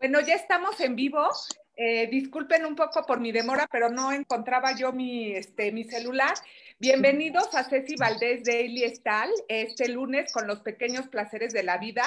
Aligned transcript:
Bueno, 0.00 0.20
ya 0.22 0.34
estamos 0.34 0.80
en 0.80 0.96
vivo. 0.96 1.28
Eh, 1.76 2.08
disculpen 2.10 2.64
un 2.64 2.74
poco 2.74 3.04
por 3.04 3.20
mi 3.20 3.32
demora, 3.32 3.68
pero 3.70 3.90
no 3.90 4.12
encontraba 4.12 4.74
yo 4.74 4.92
mi, 4.92 5.32
este, 5.32 5.72
mi 5.72 5.84
celular. 5.84 6.32
Bienvenidos 6.78 7.54
a 7.54 7.64
Ceci 7.64 7.96
Valdés 7.96 8.48
Eli 8.48 8.82
Estal, 8.82 9.28
este 9.46 9.90
lunes 9.90 10.32
con 10.32 10.46
los 10.46 10.60
pequeños 10.60 11.08
placeres 11.08 11.52
de 11.52 11.64
la 11.64 11.76
vida. 11.76 12.04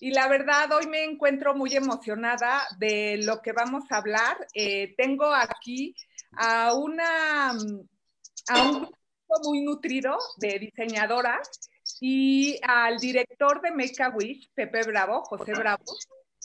Y 0.00 0.10
la 0.10 0.26
verdad, 0.26 0.72
hoy 0.72 0.88
me 0.88 1.04
encuentro 1.04 1.54
muy 1.54 1.76
emocionada 1.76 2.66
de 2.80 3.18
lo 3.18 3.40
que 3.40 3.52
vamos 3.52 3.84
a 3.90 3.98
hablar. 3.98 4.36
Eh, 4.52 4.96
tengo 4.96 5.32
aquí 5.32 5.94
a 6.32 6.74
una 6.74 7.50
a 7.50 8.62
un 8.64 8.80
grupo 8.80 9.40
muy 9.44 9.62
nutrido 9.62 10.18
de 10.38 10.58
diseñadoras 10.58 11.70
y 12.00 12.58
al 12.62 12.98
director 12.98 13.60
de 13.60 13.70
Make 13.70 14.02
a 14.02 14.08
Wish, 14.08 14.50
Pepe 14.54 14.82
Bravo, 14.82 15.22
José 15.22 15.52
Bravo, 15.52 15.84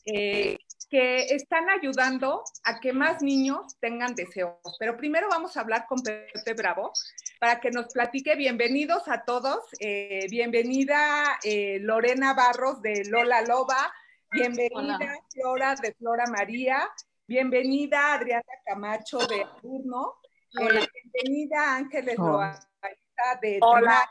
eh, 0.05 0.57
que 0.89 1.25
están 1.25 1.69
ayudando 1.69 2.43
a 2.63 2.79
que 2.79 2.93
más 2.93 3.21
niños 3.21 3.77
tengan 3.79 4.15
deseos. 4.15 4.57
Pero 4.79 4.97
primero 4.97 5.27
vamos 5.29 5.55
a 5.55 5.61
hablar 5.61 5.85
con 5.87 6.01
Pepe 6.01 6.53
Bravo 6.53 6.91
para 7.39 7.59
que 7.59 7.71
nos 7.71 7.91
platique. 7.93 8.35
Bienvenidos 8.35 9.07
a 9.07 9.23
todos. 9.23 9.59
Eh, 9.79 10.25
bienvenida 10.29 11.39
eh, 11.43 11.79
Lorena 11.81 12.33
Barros 12.33 12.81
de 12.81 13.03
Lola 13.05 13.41
Loba. 13.41 13.93
Bienvenida 14.31 15.19
Flora 15.31 15.75
de 15.75 15.93
Flora 15.93 16.25
María. 16.27 16.89
Bienvenida 17.27 18.13
Adriana 18.13 18.43
Camacho 18.65 19.19
de 19.19 19.45
Turno. 19.61 20.15
Eh, 20.59 20.87
bienvenida 21.13 21.75
Ángeles 21.75 22.17
Loaiza 22.17 23.39
de 23.41 23.59
Hola. 23.61 24.09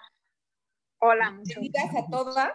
Hola. 0.98 1.38
Bienvenidas 1.42 1.96
a 1.96 2.10
todas. 2.10 2.52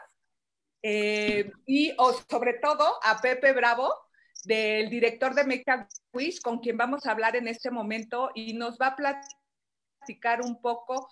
y 0.82 1.96
sobre 2.30 2.54
todo 2.54 3.00
a 3.04 3.20
Pepe 3.20 3.52
Bravo, 3.52 4.07
del 4.48 4.90
director 4.90 5.36
de 5.36 5.44
Make 5.44 5.64
a 5.68 5.88
Wish, 6.14 6.40
con 6.42 6.60
quien 6.60 6.78
vamos 6.78 7.06
a 7.06 7.12
hablar 7.12 7.36
en 7.36 7.50
este 7.50 7.70
momento 7.70 8.32
y 8.34 8.54
nos 8.54 8.78
va 8.78 8.88
a 8.88 8.96
platicar 8.96 10.42
un 10.42 10.62
poco 10.62 11.10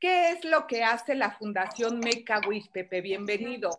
qué 0.00 0.30
es 0.30 0.44
lo 0.44 0.68
que 0.68 0.84
hace 0.84 1.16
la 1.16 1.32
Fundación 1.32 1.98
Make 1.98 2.32
a 2.32 2.40
Wish. 2.46 2.70
Pepe, 2.70 3.00
bienvenido. 3.00 3.70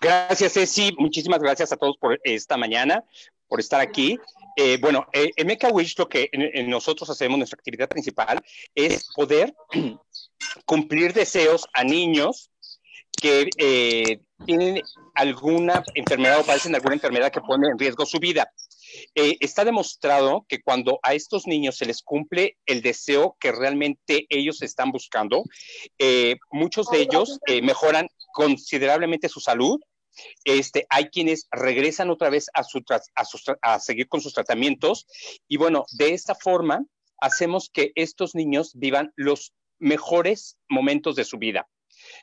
Gracias, 0.00 0.54
Ceci. 0.54 0.94
Muchísimas 0.98 1.40
gracias 1.40 1.70
a 1.72 1.76
todos 1.76 1.98
por 1.98 2.18
esta 2.24 2.56
mañana, 2.56 3.04
por 3.46 3.60
estar 3.60 3.82
aquí. 3.82 4.18
Eh, 4.56 4.78
bueno, 4.80 5.06
eh, 5.12 5.30
en 5.36 5.46
Make 5.46 5.66
a 5.66 5.70
Wish 5.70 5.98
lo 5.98 6.08
que 6.08 6.30
nosotros 6.66 7.10
hacemos, 7.10 7.36
nuestra 7.36 7.58
actividad 7.58 7.90
principal, 7.90 8.40
es 8.74 9.06
poder 9.14 9.54
cumplir 10.64 11.12
deseos 11.12 11.68
a 11.74 11.84
niños 11.84 12.49
que 13.20 13.48
eh, 13.58 14.20
tienen 14.46 14.82
alguna 15.14 15.82
enfermedad 15.94 16.40
o 16.40 16.44
padecen 16.44 16.74
alguna 16.74 16.94
enfermedad 16.94 17.30
que 17.30 17.40
pone 17.40 17.68
en 17.68 17.78
riesgo 17.78 18.06
su 18.06 18.18
vida. 18.18 18.50
Eh, 19.14 19.36
está 19.40 19.64
demostrado 19.64 20.46
que 20.48 20.62
cuando 20.62 20.98
a 21.02 21.14
estos 21.14 21.46
niños 21.46 21.76
se 21.76 21.86
les 21.86 22.02
cumple 22.02 22.56
el 22.66 22.82
deseo 22.82 23.36
que 23.38 23.52
realmente 23.52 24.26
ellos 24.28 24.62
están 24.62 24.90
buscando, 24.90 25.44
eh, 25.98 26.36
muchos 26.50 26.88
de 26.90 27.02
ellos 27.02 27.38
mejoran 27.62 28.08
considerablemente 28.32 29.28
su 29.28 29.40
salud. 29.40 29.78
Este, 30.44 30.86
hay 30.90 31.08
quienes 31.08 31.46
regresan 31.52 32.10
otra 32.10 32.30
vez 32.30 32.48
a, 32.52 32.64
su, 32.64 32.82
a, 32.90 33.74
a 33.74 33.78
seguir 33.78 34.08
con 34.08 34.20
sus 34.20 34.34
tratamientos 34.34 35.06
y 35.48 35.56
bueno, 35.56 35.84
de 35.92 36.12
esta 36.12 36.34
forma 36.34 36.84
hacemos 37.20 37.70
que 37.72 37.92
estos 37.94 38.34
niños 38.34 38.72
vivan 38.74 39.12
los 39.14 39.52
mejores 39.78 40.58
momentos 40.68 41.14
de 41.16 41.24
su 41.24 41.38
vida. 41.38 41.68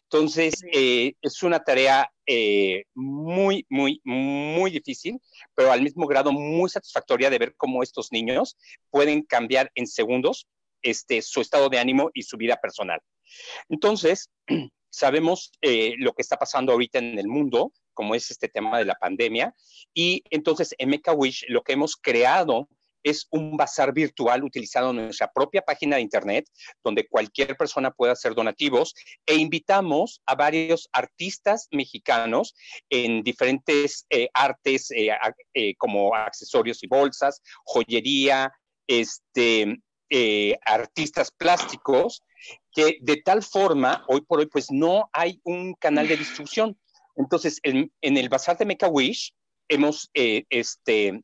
Entonces, 0.03 0.63
eh, 0.71 1.13
es 1.21 1.43
una 1.43 1.63
tarea 1.63 2.11
eh, 2.25 2.83
muy, 2.93 3.65
muy, 3.69 4.01
muy 4.03 4.71
difícil, 4.71 5.19
pero 5.55 5.71
al 5.71 5.81
mismo 5.81 6.07
grado 6.07 6.31
muy 6.31 6.69
satisfactoria 6.69 7.29
de 7.29 7.39
ver 7.39 7.55
cómo 7.55 7.83
estos 7.83 8.11
niños 8.11 8.57
pueden 8.89 9.23
cambiar 9.23 9.71
en 9.75 9.87
segundos 9.87 10.47
este, 10.81 11.21
su 11.21 11.41
estado 11.41 11.69
de 11.69 11.79
ánimo 11.79 12.09
y 12.13 12.23
su 12.23 12.37
vida 12.37 12.57
personal. 12.57 12.99
Entonces, 13.69 14.29
sabemos 14.89 15.51
eh, 15.61 15.93
lo 15.97 16.13
que 16.13 16.21
está 16.21 16.37
pasando 16.37 16.71
ahorita 16.71 16.99
en 16.99 17.19
el 17.19 17.27
mundo, 17.27 17.73
como 17.93 18.15
es 18.15 18.31
este 18.31 18.47
tema 18.47 18.77
de 18.79 18.85
la 18.85 18.95
pandemia, 18.95 19.53
y 19.93 20.23
entonces 20.29 20.73
en 20.77 20.89
Make 20.89 21.11
Wish 21.11 21.45
lo 21.49 21.63
que 21.63 21.73
hemos 21.73 21.95
creado 21.95 22.69
es 23.09 23.27
un 23.31 23.57
bazar 23.57 23.93
virtual 23.93 24.43
utilizado 24.43 24.91
en 24.91 24.97
nuestra 24.97 25.31
propia 25.31 25.61
página 25.61 25.95
de 25.95 26.01
internet, 26.01 26.49
donde 26.83 27.07
cualquier 27.07 27.55
persona 27.55 27.91
puede 27.91 28.11
hacer 28.11 28.35
donativos 28.35 28.93
e 29.25 29.35
invitamos 29.35 30.21
a 30.25 30.35
varios 30.35 30.89
artistas 30.91 31.67
mexicanos 31.71 32.55
en 32.89 33.23
diferentes 33.23 34.05
eh, 34.09 34.29
artes 34.33 34.91
eh, 34.91 35.09
eh, 35.53 35.75
como 35.77 36.15
accesorios 36.15 36.83
y 36.83 36.87
bolsas, 36.87 37.41
joyería, 37.63 38.51
este, 38.87 39.81
artistas 40.65 41.31
plásticos, 41.31 42.23
que 42.71 42.97
de 43.01 43.17
tal 43.17 43.43
forma, 43.43 44.05
hoy 44.07 44.21
por 44.21 44.39
hoy, 44.39 44.45
pues 44.45 44.71
no 44.71 45.09
hay 45.11 45.41
un 45.43 45.73
canal 45.73 46.07
de 46.07 46.17
distribución. 46.17 46.77
Entonces, 47.15 47.59
en, 47.63 47.91
en 48.01 48.17
el 48.17 48.29
bazar 48.29 48.57
de 48.57 48.65
Make 48.65 48.85
Wish, 48.85 49.33
hemos 49.67 50.09
este, 50.13 51.21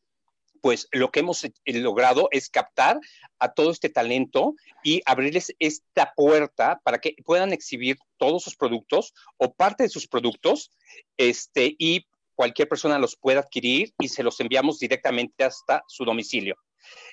pues 0.63 0.87
lo 0.93 1.11
que 1.11 1.19
hemos 1.19 1.43
eh, 1.43 1.51
logrado 1.65 2.29
es 2.31 2.49
captar 2.49 2.97
a 3.37 3.51
todo 3.51 3.69
este 3.69 3.89
talento 3.89 4.55
y 4.81 5.01
abrirles 5.03 5.53
esta 5.59 6.13
puerta 6.15 6.79
para 6.85 6.99
que 6.99 7.17
puedan 7.25 7.51
exhibir 7.51 7.97
todos 8.15 8.43
sus 8.43 8.55
productos 8.55 9.13
o 9.35 9.53
parte 9.53 9.83
de 9.83 9.89
sus 9.89 10.07
productos 10.07 10.71
este, 11.17 11.75
y 11.77 12.05
cualquier 12.33 12.69
persona 12.69 12.97
los 12.97 13.17
pueda 13.17 13.41
adquirir 13.41 13.93
y 13.99 14.07
se 14.07 14.23
los 14.23 14.39
enviamos 14.39 14.79
directamente 14.79 15.43
hasta 15.43 15.83
su 15.89 16.05
domicilio. 16.05 16.55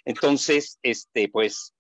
Entonces, 0.05 0.78
este, 0.84 1.28
pues 1.28 1.75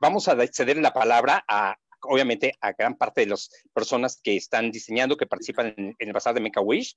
vamos 0.00 0.26
a 0.26 0.36
ceder 0.48 0.78
la 0.78 0.92
palabra 0.92 1.44
a, 1.46 1.76
obviamente, 2.02 2.54
a 2.60 2.72
gran 2.72 2.96
parte 2.96 3.20
de 3.20 3.28
las 3.28 3.50
personas 3.72 4.20
que 4.20 4.34
están 4.34 4.72
diseñando, 4.72 5.16
que 5.16 5.26
participan 5.26 5.74
en, 5.76 5.94
el 5.96 6.12
bazar 6.12 6.34
de 6.34 6.40
Make 6.40 6.58
a 6.58 6.62
Wish. 6.62 6.96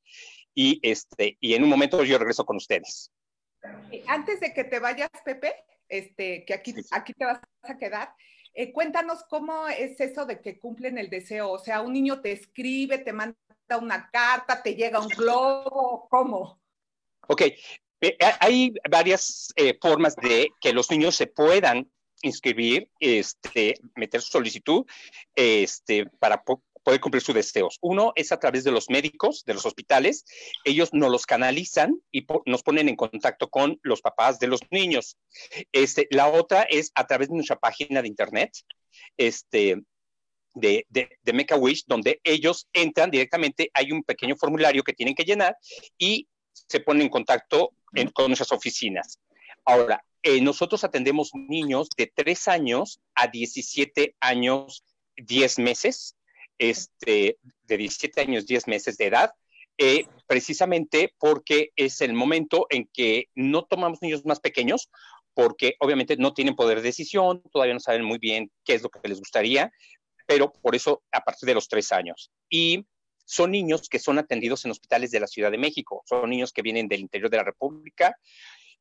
Y, 0.55 0.79
este, 0.81 1.37
y 1.39 1.53
en 1.53 1.61
un 1.61 1.69
momento 1.69 2.03
yo 2.03 2.17
regreso 2.17 2.45
con 2.45 2.57
ustedes. 2.57 3.11
Antes 4.07 4.39
de 4.39 4.53
que 4.53 4.63
te 4.63 4.79
vayas, 4.79 5.09
Pepe, 5.25 5.53
este, 5.87 6.45
que 6.45 6.53
aquí, 6.53 6.75
aquí 6.91 7.13
te 7.13 7.25
vas 7.25 7.39
a 7.63 7.77
quedar, 7.77 8.13
eh, 8.53 8.71
cuéntanos 8.71 9.23
cómo 9.29 9.67
es 9.67 9.99
eso 9.99 10.25
de 10.25 10.41
que 10.41 10.59
cumplen 10.59 10.97
el 10.97 11.09
deseo. 11.09 11.51
O 11.51 11.59
sea, 11.59 11.81
un 11.81 11.93
niño 11.93 12.21
te 12.21 12.31
escribe, 12.31 12.97
te 12.99 13.13
manda 13.13 13.37
una 13.79 14.09
carta, 14.11 14.61
te 14.61 14.75
llega 14.75 14.99
un 14.99 15.09
globo, 15.09 16.07
¿cómo? 16.09 16.59
Ok, 17.27 17.41
eh, 18.01 18.17
hay 18.39 18.73
varias 18.89 19.53
eh, 19.55 19.77
formas 19.79 20.15
de 20.15 20.49
que 20.59 20.73
los 20.73 20.89
niños 20.89 21.15
se 21.15 21.27
puedan 21.27 21.91
inscribir, 22.21 22.89
este, 22.99 23.75
meter 23.95 24.21
su 24.21 24.31
solicitud 24.31 24.85
este, 25.35 26.05
para 26.19 26.43
poder 26.89 27.01
cumplir 27.01 27.21
sus 27.21 27.35
deseos. 27.35 27.77
Uno 27.81 28.13
es 28.15 28.31
a 28.31 28.39
través 28.39 28.63
de 28.63 28.71
los 28.71 28.89
médicos, 28.89 29.45
de 29.45 29.53
los 29.53 29.63
hospitales. 29.63 30.25
Ellos 30.63 30.89
nos 30.91 31.11
los 31.11 31.27
canalizan 31.27 32.01
y 32.11 32.25
nos 32.47 32.63
ponen 32.63 32.89
en 32.89 32.95
contacto 32.95 33.47
con 33.47 33.79
los 33.83 34.01
papás 34.01 34.39
de 34.39 34.47
los 34.47 34.61
niños. 34.71 35.15
Este, 35.71 36.07
la 36.09 36.29
otra 36.29 36.63
es 36.63 36.91
a 36.95 37.05
través 37.05 37.29
de 37.29 37.35
nuestra 37.35 37.59
página 37.59 38.01
de 38.01 38.07
internet. 38.07 38.57
Este, 39.17 39.83
de, 40.55 40.87
de, 40.89 41.09
Make 41.31 41.53
a 41.53 41.57
Wish, 41.57 41.83
donde 41.85 42.19
ellos 42.23 42.67
entran 42.73 43.11
directamente, 43.11 43.69
hay 43.75 43.91
un 43.91 44.01
pequeño 44.01 44.35
formulario 44.35 44.81
que 44.81 44.93
tienen 44.93 45.13
que 45.13 45.25
llenar 45.25 45.55
y 45.95 46.27
se 46.51 46.79
ponen 46.79 47.03
en 47.03 47.09
contacto 47.09 47.71
con 48.13 48.29
nuestras 48.29 48.51
oficinas. 48.51 49.19
Ahora, 49.63 50.03
eh, 50.23 50.41
nosotros 50.41 50.83
atendemos 50.83 51.29
niños 51.35 51.87
de 51.95 52.11
3 52.15 52.47
años 52.47 52.99
a 53.13 53.27
17 53.27 54.15
años, 54.19 54.83
10 55.17 55.59
meses, 55.59 56.15
este, 56.59 57.37
de 57.63 57.77
17 57.77 58.21
años, 58.21 58.45
10 58.45 58.67
meses 58.67 58.97
de 58.97 59.07
edad, 59.07 59.31
eh, 59.77 60.05
precisamente 60.27 61.13
porque 61.17 61.71
es 61.75 62.01
el 62.01 62.13
momento 62.13 62.67
en 62.69 62.87
que 62.93 63.29
no 63.33 63.63
tomamos 63.63 64.01
niños 64.01 64.25
más 64.25 64.39
pequeños, 64.39 64.91
porque 65.33 65.75
obviamente 65.79 66.17
no 66.17 66.33
tienen 66.33 66.55
poder 66.55 66.79
de 66.79 66.83
decisión, 66.83 67.41
todavía 67.51 67.73
no 67.73 67.79
saben 67.79 68.03
muy 68.03 68.17
bien 68.17 68.51
qué 68.65 68.73
es 68.73 68.83
lo 68.83 68.89
que 68.89 69.07
les 69.07 69.19
gustaría, 69.19 69.71
pero 70.27 70.51
por 70.51 70.75
eso 70.75 71.01
a 71.11 71.21
partir 71.21 71.47
de 71.47 71.55
los 71.55 71.69
tres 71.69 71.91
años. 71.91 72.29
Y 72.49 72.85
son 73.25 73.51
niños 73.51 73.87
que 73.87 73.99
son 73.99 74.19
atendidos 74.19 74.65
en 74.65 74.71
hospitales 74.71 75.11
de 75.11 75.21
la 75.21 75.27
Ciudad 75.27 75.51
de 75.51 75.57
México, 75.57 76.03
son 76.05 76.29
niños 76.29 76.51
que 76.51 76.61
vienen 76.61 76.87
del 76.87 76.99
interior 76.99 77.29
de 77.29 77.37
la 77.37 77.43
República 77.43 78.17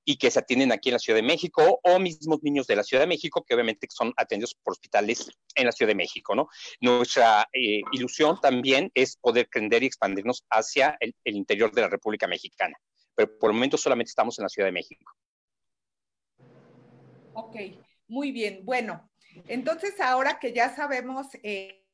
y 0.09 0.17
que 0.17 0.31
se 0.31 0.39
atienden 0.39 0.73
aquí 0.73 0.89
en 0.89 0.95
la 0.95 0.99
Ciudad 0.99 1.19
de 1.19 1.23
México, 1.23 1.81
o 1.85 1.99
mismos 1.99 2.43
niños 2.43 2.67
de 2.67 2.77
la 2.77 2.83
Ciudad 2.83 3.03
de 3.03 3.07
México 3.07 3.45
que 3.47 3.53
obviamente 3.53 3.87
son 3.91 4.15
atendidos 4.17 4.55
por 4.55 4.73
hospitales 4.73 5.31
en 5.55 5.67
la 5.67 5.73
Ciudad 5.73 5.91
de 5.91 5.97
México. 5.97 6.49
Nuestra 6.81 7.47
eh, 7.53 7.83
ilusión 7.93 8.41
también 8.41 8.91
es 8.95 9.19
poder 9.19 9.51
crecer 9.51 9.83
y 9.83 9.87
expandirnos 9.87 10.47
hacia 10.49 10.97
el, 11.01 11.15
interior 11.27 11.73
de 11.73 11.83
la 11.83 11.89
República 11.89 12.27
Mexicana, 12.27 12.75
pero 13.15 13.39
por 13.39 13.51
el 13.51 13.57
momento 13.57 13.77
solamente 13.77 14.09
estamos 14.09 14.39
en 14.39 14.45
la 14.45 14.49
Ciudad 14.49 14.69
de 14.69 14.73
México. 14.73 15.13
Ok, 17.35 17.57
muy 18.07 18.33
bien. 18.33 18.65
Bueno, 18.65 19.11
entonces 19.47 20.01
ahora 20.01 20.39
que 20.39 20.55
ya 20.55 20.75
sabemos 20.75 21.27
eh, 21.43 21.85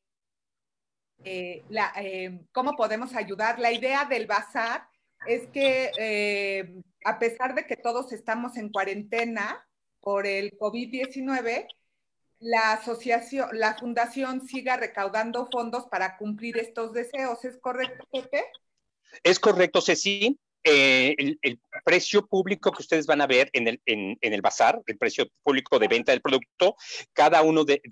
eh, 1.25 2.41
cómo 2.53 2.77
podemos 2.77 3.13
ayudar, 3.17 3.59
la 3.59 3.73
idea 3.73 4.05
del 4.05 4.29
bazar 4.29 4.87
es 5.27 5.49
que 5.49 6.85
a 7.05 7.19
pesar 7.19 7.55
de 7.55 7.67
que 7.67 7.77
todos 7.77 8.13
estamos 8.13 8.57
en 8.57 8.71
cuarentena 8.71 9.67
por 10.01 10.27
el 10.27 10.59
COVID-19, 10.59 11.67
la 12.41 12.73
asociación, 12.73 13.49
la 13.53 13.75
fundación 13.75 14.47
siga 14.47 14.77
recaudando 14.77 15.49
fondos 15.51 15.87
para 15.87 16.17
cumplir 16.17 16.59
estos 16.59 16.93
deseos. 16.93 17.45
¿Es 17.45 17.59
correcto, 17.59 18.07
Pepe? 18.11 18.45
Es 19.23 19.39
correcto, 19.39 19.81
Ceci. 19.81 20.39
Eh, 20.67 21.15
el, 21.43 21.61
precio 21.85 22.27
público 22.27 22.73
que 22.73 22.81
ustedes 22.81 23.05
van 23.05 23.21
a 23.21 23.27
ver 23.27 23.51
en 23.53 23.69
el, 23.69 23.83
en, 23.85 24.17
el 24.23 24.41
bazar, 24.41 24.81
el 24.87 24.97
precio 24.97 25.29
público 25.43 25.79
de 25.79 25.89
venta 25.89 26.13
del 26.13 26.23
producto, 26.23 26.77
cada 27.13 27.43
uno 27.43 27.65
de, 27.65 27.83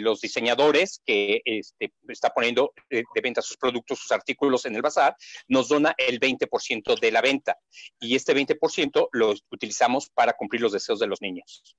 los 0.00 0.22
diseñadores 0.22 1.02
que 1.04 1.42
este, 1.44 1.92
está 2.08 2.30
poniendo 2.30 2.72
de, 2.88 3.04
venta 3.22 3.42
sus 3.42 3.58
productos, 3.58 3.98
sus 3.98 4.12
artículos 4.12 4.64
en 4.64 4.74
el 4.74 4.80
bazar, 4.80 5.14
nos 5.48 5.68
dona 5.68 5.94
el 5.98 6.18
20% 6.18 6.98
de 6.98 7.12
la 7.12 7.20
venta. 7.20 7.58
Y 8.00 8.16
este 8.16 8.34
20% 8.34 9.08
lo 9.12 9.34
utilizamos 9.50 10.08
para 10.08 10.32
cumplir 10.32 10.62
los 10.62 10.72
deseos 10.72 10.98
de 10.98 11.08
los 11.08 11.20
niños. 11.20 11.76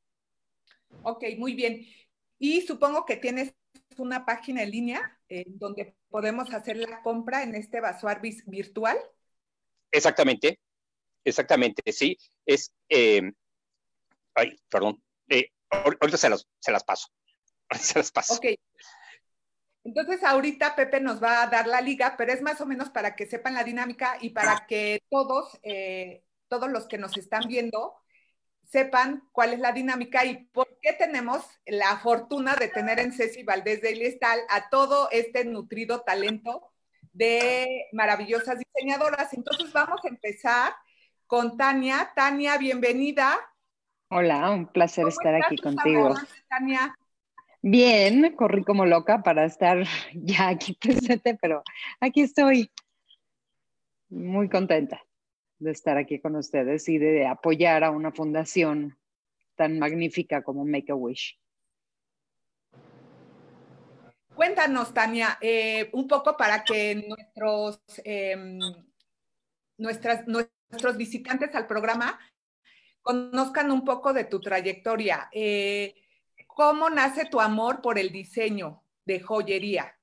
Ok, 1.02 1.24
muy 1.40 1.56
bien. 1.56 1.88
Y 2.38 2.62
supongo 2.62 3.06
que 3.06 3.16
tienes 3.16 3.56
una 3.98 4.28
página 4.28 4.62
en 4.62 4.70
línea 4.70 5.20
donde 5.48 5.96
podemos 6.10 6.54
hacer 6.54 6.78
la 6.78 7.02
compra 7.02 7.42
en 7.42 7.56
este 7.56 7.82
bazar 7.82 8.22
virtual. 8.22 8.98
Exactamente, 9.92 10.60
exactamente, 11.24 11.92
sí. 11.92 12.18
Es, 12.46 12.74
eh, 12.90 13.32
ay, 14.36 14.58
perdón, 14.70 15.02
eh, 15.30 15.50
ahorita 15.70 16.18
se 16.18 16.30
las, 16.30 16.48
se 16.60 16.72
las 16.72 16.84
paso. 16.84 17.08
Se 17.80 18.00
las 18.00 18.12
paso. 18.12 18.36
Ok. 18.36 18.46
Entonces, 19.84 20.24
ahorita 20.24 20.76
Pepe 20.76 21.00
nos 21.00 21.24
va 21.24 21.44
a 21.44 21.48
dar 21.48 21.66
la 21.68 21.80
liga, 21.80 22.16
pero 22.18 22.34
es 22.34 22.42
más 22.42 22.60
o 22.60 22.66
menos 22.66 22.90
para 22.90 23.16
que 23.16 23.26
sepan 23.26 23.54
la 23.54 23.64
dinámica 23.64 24.18
y 24.20 24.32
para 24.32 24.66
que 24.68 25.02
todos, 25.10 25.58
eh, 25.64 26.24
todos 26.50 26.70
los 26.70 26.88
que 26.88 26.98
nos 26.98 27.16
están 27.18 27.48
viendo, 27.48 27.96
sepan 28.70 29.30
cuál 29.32 29.54
es 29.54 29.60
la 29.60 29.72
dinámica 29.72 30.26
y 30.26 30.46
por 30.48 30.78
qué 30.82 30.92
tenemos 30.92 31.42
la 31.66 31.98
fortuna 32.00 32.56
de 32.56 32.68
tener 32.68 33.00
en 33.00 33.14
Ceci 33.14 33.44
Valdés 33.44 33.82
de 33.82 33.92
Iliestal 33.92 34.42
a 34.50 34.70
todo 34.70 35.10
este 35.12 35.46
nutrido 35.46 36.02
talento 36.02 36.70
de 37.18 37.88
maravillosas 37.92 38.60
diseñadoras. 38.60 39.34
Entonces 39.34 39.74
vamos 39.74 40.00
a 40.04 40.08
empezar 40.08 40.74
con 41.26 41.58
Tania. 41.58 42.12
Tania, 42.16 42.58
bienvenida. 42.58 43.38
Hola, 44.10 44.52
un 44.52 44.68
placer 44.68 45.08
estar 45.08 45.36
aquí 45.36 45.58
contigo. 45.58 46.14
Tania? 46.48 46.96
Bien, 47.62 48.36
corrí 48.36 48.64
como 48.64 48.86
loca 48.86 49.24
para 49.24 49.46
estar 49.46 49.84
ya 50.14 50.50
aquí 50.50 50.74
presente, 50.74 51.38
pero 51.42 51.64
aquí 52.00 52.22
estoy 52.22 52.72
muy 54.10 54.48
contenta 54.48 55.02
de 55.60 55.72
estar 55.72 55.98
aquí 55.98 56.20
con 56.20 56.36
ustedes 56.36 56.88
y 56.88 57.00
de 57.00 57.26
apoyar 57.26 57.84
a 57.84 57.90
una 57.92 58.12
fundación 58.12 58.98
tan 59.56 59.80
magnífica 59.80 60.44
como 60.44 60.66
Make 60.66 60.92
a 60.92 60.96
Wish. 60.96 61.40
Cuéntanos, 64.38 64.94
Tania, 64.94 65.40
eh, 65.42 65.90
un 65.94 66.08
poco 66.08 66.38
para 66.38 66.64
que 66.64 66.94
nuestros, 67.08 67.82
em, 68.04 68.60
nuestros 69.80 70.96
visitantes 70.96 71.56
al 71.56 71.66
programa 71.66 72.20
conozcan 73.02 73.72
un 73.72 73.84
poco 73.84 74.14
de 74.14 74.26
tu 74.26 74.40
trayectoria. 74.40 75.28
Eh, 75.32 75.96
¿Cómo 76.46 76.88
nace 76.88 77.26
tu 77.26 77.42
amor 77.42 77.82
por 77.82 77.98
el 77.98 78.12
diseño 78.12 78.84
de 79.06 79.22
joyería? 79.22 79.98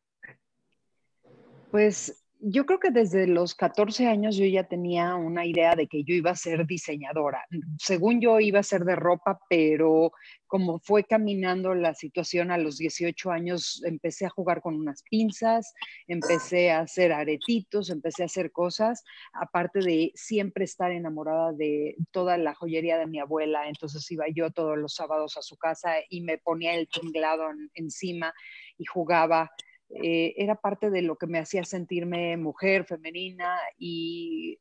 Pues 1.70 2.24
yo 2.40 2.66
creo 2.66 2.80
que 2.80 2.90
desde 2.90 3.28
los 3.28 3.54
14 3.54 4.08
años 4.08 4.36
yo 4.36 4.46
ya 4.46 4.64
tenía 4.64 5.14
una 5.14 5.46
idea 5.46 5.76
de 5.76 5.86
que 5.86 6.02
yo 6.02 6.12
iba 6.12 6.32
a 6.32 6.36
ser 6.36 6.66
diseñadora. 6.66 7.46
Según 7.78 8.20
yo 8.20 8.40
iba 8.40 8.58
a 8.58 8.64
ser 8.64 8.84
de 8.84 8.96
ropa, 8.96 9.38
pero 9.48 10.10
como 10.54 10.78
fue 10.78 11.02
caminando 11.02 11.74
la 11.74 11.94
situación 11.94 12.52
a 12.52 12.58
los 12.58 12.78
18 12.78 13.32
años, 13.32 13.82
empecé 13.84 14.24
a 14.24 14.30
jugar 14.30 14.60
con 14.60 14.76
unas 14.76 15.02
pinzas, 15.02 15.74
empecé 16.06 16.70
a 16.70 16.78
hacer 16.78 17.12
aretitos, 17.12 17.90
empecé 17.90 18.22
a 18.22 18.26
hacer 18.26 18.52
cosas, 18.52 19.02
aparte 19.32 19.80
de 19.80 20.12
siempre 20.14 20.64
estar 20.64 20.92
enamorada 20.92 21.52
de 21.52 21.96
toda 22.12 22.38
la 22.38 22.54
joyería 22.54 22.98
de 22.98 23.08
mi 23.08 23.18
abuela. 23.18 23.66
Entonces 23.66 24.08
iba 24.12 24.26
yo 24.32 24.52
todos 24.52 24.78
los 24.78 24.94
sábados 24.94 25.36
a 25.36 25.42
su 25.42 25.56
casa 25.56 25.94
y 26.08 26.20
me 26.20 26.38
ponía 26.38 26.76
el 26.76 26.86
tinglado 26.86 27.48
encima 27.74 28.32
y 28.78 28.84
jugaba 28.84 29.50
eh, 29.88 30.34
era 30.36 30.54
parte 30.54 30.88
de 30.88 31.02
lo 31.02 31.16
que 31.16 31.26
me 31.26 31.40
hacía 31.40 31.64
sentirme 31.64 32.36
mujer, 32.36 32.84
femenina 32.84 33.58
y, 33.76 34.60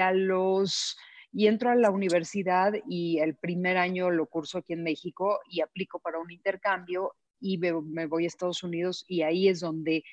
a 0.00 0.10
los... 0.10 0.96
Y 1.32 1.46
entro 1.46 1.70
a 1.70 1.76
la 1.76 1.90
universidad 1.90 2.72
y 2.88 3.18
el 3.18 3.36
primer 3.36 3.76
año 3.76 4.10
lo 4.10 4.26
curso 4.26 4.58
aquí 4.58 4.72
en 4.72 4.82
México 4.82 5.40
y 5.48 5.60
aplico 5.60 6.00
para 6.00 6.18
un 6.18 6.30
intercambio 6.30 7.14
y 7.40 7.58
me, 7.58 8.06
voy 8.06 8.24
a 8.24 8.26
Estados 8.26 8.62
Unidos 8.62 9.04
y 9.08 9.22
ahí 9.22 9.48
es 9.48 9.60
donde 9.60 10.04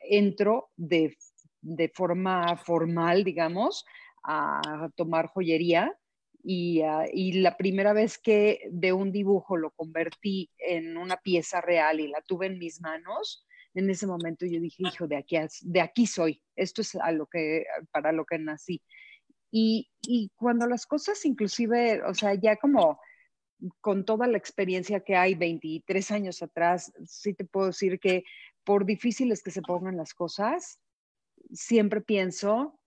entro 0.00 0.70
de, 0.76 1.16
de 1.60 1.88
forma 1.88 2.56
formal, 2.56 3.24
digamos, 3.24 3.84
a 4.22 4.90
tomar 4.96 5.28
joyería. 5.28 5.96
Y, 6.42 6.82
ah, 6.82 7.04
y, 7.12 7.40
la 7.40 7.56
primera 7.56 7.92
vez 7.92 8.16
que 8.16 8.60
de 8.70 8.92
un 8.92 9.10
dibujo 9.12 9.56
lo 9.56 9.70
convertí 9.72 10.50
en 10.58 10.96
una 10.96 11.16
pieza 11.16 11.60
real 11.60 12.00
y 12.00 12.08
la 12.08 12.22
tuve 12.22 12.46
en 12.46 12.58
mis 12.58 12.80
manos, 12.80 13.44
en 13.74 13.90
ese 13.90 14.06
momento 14.06 14.46
yo 14.46 14.60
dije, 14.60 14.82
hijo, 14.86 15.06
de 15.06 15.16
aquí, 15.16 15.36
de 15.62 15.80
aquí 15.80 16.06
soy, 16.06 16.42
esto 16.56 16.82
es 16.82 16.94
a 16.96 17.12
lo 17.12 17.26
que, 17.26 17.64
para 17.92 18.12
lo 18.12 18.24
que 18.24 18.38
nací. 18.38 18.82
Y, 19.50 19.90
y 20.02 20.30
cuando 20.36 20.66
las 20.66 20.86
cosas 20.86 21.24
inclusive, 21.24 22.02
o 22.02 22.14
sea, 22.14 22.34
ya 22.34 22.56
como 22.56 23.00
con 23.80 24.04
toda 24.04 24.26
la 24.26 24.38
experiencia 24.38 25.00
que 25.00 25.16
hay 25.16 25.34
23 25.34 26.10
años 26.10 26.42
atrás, 26.42 26.92
sí 27.06 27.34
te 27.34 27.44
puedo 27.44 27.68
decir 27.68 27.98
que 27.98 28.24
por 28.64 28.84
difíciles 28.84 29.42
que 29.42 29.50
se 29.50 29.62
pongan 29.62 29.96
las 29.96 30.14
cosas, 30.14 30.78
siempre 31.52 32.00
pienso, 32.00 32.78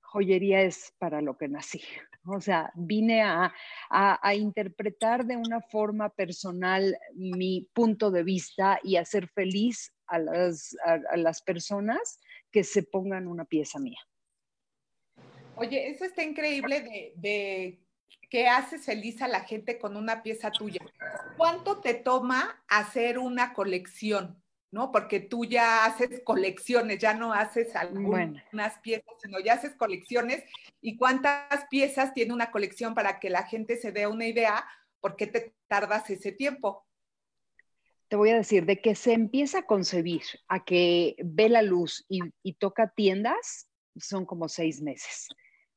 joyería 0.00 0.62
es 0.62 0.94
para 0.98 1.20
lo 1.20 1.36
que 1.36 1.48
nací. 1.48 1.82
O 2.30 2.42
sea, 2.42 2.70
vine 2.74 3.22
a, 3.22 3.54
interpretar 4.34 5.24
de 5.24 5.38
una 5.38 5.62
forma 5.62 6.10
personal 6.10 6.94
mi 7.14 7.66
punto 7.72 8.10
de 8.10 8.22
vista 8.22 8.78
y 8.82 8.96
hacer 8.96 9.28
feliz 9.28 9.94
a 10.06 10.18
las, 10.18 10.76
a, 10.84 11.16
las 11.16 11.40
personas 11.40 12.20
que 12.50 12.64
se 12.64 12.82
pongan 12.82 13.28
una 13.28 13.46
pieza 13.46 13.78
mía. 13.78 13.98
Oye, 15.58 15.88
eso 15.88 16.04
está 16.04 16.22
increíble 16.22 16.80
de, 16.80 17.12
de, 17.16 17.80
que 18.30 18.48
haces 18.48 18.84
feliz 18.84 19.20
a 19.22 19.28
la 19.28 19.40
gente 19.40 19.78
con 19.78 19.96
una 19.96 20.22
pieza 20.22 20.50
tuya. 20.50 20.80
¿Cuánto 21.36 21.80
te 21.80 21.94
toma 21.94 22.62
hacer 22.68 23.18
una 23.18 23.52
colección? 23.52 24.42
¿No? 24.70 24.92
Porque 24.92 25.20
tú 25.20 25.46
ya 25.46 25.86
haces 25.86 26.20
colecciones, 26.24 26.98
ya 26.98 27.14
no 27.14 27.32
haces 27.32 27.74
algunas 27.74 28.78
piezas, 28.82 29.14
sino 29.22 29.40
ya 29.40 29.54
haces 29.54 29.74
colecciones. 29.74 30.44
¿Y 30.82 30.98
cuántas 30.98 31.66
piezas 31.70 32.12
tiene 32.12 32.34
una 32.34 32.50
colección 32.50 32.94
para 32.94 33.18
que 33.18 33.30
la 33.30 33.44
gente 33.44 33.78
se 33.78 33.92
dé 33.92 34.06
una 34.06 34.26
idea? 34.26 34.66
¿Por 35.00 35.16
qué 35.16 35.26
te 35.26 35.54
tardas 35.68 36.10
ese 36.10 36.32
tiempo? 36.32 36.84
te 38.08 38.16
voy 38.16 38.30
a 38.30 38.36
decir, 38.36 38.64
de 38.64 38.80
que 38.80 38.94
se 38.94 39.12
empieza 39.12 39.58
a 39.58 39.66
concebir 39.66 40.22
a 40.48 40.64
que 40.64 41.14
ve 41.18 41.50
la 41.50 41.60
luz 41.60 42.06
y, 42.08 42.52
toca 42.54 42.88
tiendas, 42.88 43.68
son 43.96 44.24
como 44.24 44.48
seis 44.48 44.80
meses 44.80 45.28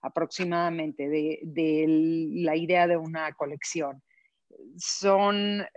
aproximadamente 0.02 1.08
de, 1.10 1.40
de, 1.44 1.86
la 2.44 2.56
idea 2.56 2.88
de 2.88 2.98
una 2.98 3.32
colección. 3.34 4.02
Son, 4.78 5.62
eh, 5.62 5.68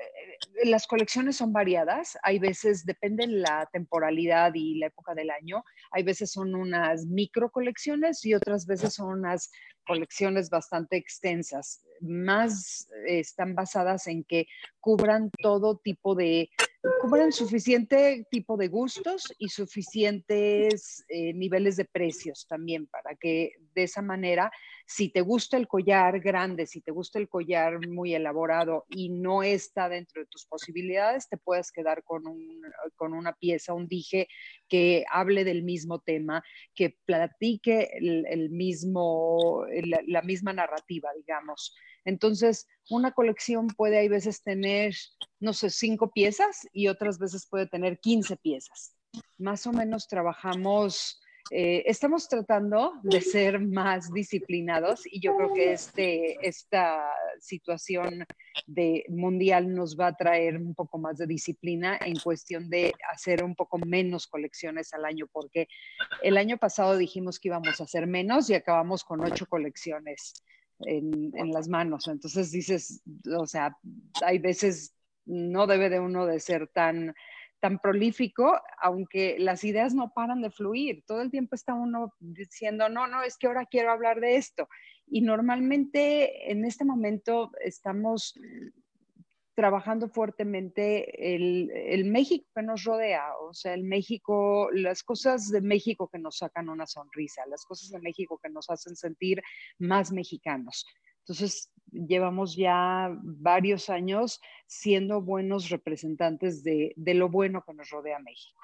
las 0.64 0.86
colecciones 0.86 1.36
son 1.36 1.52
variadas, 1.52 2.18
hay 2.22 2.38
veces, 2.38 2.84
depende 2.84 3.26
la 3.26 3.68
temporalidad 3.72 4.52
y 4.54 4.78
la 4.78 4.86
época 4.86 5.14
del 5.14 5.30
año, 5.30 5.64
hay 5.90 6.02
veces 6.02 6.32
son 6.32 6.54
unas 6.54 7.06
micro 7.06 7.50
colecciones 7.50 8.24
y 8.24 8.34
otras 8.34 8.66
veces 8.66 8.94
son 8.94 9.18
unas 9.18 9.50
colecciones 9.86 10.50
bastante 10.50 10.96
extensas, 10.96 11.82
más 12.00 12.88
eh, 13.06 13.20
están 13.20 13.54
basadas 13.54 14.06
en 14.06 14.24
que 14.24 14.46
cubran 14.80 15.30
todo 15.42 15.78
tipo 15.78 16.14
de, 16.14 16.50
cubran 17.00 17.32
suficiente 17.32 18.26
tipo 18.30 18.56
de 18.56 18.68
gustos 18.68 19.34
y 19.38 19.48
suficientes 19.48 21.04
eh, 21.08 21.32
niveles 21.34 21.76
de 21.76 21.84
precios 21.84 22.46
también 22.48 22.86
para 22.86 23.14
que 23.14 23.52
de 23.74 23.84
esa 23.84 24.02
manera 24.02 24.50
si 24.86 25.08
te 25.08 25.22
gusta 25.22 25.56
el 25.56 25.66
collar 25.66 26.20
grande, 26.20 26.66
si 26.66 26.80
te 26.80 26.90
gusta 26.90 27.18
el 27.18 27.28
collar 27.28 27.86
muy 27.88 28.14
elaborado 28.14 28.84
y 28.90 29.08
no 29.08 29.42
está 29.42 29.88
dentro 29.88 30.13
de 30.20 30.26
tus 30.26 30.46
posibilidades, 30.46 31.28
te 31.28 31.36
puedes 31.36 31.72
quedar 31.72 32.02
con, 32.04 32.26
un, 32.26 32.62
con 32.96 33.12
una 33.12 33.32
pieza, 33.32 33.74
un 33.74 33.88
dije 33.88 34.28
que 34.68 35.04
hable 35.10 35.44
del 35.44 35.62
mismo 35.62 36.00
tema, 36.00 36.42
que 36.74 36.96
platique 37.04 37.90
el, 37.98 38.50
mismo, 38.50 39.64
la, 40.06 40.22
misma 40.22 40.52
narrativa, 40.52 41.10
digamos. 41.16 41.74
Entonces, 42.04 42.66
una 42.90 43.12
colección 43.12 43.68
puede 43.68 43.98
hay 43.98 44.08
veces 44.08 44.42
tener, 44.42 44.94
no 45.40 45.52
sé, 45.52 45.70
cinco 45.70 46.10
piezas 46.10 46.66
y 46.72 46.88
otras 46.88 47.18
veces 47.18 47.46
puede 47.48 47.66
tener 47.66 47.98
15 47.98 48.36
piezas. 48.36 48.94
Más 49.38 49.66
o 49.66 49.72
menos 49.72 50.08
trabajamos 50.08 51.20
eh, 51.50 51.82
estamos 51.86 52.26
tratando 52.26 52.94
de 53.02 53.20
ser 53.20 53.60
más 53.60 54.10
disciplinados 54.12 55.02
y 55.04 55.20
yo 55.20 55.36
creo 55.36 55.52
que 55.52 55.72
este, 55.72 56.36
esta 56.46 57.10
situación 57.38 58.26
de 58.66 59.04
mundial 59.08 59.74
nos 59.74 59.98
va 59.98 60.08
a 60.08 60.16
traer 60.16 60.56
un 60.56 60.74
poco 60.74 60.98
más 60.98 61.18
de 61.18 61.26
disciplina 61.26 61.98
en 62.02 62.18
cuestión 62.18 62.70
de 62.70 62.94
hacer 63.12 63.44
un 63.44 63.54
poco 63.54 63.78
menos 63.78 64.26
colecciones 64.26 64.94
al 64.94 65.04
año, 65.04 65.26
porque 65.30 65.68
el 66.22 66.38
año 66.38 66.56
pasado 66.56 66.96
dijimos 66.96 67.38
que 67.38 67.48
íbamos 67.48 67.78
a 67.78 67.84
hacer 67.84 68.06
menos 68.06 68.48
y 68.48 68.54
acabamos 68.54 69.04
con 69.04 69.20
ocho 69.20 69.46
colecciones 69.46 70.42
en, 70.80 71.30
en 71.36 71.50
las 71.50 71.68
manos. 71.68 72.08
Entonces 72.08 72.50
dices, 72.52 73.02
o 73.38 73.46
sea, 73.46 73.76
hay 74.22 74.38
veces 74.38 74.94
no 75.26 75.66
debe 75.66 75.90
de 75.90 76.00
uno 76.00 76.26
de 76.26 76.40
ser 76.40 76.68
tan 76.68 77.14
tan 77.64 77.78
prolífico, 77.78 78.60
aunque 78.78 79.36
las 79.38 79.64
ideas 79.64 79.94
no 79.94 80.12
paran 80.12 80.42
de 80.42 80.50
fluir. 80.50 81.02
Todo 81.06 81.22
el 81.22 81.30
tiempo 81.30 81.54
está 81.54 81.72
uno 81.72 82.12
diciendo, 82.20 82.90
no, 82.90 83.06
no, 83.06 83.22
es 83.22 83.38
que 83.38 83.46
ahora 83.46 83.64
quiero 83.64 83.90
hablar 83.90 84.20
de 84.20 84.36
esto. 84.36 84.68
Y 85.06 85.22
normalmente 85.22 86.52
en 86.52 86.66
este 86.66 86.84
momento 86.84 87.52
estamos 87.64 88.38
trabajando 89.54 90.10
fuertemente 90.10 91.34
el, 91.34 92.04
México 92.04 92.46
que 92.54 92.62
nos 92.62 92.84
rodea, 92.84 93.34
o 93.40 93.54
sea, 93.54 93.72
el 93.72 93.84
México, 93.84 94.68
las 94.70 95.02
cosas 95.02 95.50
de 95.50 95.62
México 95.62 96.10
que 96.12 96.18
nos 96.18 96.36
sacan 96.36 96.68
una 96.68 96.86
sonrisa, 96.86 97.46
las 97.46 97.64
cosas 97.64 97.88
de 97.88 98.00
México 98.00 98.38
que 98.42 98.50
nos 98.50 98.68
hacen 98.68 98.94
sentir 98.94 99.42
más 99.78 100.12
mexicanos. 100.12 100.84
Entonces, 101.26 101.72
llevamos 101.90 102.54
ya 102.54 103.08
varios 103.22 103.88
años 103.88 104.40
siendo 104.66 105.22
buenos 105.22 105.70
representantes 105.70 106.62
de, 106.62 106.94
lo 106.96 107.28
bueno 107.28 107.64
que 107.66 107.72
nos 107.72 107.88
rodea 107.90 108.18
México. 108.18 108.60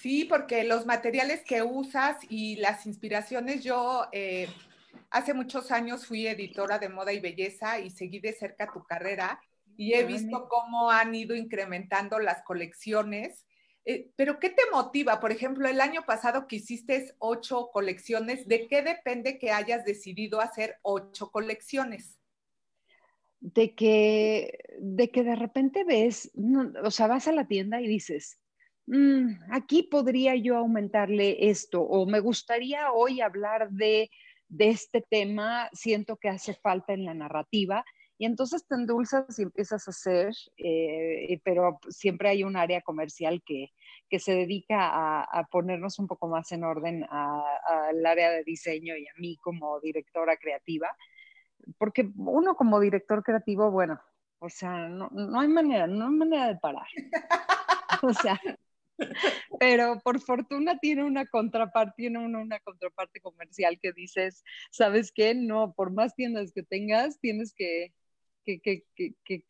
Sí, 0.00 0.24
porque 0.24 0.62
los 0.62 0.86
materiales 0.86 1.42
que 1.44 1.62
usas 1.62 2.18
y 2.28 2.56
las 2.56 2.86
inspiraciones, 2.86 3.64
yo 3.64 4.06
eh, 4.12 4.48
hace 5.10 5.34
muchos 5.34 5.72
años 5.72 6.06
fui 6.06 6.28
editora 6.28 6.78
de 6.78 6.88
moda 6.88 7.12
y 7.12 7.18
belleza 7.18 7.80
y 7.80 7.90
seguí 7.90 8.20
de 8.20 8.32
cerca 8.32 8.70
tu 8.72 8.84
carrera 8.84 9.40
y 9.76 9.94
he 9.94 10.04
visto 10.04 10.46
cómo 10.48 10.90
han 10.90 11.14
ido 11.14 11.34
incrementando 11.34 12.18
las 12.20 12.42
colecciones 12.42 13.46
eh, 13.90 14.12
pero 14.14 14.38
¿qué 14.38 14.50
te 14.50 14.62
motiva? 14.70 15.18
Por 15.18 15.32
ejemplo, 15.32 15.68
el 15.68 15.80
año 15.80 16.04
pasado 16.06 16.46
que 16.46 16.56
hiciste 16.56 17.12
ocho 17.18 17.70
colecciones, 17.72 18.46
¿de 18.46 18.68
qué 18.68 18.82
depende 18.82 19.36
que 19.36 19.50
hayas 19.50 19.84
decidido 19.84 20.40
hacer 20.40 20.76
ocho 20.82 21.32
colecciones? 21.32 22.16
De 23.40 23.74
que 23.74 24.60
de, 24.78 25.10
que 25.10 25.24
de 25.24 25.34
repente 25.34 25.82
ves, 25.82 26.30
o 26.84 26.90
sea, 26.92 27.08
vas 27.08 27.26
a 27.26 27.32
la 27.32 27.48
tienda 27.48 27.80
y 27.80 27.88
dices, 27.88 28.38
mm, 28.86 29.50
aquí 29.50 29.82
podría 29.82 30.36
yo 30.36 30.56
aumentarle 30.56 31.50
esto, 31.50 31.82
o 31.82 32.06
me 32.06 32.20
gustaría 32.20 32.92
hoy 32.92 33.20
hablar 33.20 33.70
de, 33.70 34.08
este 34.56 35.02
tema, 35.02 35.68
siento 35.72 36.16
que 36.16 36.28
hace 36.28 36.54
falta 36.54 36.92
en 36.92 37.04
la 37.04 37.14
narrativa 37.14 37.84
y 38.18 38.26
entonces 38.26 38.66
te 38.68 38.74
endulzas 38.74 39.36
y 39.38 39.42
empiezas 39.42 39.88
a 39.88 39.90
hacer, 39.90 40.32
eh, 40.58 41.40
pero 41.42 41.80
siempre 41.88 42.28
hay 42.28 42.44
un 42.44 42.56
área 42.56 42.82
comercial 42.82 43.42
que, 43.44 43.70
que 44.10 44.18
se 44.18 44.34
dedica 44.34 45.22
a, 45.22 45.44
ponernos 45.50 45.98
un 45.98 46.08
poco 46.08 46.28
más 46.28 46.50
en 46.52 46.64
orden 46.64 47.06
al 47.08 48.04
área 48.04 48.30
de 48.30 48.44
diseño 48.44 48.96
y 48.96 49.06
a 49.06 49.12
mí 49.18 49.36
como 49.38 49.80
directora 49.80 50.36
creativa. 50.36 50.88
Porque 51.78 52.10
uno 52.16 52.56
como 52.56 52.80
director 52.80 53.22
creativo, 53.22 53.70
bueno, 53.70 54.00
o 54.40 54.48
sea, 54.48 54.88
no, 54.88 55.08
no 55.12 55.40
hay 55.40 55.48
manera, 55.48 55.86
no 55.86 56.06
hay 56.06 56.14
manera 56.14 56.48
de 56.48 56.56
parar. 56.56 56.86
O 58.02 58.14
sea, 58.14 58.40
pero 59.58 60.00
por 60.02 60.20
fortuna 60.20 60.78
tiene 60.78 61.04
una 61.04 61.26
contraparte, 61.26 61.94
tiene 61.96 62.18
una, 62.18 62.40
una, 62.40 62.58
contraparte 62.60 63.20
comercial 63.20 63.78
que 63.80 63.92
dices, 63.92 64.42
¿sabes 64.70 65.12
qué? 65.12 65.34
No, 65.34 65.74
por 65.74 65.92
más 65.92 66.14
tiendas 66.14 66.52
que 66.52 66.62
tengas, 66.62 67.20
tienes 67.20 67.52
que, 67.52 67.92
que, 68.44 68.60
que, 68.60 68.84
que, 69.24 69.44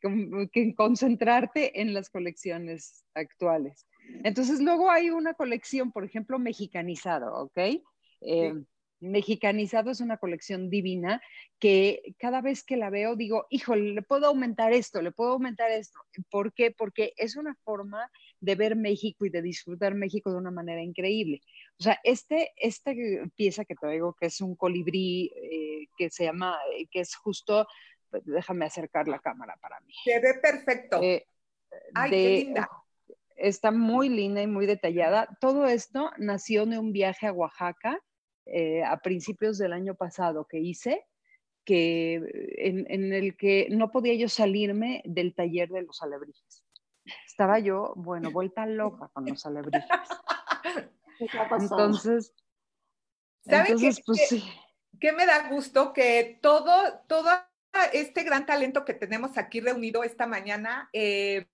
que, 0.52 0.74
concentrarte 0.74 1.80
en 1.80 1.94
las 1.94 2.10
colecciones 2.10 3.04
actuales. 3.14 3.86
Entonces, 4.24 4.60
luego 4.60 4.90
hay 4.90 5.10
una 5.10 5.34
colección, 5.34 5.92
por 5.92 6.04
ejemplo, 6.04 6.38
mexicanizado, 6.38 7.34
¿ok? 7.44 7.58
Eh, 8.22 8.54
mexicanizado 9.00 9.90
es 9.90 10.00
una 10.00 10.18
colección 10.18 10.68
divina 10.68 11.22
que 11.58 12.14
cada 12.18 12.42
vez 12.42 12.62
que 12.62 12.76
la 12.76 12.90
veo 12.90 13.16
digo, 13.16 13.46
híjole, 13.50 13.94
le 13.94 14.02
puedo 14.02 14.26
aumentar 14.26 14.72
esto, 14.72 15.00
le 15.00 15.10
puedo 15.10 15.32
aumentar 15.32 15.70
esto. 15.70 15.98
¿Por 16.30 16.52
qué? 16.52 16.70
Porque 16.70 17.14
es 17.16 17.36
una 17.36 17.54
forma 17.64 18.10
de 18.40 18.54
ver 18.54 18.76
México 18.76 19.24
y 19.24 19.30
de 19.30 19.42
disfrutar 19.42 19.94
México 19.94 20.30
de 20.30 20.36
una 20.36 20.50
manera 20.50 20.82
increíble. 20.82 21.40
O 21.78 21.82
sea, 21.82 21.98
este, 22.04 22.52
esta 22.56 22.92
pieza 23.34 23.64
que 23.64 23.74
traigo, 23.74 24.14
que 24.14 24.26
es 24.26 24.40
un 24.40 24.54
colibrí 24.54 25.32
eh, 25.34 25.88
que 25.96 26.10
se 26.10 26.24
llama, 26.24 26.58
eh, 26.76 26.86
que 26.90 27.00
es 27.00 27.14
justo 27.16 27.66
pues, 28.10 28.24
déjame 28.26 28.66
acercar 28.66 29.08
la 29.08 29.18
cámara 29.18 29.56
para 29.60 29.80
mí. 29.80 29.94
Se 30.04 30.20
ve 30.20 30.34
perfecto. 30.42 31.02
Eh, 31.02 31.26
Ay, 31.94 32.10
qué 32.10 32.30
linda. 32.44 32.68
Está 33.40 33.70
muy 33.70 34.08
linda 34.08 34.42
y 34.42 34.46
muy 34.46 34.66
detallada. 34.66 35.28
Todo 35.40 35.66
esto 35.66 36.10
nació 36.18 36.66
de 36.66 36.78
un 36.78 36.92
viaje 36.92 37.26
a 37.26 37.32
Oaxaca 37.32 37.98
eh, 38.46 38.84
a 38.84 38.98
principios 38.98 39.58
del 39.58 39.72
año 39.72 39.94
pasado 39.94 40.46
que 40.46 40.58
hice, 40.58 41.06
que, 41.64 42.20
en, 42.58 43.12
el 43.12 43.36
que 43.36 43.68
no 43.70 43.90
podía 43.90 44.14
yo 44.14 44.28
salirme 44.28 45.02
del 45.04 45.34
taller 45.34 45.68
de 45.70 45.82
los 45.82 46.02
alebrijes. 46.02 46.64
Estaba 47.26 47.58
yo, 47.58 47.94
bueno, 47.96 48.30
vuelta 48.30 48.66
loca 48.66 49.08
con 49.12 49.26
los 49.26 49.44
alebrijes. 49.46 49.88
Entonces, 51.60 52.34
¿Saben 53.44 53.72
entonces, 53.72 54.02
pues 54.04 54.28
sí. 54.28 54.44
¿Qué 55.00 55.12
me 55.12 55.26
da 55.26 55.48
gusto 55.48 55.92
que 55.92 56.38
todo, 56.42 56.72
todo 57.08 57.30
este 57.92 58.22
gran 58.22 58.46
talento 58.46 58.84
que 58.84 58.94
tenemos 58.94 59.38
aquí 59.38 59.60
reunido 59.60 60.02
esta 60.04 60.26
mañana 60.26 60.90
eh, 60.92 61.46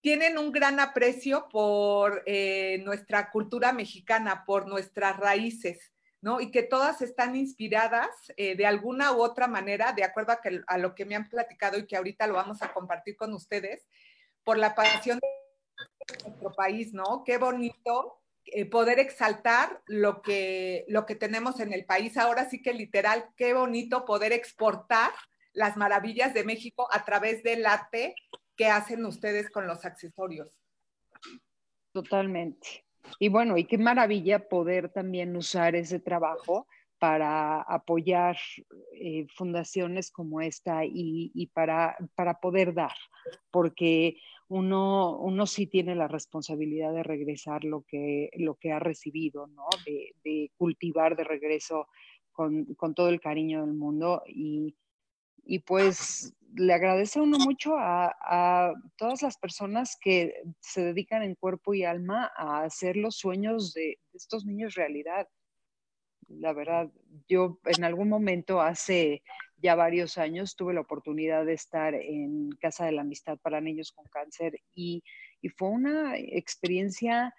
tienen 0.00 0.38
un 0.38 0.50
gran 0.50 0.80
aprecio 0.80 1.48
por 1.50 2.22
eh, 2.26 2.78
nuestra 2.84 3.30
cultura 3.30 3.72
mexicana, 3.72 4.44
por 4.46 4.66
nuestras 4.66 5.18
raíces, 5.18 5.92
¿no? 6.22 6.40
Y 6.40 6.50
que 6.50 6.62
todas 6.62 7.02
están 7.02 7.36
inspiradas 7.36 8.08
eh, 8.36 8.56
de 8.56 8.66
alguna 8.66 9.12
u 9.12 9.22
otra 9.22 9.46
manera, 9.46 9.92
de 9.92 10.04
acuerdo 10.04 10.34
a, 10.66 10.78
lo 10.78 10.94
que 10.94 11.04
me 11.04 11.16
han 11.16 11.28
platicado 11.28 11.78
y 11.78 11.86
que 11.86 11.96
ahorita 11.96 12.26
lo 12.26 12.34
vamos 12.34 12.62
a 12.62 12.72
compartir 12.72 13.16
con 13.16 13.34
ustedes, 13.34 13.86
por 14.42 14.56
la 14.56 14.74
pasión 14.74 15.18
de 15.20 16.24
nuestro 16.24 16.52
país, 16.52 16.94
¿no? 16.94 17.22
Qué 17.24 17.36
bonito 17.36 18.16
poder 18.70 18.98
exaltar 18.98 19.80
lo 19.86 20.22
que, 20.22 20.84
lo 20.88 21.06
que 21.06 21.14
tenemos 21.14 21.60
en 21.60 21.72
el 21.72 21.84
país. 21.84 22.16
Ahora 22.16 22.48
sí 22.48 22.62
que 22.62 22.72
literal, 22.72 23.28
qué 23.36 23.52
bonito 23.54 24.04
poder 24.06 24.32
exportar 24.32 25.12
las 25.52 25.76
maravillas 25.76 26.32
de 26.32 26.42
México 26.42 26.88
a 26.90 27.04
través 27.04 27.42
del 27.42 27.66
arte 27.66 28.14
que 28.60 28.66
hacen 28.66 29.06
ustedes 29.06 29.48
con 29.48 29.66
los 29.66 29.86
accesorios. 29.86 30.60
Totalmente. 31.94 32.84
Y 33.18 33.30
bueno, 33.30 33.56
y 33.56 33.64
qué 33.64 33.78
maravilla 33.78 34.50
poder 34.50 34.90
también 34.90 35.34
usar 35.34 35.74
ese 35.74 35.98
trabajo 35.98 36.66
para 36.98 37.62
apoyar 37.62 38.36
eh, 39.00 39.26
fundaciones 39.34 40.10
como 40.10 40.42
esta 40.42 40.84
y, 40.84 41.50
para, 41.54 41.96
para, 42.14 42.34
poder 42.34 42.74
dar, 42.74 42.92
porque 43.50 44.18
uno, 44.48 45.16
uno 45.16 45.46
sí 45.46 45.66
tiene 45.66 45.94
la 45.94 46.06
responsabilidad 46.06 46.92
de 46.92 47.02
regresar 47.02 47.64
lo 47.64 47.86
que, 47.88 48.28
lo 48.36 48.56
que 48.56 48.72
ha 48.72 48.78
recibido, 48.78 49.46
¿no? 49.46 49.68
De, 49.86 50.14
de 50.22 50.50
cultivar 50.58 51.16
de 51.16 51.24
regreso 51.24 51.88
con, 52.30 52.66
con, 52.74 52.92
todo 52.92 53.08
el 53.08 53.22
cariño 53.22 53.64
del 53.64 53.72
mundo 53.72 54.22
y, 54.26 54.76
y 55.44 55.60
pues 55.60 56.34
le 56.54 56.74
agradece 56.74 57.20
uno 57.20 57.38
mucho 57.38 57.76
a, 57.76 58.74
todas 58.96 59.22
las 59.22 59.36
personas 59.38 59.96
que 60.00 60.34
se 60.60 60.82
dedican 60.82 61.22
en 61.22 61.34
cuerpo 61.34 61.74
y 61.74 61.84
alma 61.84 62.30
a 62.36 62.62
hacer 62.62 62.96
los 62.96 63.16
sueños 63.16 63.72
de, 63.72 63.98
estos 64.12 64.44
niños 64.44 64.74
realidad. 64.74 65.28
La 66.28 66.52
verdad, 66.52 66.90
yo 67.28 67.58
en 67.64 67.84
algún 67.84 68.08
momento 68.08 68.60
hace 68.60 69.22
ya 69.56 69.74
varios 69.74 70.16
años 70.16 70.56
tuve 70.56 70.74
la 70.74 70.80
oportunidad 70.80 71.44
de 71.44 71.54
estar 71.54 71.94
en 71.94 72.50
Casa 72.60 72.86
de 72.86 72.92
la 72.92 73.02
Amistad 73.02 73.38
para 73.38 73.60
Niños 73.60 73.92
con 73.92 74.06
Cáncer 74.06 74.60
y, 74.74 75.02
fue 75.56 75.68
una 75.68 76.18
experiencia 76.18 77.34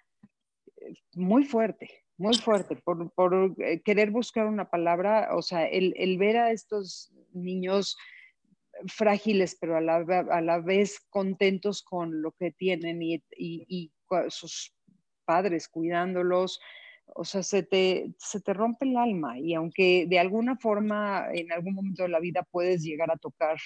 eh, 0.76 0.94
muy 1.14 1.44
fuerte, 1.44 2.04
muy 2.16 2.36
fuerte, 2.36 2.76
por, 2.76 3.54
eh, 3.58 3.80
querer 3.82 4.10
buscar 4.10 4.46
una 4.46 4.68
palabra, 4.68 5.28
o 5.36 5.42
sea, 5.42 5.66
el, 5.68 5.94
el 5.96 6.18
ver 6.18 6.36
a 6.36 6.50
estos 6.50 7.12
niños 7.34 7.96
frágiles, 8.86 9.56
pero 9.60 9.76
a 9.76 9.80
la, 9.80 10.58
vez 10.60 11.00
contentos 11.10 11.82
con 11.82 12.22
lo 12.22 12.32
que 12.32 12.50
tienen 12.50 13.00
y, 13.02 13.92
sus 14.28 14.74
padres 15.24 15.68
cuidándolos, 15.68 16.60
o 17.14 17.24
sea, 17.24 17.42
se 17.42 17.62
te, 17.62 18.12
se 18.18 18.40
te 18.40 18.52
rompe 18.54 18.86
el 18.86 18.96
alma 18.96 19.38
y 19.38 19.54
aunque 19.54 20.06
de 20.08 20.18
alguna 20.18 20.56
forma 20.56 21.26
en 21.32 21.52
algún 21.52 21.74
momento 21.74 22.02
de 22.04 22.08
la 22.08 22.20
vida 22.20 22.46
puedes 22.50 22.82
llegar 22.82 23.10
a 23.10 23.16
tocar 23.16 23.56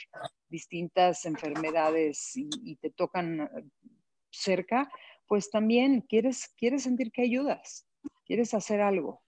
distintas 0.48 1.24
enfermedades 1.24 2.32
y, 2.34 2.76
te 2.76 2.90
tocan 2.90 3.48
cerca, 4.30 4.90
pues 5.26 5.50
también 5.50 6.02
quieres, 6.02 6.52
quieres 6.56 6.82
sentir 6.82 7.10
que 7.10 7.22
ayudas. 7.22 7.86
¿Quieres 8.24 8.54
hacer 8.54 8.80
algo? 8.80 9.22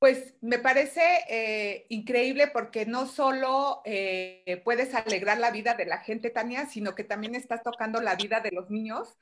Pues 0.00 0.34
me 0.40 0.58
parece 0.58 1.02
eh, 1.28 1.86
increíble 1.90 2.46
porque 2.46 2.86
no 2.86 3.06
solo 3.06 3.82
eh, 3.84 4.62
puedes 4.64 4.94
alegrar 4.94 5.36
la 5.36 5.50
vida 5.50 5.74
de 5.74 5.84
la 5.84 5.98
gente, 5.98 6.30
Tania, 6.30 6.64
sino 6.64 6.94
que 6.94 7.04
también 7.04 7.34
estás 7.34 7.62
tocando 7.62 8.00
la 8.00 8.14
vida 8.14 8.40
de 8.40 8.50
los 8.50 8.70
niños 8.70 9.18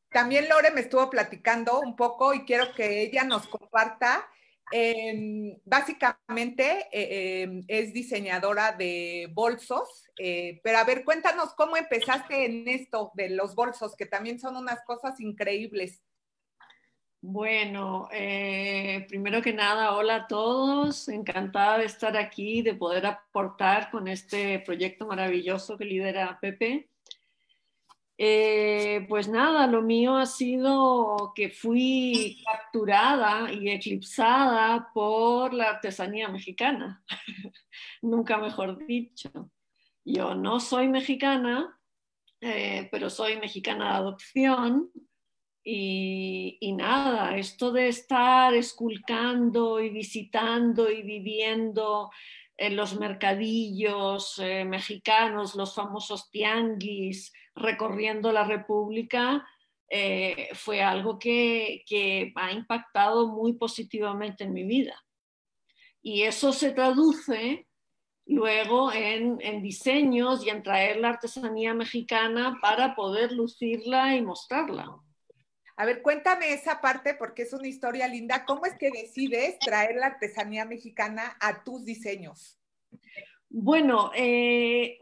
también 0.10 0.50
Lore 0.50 0.72
me 0.72 0.81
estuvo 0.81 1.10
platicando 1.10 1.79
un 1.79 1.96
poco 1.96 2.34
y 2.34 2.46
quiero 2.46 2.74
que 2.74 3.01
ella 3.01 3.24
nos 3.24 3.48
comparta 3.48 4.27
Em, 4.71 5.57
básicamente 5.63 6.88
eh, 6.91 7.43
em, 7.43 7.63
es 7.67 7.93
diseñadora 7.93 8.74
de 8.74 9.29
bolsos, 9.33 10.05
eh, 10.17 10.59
pero 10.62 10.79
a 10.79 10.83
ver, 10.83 11.05
cuéntanos 11.05 11.53
cómo 11.55 11.77
empezaste 11.77 12.45
en 12.45 12.67
esto 12.67 13.12
de 13.15 13.29
los 13.29 13.55
bolsos, 13.55 13.95
que 13.95 14.05
también 14.05 14.39
son 14.39 14.57
unas 14.57 14.83
cosas 14.83 15.19
increíbles. 15.21 16.03
Bueno, 17.21 18.09
eh, 18.12 19.05
primero 19.09 19.41
que 19.41 19.53
nada, 19.53 19.95
hola 19.95 20.15
a 20.15 20.27
todos, 20.27 21.07
encantada 21.09 21.79
de 21.79 21.86
estar 21.86 22.15
aquí, 22.15 22.62
de 22.62 22.75
poder 22.75 23.05
aportar 23.05 23.89
con 23.89 24.07
este 24.07 24.59
proyecto 24.59 25.07
maravilloso 25.07 25.77
que 25.77 25.86
lidera 25.86 26.38
Pepe. 26.41 26.89
Eh, 28.19 29.05
pues 29.07 29.27
nada, 29.27 29.67
lo 29.67 29.83
mío 29.83 30.15
ha 30.15 30.25
sido 30.25 31.33
que 31.36 31.50
fui 31.50 32.41
capturada 32.43 33.51
y 33.53 33.69
eclipsada 33.69 34.89
por 34.91 35.53
la 35.53 35.69
artesanía 35.69 36.27
mexicana, 36.27 37.03
nunca 38.01 38.39
mejor 38.39 38.83
dicho. 38.88 39.51
Yo 40.03 40.33
no 40.33 40.59
soy 40.59 40.88
mexicana, 40.88 41.79
eh, 42.41 42.88
pero 42.91 43.09
soy 43.12 43.38
mexicana 43.38 43.91
de 43.91 43.97
adopción 43.97 44.91
y, 45.69 46.74
nada, 46.77 47.36
esto 47.36 47.74
de 47.74 47.89
estar 47.89 48.53
esculcando 48.53 49.81
y 49.81 49.89
visitando 49.89 50.89
y 50.89 51.03
viviendo 51.03 52.09
en 52.58 52.76
los 52.76 53.00
mercadillos 53.00 54.40
eh, 54.40 54.66
mexicanos, 54.66 55.56
los 55.56 55.76
famosos 55.76 56.30
tianguis, 56.32 57.32
recorriendo 57.56 58.32
la 58.32 58.44
República, 58.44 59.48
eh, 59.90 60.50
fue 60.54 60.82
algo 60.82 61.18
que, 61.20 61.84
ha 62.36 62.52
impactado 62.52 63.28
muy 63.28 63.54
positivamente 63.54 64.44
en 64.44 64.54
mi 64.54 64.64
vida. 64.64 65.02
Y 66.02 66.24
eso 66.24 66.52
se 66.52 66.72
traduce 66.72 67.67
luego 68.26 68.91
en, 68.91 69.38
en, 69.41 69.62
diseños 69.62 70.46
y 70.46 70.50
en 70.50 70.63
traer 70.63 70.98
la 70.98 71.10
artesanía 71.10 71.74
mexicana 71.74 72.58
para 72.62 72.96
poder 72.96 73.32
lucirla 73.32 74.15
y 74.15 74.22
mostrarla. 74.22 74.98
A 75.78 75.86
ver, 75.86 76.02
cuéntame 76.02 76.54
esa 76.54 76.82
parte 76.82 77.13
porque 77.13 77.44
es 77.44 77.54
una 77.54 77.68
historia 77.68 78.08
linda. 78.08 78.46
¿Cómo 78.46 78.66
es 78.66 78.74
que 78.74 78.90
decides 78.90 79.60
traer 79.60 79.96
la 79.96 80.08
artesanía 80.08 80.66
mexicana 80.66 81.38
a 81.40 81.63
tus 81.63 81.86
diseños? 81.86 82.58
Bueno, 83.50 84.12
eh, 84.16 85.00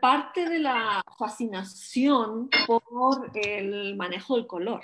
parte 0.00 0.48
de 0.48 0.58
la 0.58 1.02
fascinación 1.16 2.50
por 2.66 3.30
el 3.34 3.96
manejo 3.96 4.36
del 4.36 4.48
color. 4.48 4.82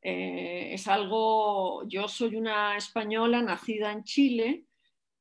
Eh, 0.00 0.74
es 0.74 0.86
algo, 0.86 1.86
yo 1.88 2.06
soy 2.06 2.36
una 2.36 2.76
española 2.76 3.42
nacida 3.42 3.90
en 3.90 4.04
Chile, 4.04 4.64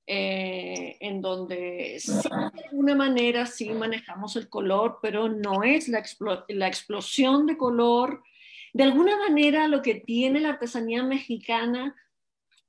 eh, 0.07 0.97
en 0.99 1.21
donde 1.21 1.99
de 2.03 2.63
alguna 2.69 2.95
manera 2.95 3.45
sí 3.47 3.69
manejamos 3.71 4.35
el 4.35 4.47
color, 4.47 4.99
pero 5.01 5.27
no 5.27 5.63
es 5.63 5.87
la, 5.87 6.03
la 6.49 6.67
explosión 6.67 7.47
de 7.47 7.57
color. 7.57 8.23
De 8.73 8.83
alguna 8.83 9.17
manera 9.17 9.67
lo 9.67 9.81
que 9.81 9.95
tiene 9.95 10.39
la 10.39 10.49
artesanía 10.49 11.03
mexicana 11.03 11.95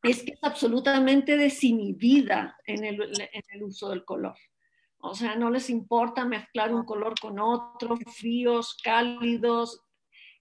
es 0.02 0.22
que 0.22 0.32
es 0.32 0.38
absolutamente 0.42 1.36
desinhibida 1.36 2.56
en 2.66 2.84
el, 2.84 3.02
en 3.02 3.42
el 3.50 3.62
uso 3.62 3.90
del 3.90 4.04
color. 4.04 4.36
O 4.98 5.14
sea, 5.14 5.36
no 5.36 5.50
les 5.50 5.70
importa 5.70 6.24
mezclar 6.24 6.74
un 6.74 6.84
color 6.84 7.18
con 7.20 7.38
otro, 7.38 7.96
fríos, 8.16 8.76
cálidos, 8.82 9.80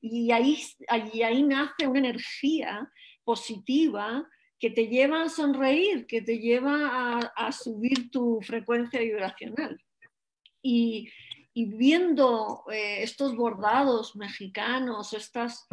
y 0.02 0.32
ahí, 0.32 0.58
ahí, 0.88 1.21
ahí 1.21 1.43
nace 1.43 1.88
una 1.88 2.00
energía 2.00 2.91
positiva 3.24 4.28
que 4.60 4.71
te 4.71 4.88
lleva 4.88 5.24
a 5.24 5.30
sonreír, 5.30 6.08
que 6.08 6.21
te 6.21 6.39
lleva 6.39 6.89
a, 6.89 7.19
a 7.36 7.52
subir 7.52 8.10
tu 8.10 8.39
frecuencia 8.41 9.00
vibracional. 9.00 9.80
Y, 10.62 11.10
y 11.54 11.66
viendo 11.66 12.64
eh, 12.72 13.04
estos 13.04 13.36
bordados 13.36 14.16
mexicanos, 14.16 15.14
estas 15.14 15.68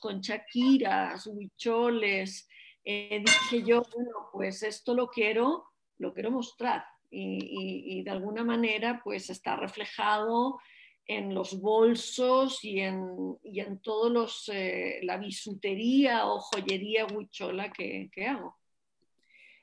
con 0.00 0.20
chaquiras, 0.20 1.26
huicholes, 1.26 2.46
eh, 2.84 3.22
dije 3.24 3.64
yo, 3.66 3.82
bueno, 3.94 4.28
pues 4.32 4.62
esto 4.62 4.94
lo 4.94 5.08
quiero, 5.08 5.64
lo 5.98 6.12
quiero 6.12 6.30
mostrar 6.30 6.84
y, 7.10 8.02
de 8.02 8.10
alguna 8.10 8.44
manera 8.44 9.00
pues 9.02 9.30
está 9.30 9.56
reflejado 9.56 10.58
en 11.06 11.34
los 11.34 11.60
bolsos 11.60 12.64
y 12.64 12.80
en, 12.80 13.38
y 13.42 13.60
en 13.60 13.80
todos 13.80 14.10
los, 14.10 14.50
eh, 14.52 15.00
la 15.02 15.16
bisutería 15.16 16.26
o 16.26 16.40
joyería 16.40 17.06
huichola 17.06 17.70
que 17.70 18.10
hago. 18.26 18.56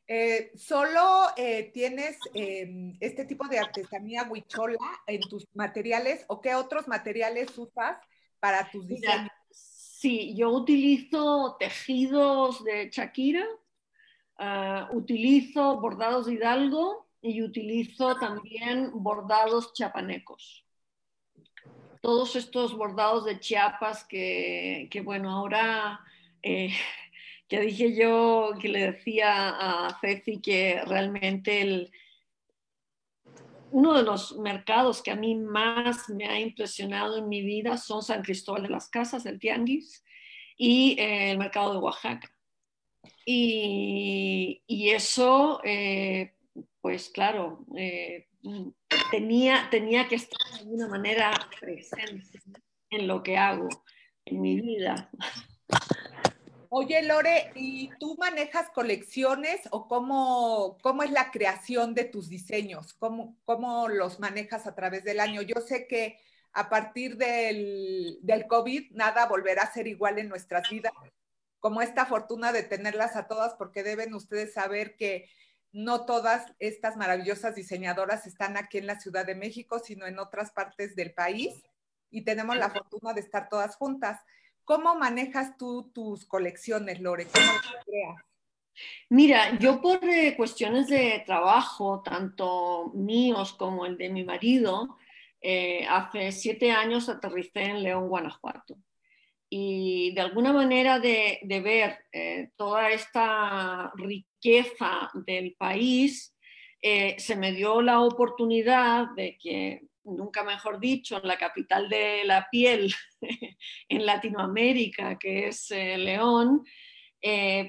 Eh, 0.08 0.52
¿Solo 0.56 1.28
tienes 1.74 2.18
em, 2.34 2.98
este 3.00 3.26
tipo 3.26 3.48
de 3.48 3.60
artesanía 3.60 4.28
huichola 4.30 4.78
en 5.08 5.22
tus 5.22 5.48
materiales 5.54 6.26
o 6.28 6.42
qué 6.42 6.56
otros 6.56 6.88
materiales 6.88 7.58
usas 7.58 7.98
para 8.40 8.70
tus 8.70 8.88
diseños? 8.88 9.30
Sí, 10.02 10.36
yo 10.36 10.50
utilizo 10.50 11.58
tejidos 11.60 12.64
de 12.64 12.90
Shakira, 12.92 13.46
ah, 14.40 14.90
utilizo 14.94 15.80
bordados 15.80 16.26
de 16.26 16.34
Hidalgo 16.34 17.08
y 17.22 17.44
utilizo 17.44 18.16
también 18.16 18.90
bordados 18.94 19.74
chapanecos. 19.74 20.66
Todos 22.02 22.36
estos 22.36 22.76
bordados 22.76 23.26
de 23.26 23.40
Chiapas 23.40 24.04
que, 24.06 24.90
bueno, 25.06 25.30
ahora 25.30 26.00
eh, 26.42 26.74
que 27.52 27.60
dije 27.60 27.94
yo, 27.94 28.54
que 28.62 28.70
le 28.70 28.94
decía 28.94 29.50
a 29.50 30.00
Ceci 30.00 30.40
que 30.40 30.82
realmente 30.86 31.62
el, 31.62 31.92
uno 33.72 33.94
de 33.94 34.04
los 34.04 34.38
mercados 34.38 35.02
que 35.02 35.12
a 35.12 35.18
mí 35.18 35.36
más 35.36 36.08
me 36.08 36.30
ha 36.30 36.40
impresionado 36.40 37.18
en 37.18 37.28
mi 37.28 37.42
vida 37.42 37.76
son 37.76 38.04
San 38.04 38.22
Cristóbal 38.22 38.64
de 38.64 38.70
las 38.70 38.88
Casas, 38.88 39.26
el 39.26 39.38
Tianguis, 39.38 40.02
y 40.56 40.96
eh, 40.98 41.32
el 41.32 41.40
mercado 41.40 41.74
de 41.74 41.80
Oaxaca. 41.80 42.34
Y, 43.26 44.64
eso, 44.70 45.60
eh, 45.66 46.34
pues 46.80 47.10
claro, 47.10 47.66
eh, 47.76 48.30
tenía, 49.12 49.68
tenía 49.70 50.08
que 50.08 50.16
estar 50.16 50.40
de 50.54 50.60
alguna 50.60 50.88
manera 50.88 51.34
presente 51.60 52.40
en 52.90 53.08
lo 53.08 53.22
que 53.22 53.36
hago, 53.36 53.68
en 54.24 54.40
mi 54.40 54.56
vida. 54.56 55.12
Oye, 56.74 57.02
Lore, 57.04 57.52
¿y 57.56 57.90
tú 58.00 58.16
manejas 58.18 58.70
colecciones 58.70 59.60
o 59.72 59.90
cómo, 59.90 60.78
cómo 60.82 61.04
es 61.04 61.12
la 61.12 61.30
creación 61.30 61.94
de 61.94 62.06
tus 62.06 62.30
diseños? 62.30 62.94
¿Cómo, 62.94 63.36
¿Cómo, 63.44 63.90
los 63.90 64.22
manejas 64.22 64.66
a 64.68 64.74
través 64.74 65.04
del 65.04 65.20
año? 65.20 65.42
Yo 65.42 65.60
sé 65.60 65.86
que 65.86 66.18
a 66.54 66.70
partir 66.70 67.18
del, 67.18 68.20
del 68.22 68.48
COVID 68.48 68.92
nada 68.92 69.26
volverá 69.26 69.64
a 69.64 69.74
ser 69.74 69.86
igual 69.86 70.18
en 70.18 70.30
nuestras 70.30 70.70
vidas, 70.70 70.94
como 71.60 71.82
esta 71.82 72.06
fortuna 72.06 72.54
de 72.54 72.64
tenerlas 72.64 73.18
a 73.18 73.28
todas, 73.28 73.54
porque 73.56 73.84
deben 73.84 74.14
ustedes 74.14 74.54
saber 74.54 74.96
que 74.96 75.30
no 75.74 76.06
todas 76.06 76.54
estas 76.60 76.96
maravillosas 76.96 77.54
diseñadoras 77.54 78.26
están 78.28 78.56
aquí 78.56 78.78
en 78.78 78.88
la 78.88 78.98
Ciudad 78.98 79.26
de 79.26 79.36
México, 79.36 79.80
sino 79.80 80.08
en 80.08 80.20
otras 80.20 80.52
partes 80.52 80.96
del 80.96 81.14
país, 81.14 81.54
y 82.10 82.22
tenemos 82.22 82.56
la 82.56 82.70
fortuna 82.70 83.12
de 83.12 83.20
estar 83.20 83.50
todas 83.50 83.76
juntas. 83.76 84.22
¿Cómo 84.72 84.96
manejas 84.96 85.58
tú 85.58 85.92
tus 85.94 86.26
colecciones, 86.26 87.02
Lore? 87.02 87.26
¿Cómo 87.26 87.52
creas? 87.86 88.16
Mira, 89.10 89.60
yo 89.60 89.82
por 89.82 90.00
eh, 90.02 90.34
cuestiones 90.38 90.88
de 90.88 91.22
trabajo, 91.26 92.02
tanto 92.02 92.90
míos 92.94 93.52
como 93.52 93.86
el 93.86 93.98
de 93.98 94.08
mi 94.08 94.24
marido, 94.24 94.96
eh, 95.42 95.86
hace 95.90 96.32
siete 96.32 96.72
años 96.72 97.10
aterricé 97.10 97.64
en 97.64 97.84
León, 97.84 98.08
Guanajuato. 98.08 98.78
Y 99.50 100.14
de 100.16 100.22
alguna 100.22 100.54
manera 100.54 101.00
de, 101.00 101.42
ver 101.44 102.06
eh, 102.14 102.52
toda 102.56 102.92
esta 102.92 103.92
riqueza 103.98 105.12
del 105.14 105.54
país, 105.56 106.34
se 106.82 107.36
me 107.36 107.52
dio 107.52 107.82
la 107.82 108.00
oportunidad 108.00 109.08
de 109.18 109.38
que, 109.38 109.82
nunca 110.04 110.44
mejor 110.44 110.80
dicho, 110.80 111.18
en 111.18 111.28
la 111.28 111.38
capital 111.38 111.90
de 111.90 112.24
la 112.26 112.48
piel 112.52 112.94
en 113.90 114.06
Latinoamérica, 114.06 115.18
que 115.18 115.48
es 115.48 115.70
León, 115.70 116.64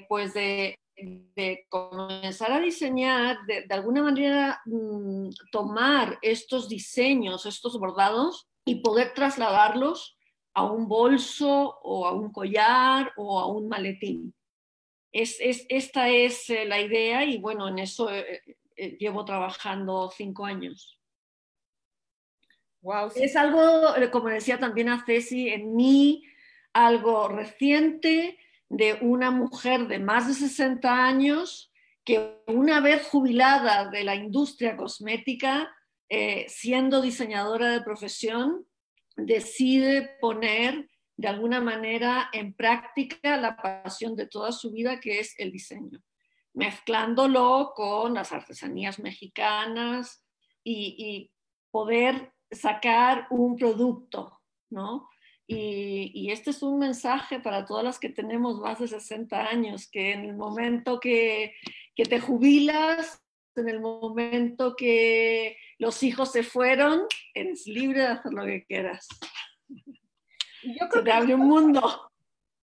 pues 0.07 0.33
de 0.33 0.77
de 0.95 1.65
comenzar 1.69 2.51
a 2.51 2.59
diseñar, 2.59 3.37
de, 3.47 3.65
alguna 3.69 4.03
manera 4.03 4.61
mm, 4.65 5.29
tomar 5.51 6.19
estos 6.21 6.69
diseños, 6.69 7.45
estos 7.45 7.79
bordados 7.79 8.47
y 8.65 8.75
poder 8.75 9.13
trasladarlos 9.13 10.17
a 10.53 10.63
un 10.63 10.87
bolso 10.87 11.79
o 11.81 12.05
a 12.05 12.13
un 12.13 12.31
collar 12.31 13.11
o 13.17 13.39
a 13.39 13.47
un 13.47 13.67
maletín. 13.67 14.35
Es, 15.11 15.37
esta 15.39 16.09
es 16.09 16.49
eh, 16.49 16.65
la 16.65 16.79
idea 16.79 17.23
y 17.23 17.37
bueno, 17.37 17.67
en 17.67 17.79
eso 17.79 18.11
eh, 18.11 18.41
eh, 18.75 18.97
llevo 18.99 19.25
trabajando 19.25 20.11
cinco 20.15 20.45
años. 20.45 20.99
Wow, 22.83 23.11
Es 23.15 23.37
algo, 23.37 23.95
como 24.11 24.27
decía 24.27 24.59
también 24.59 24.89
a 24.89 25.05
Ceci, 25.05 25.47
en 25.47 25.73
mí 25.73 26.23
algo 26.73 27.29
reciente, 27.29 28.37
de 28.67 28.97
una 29.01 29.31
mujer 29.31 29.87
de 29.87 29.99
más 29.99 30.27
de 30.27 30.33
60 30.33 31.05
años 31.05 31.71
que 32.03 32.41
una 32.47 32.81
vez 32.81 33.07
jubilada 33.07 33.89
de 33.89 34.03
la 34.03 34.15
industria 34.15 34.75
cosmética, 34.75 35.73
eh, 36.09 36.45
siendo 36.49 37.01
diseñadora 37.01 37.71
de 37.71 37.81
profesión, 37.81 38.65
decide 39.15 40.17
poner 40.19 40.89
de 41.15 41.27
alguna 41.27 41.61
manera 41.61 42.29
en 42.33 42.53
práctica 42.53 43.37
la 43.37 43.55
pasión 43.55 44.15
de 44.15 44.27
toda 44.27 44.51
su 44.51 44.71
vida, 44.71 44.99
que 44.99 45.19
es 45.19 45.35
el 45.37 45.51
diseño, 45.51 46.01
mezclándolo 46.53 47.71
con 47.75 48.15
las 48.15 48.33
artesanías 48.33 48.99
mexicanas 48.99 50.25
y, 50.63 50.95
y 50.97 51.31
poder 51.71 52.33
sacar 52.55 53.27
un 53.29 53.55
producto, 53.55 54.41
¿no? 54.69 55.09
Y, 55.45 56.31
este 56.31 56.51
es 56.51 56.63
un 56.63 56.79
mensaje 56.79 57.39
para 57.39 57.65
todas 57.65 57.83
las 57.83 57.99
que 57.99 58.09
tenemos 58.09 58.59
más 58.59 58.79
de 58.79 58.87
60 58.87 59.47
años, 59.47 59.89
que 59.89 60.13
en 60.13 60.25
el 60.25 60.35
momento 60.35 60.99
que, 60.99 61.53
que 61.95 62.05
te 62.05 62.19
jubilas, 62.19 63.21
en 63.55 63.69
el 63.69 63.79
momento 63.79 64.75
que 64.75 65.57
los 65.77 66.01
hijos 66.01 66.31
se 66.31 66.43
fueron, 66.43 67.03
eres 67.33 67.67
libre 67.67 68.01
de 68.01 68.07
hacer 68.07 68.33
lo 68.33 68.45
que 68.45 68.63
quieras. 68.65 69.07
Yo 70.63 70.87
creo 70.89 71.01
se 71.01 71.01
te 71.03 71.11
abre 71.11 71.35
un 71.35 71.47
mundo. 71.47 72.09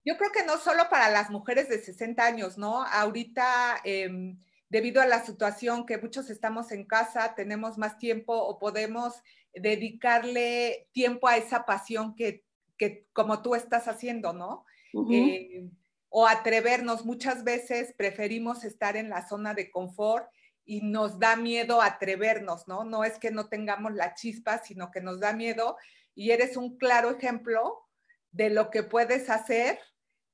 Yo 0.03 0.17
creo 0.17 0.31
que 0.31 0.43
no 0.43 0.57
solo 0.57 0.89
para 0.89 1.09
las 1.09 1.29
mujeres 1.29 1.69
de 1.69 1.79
60 1.79 2.25
años, 2.25 2.57
¿no? 2.57 2.83
Ahorita, 2.83 3.79
em, 3.83 4.39
debido 4.69 5.01
a 5.01 5.05
la 5.05 5.23
situación 5.23 5.85
que 5.85 5.99
muchos 5.99 6.29
estamos 6.29 6.71
en 6.71 6.85
casa, 6.85 7.35
tenemos 7.35 7.77
más 7.77 7.99
tiempo 7.99 8.33
o 8.33 8.57
podemos 8.57 9.21
dedicarle 9.53 10.87
tiempo 10.91 11.27
a 11.27 11.37
esa 11.37 11.65
pasión 11.65 12.15
que 12.15 12.43
que 12.81 13.05
como 13.13 13.43
tú 13.43 13.53
estás 13.53 13.87
haciendo, 13.87 14.33
¿no? 14.33 14.65
Eh, 15.11 15.69
o 16.09 16.25
atrevernos, 16.25 17.05
muchas 17.05 17.43
veces 17.43 17.93
preferimos 17.95 18.63
estar 18.63 18.97
en 18.97 19.07
la 19.07 19.29
zona 19.29 19.53
de 19.53 19.69
confort 19.69 20.27
y 20.65 20.81
nos 20.81 21.19
da 21.19 21.35
miedo 21.35 21.79
atrevernos, 21.79 22.67
¿no? 22.67 22.83
No 22.83 23.03
es 23.03 23.19
que 23.19 23.29
no 23.29 23.49
tengamos 23.49 23.93
la 23.93 24.15
chispa, 24.15 24.63
sino 24.63 24.89
que 24.89 24.99
nos 24.99 25.19
da 25.19 25.31
miedo 25.31 25.77
y 26.15 26.31
eres 26.31 26.57
un 26.57 26.75
claro 26.79 27.11
ejemplo 27.11 27.87
de 28.31 28.49
lo 28.49 28.71
que 28.71 28.81
puedes 28.81 29.29
hacer 29.29 29.77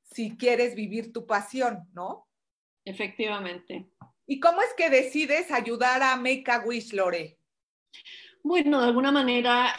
si 0.03 0.37
quieres 0.37 0.73
vivir 0.73 1.11
tu 1.11 1.27
pasión, 1.27 1.89
¿no? 1.91 2.29
Efectivamente. 2.85 3.91
¿Y 4.25 4.39
cómo 4.39 4.61
es 4.61 4.73
que 4.77 4.89
decides 4.89 5.51
ayudar 5.51 6.01
a 6.01 6.15
Make 6.15 6.49
a 6.49 6.59
Wish, 6.59 6.93
Lore? 6.93 7.37
Bueno, 8.47 8.79
de 8.79 8.87
alguna 8.87 9.11
manera 9.11 9.75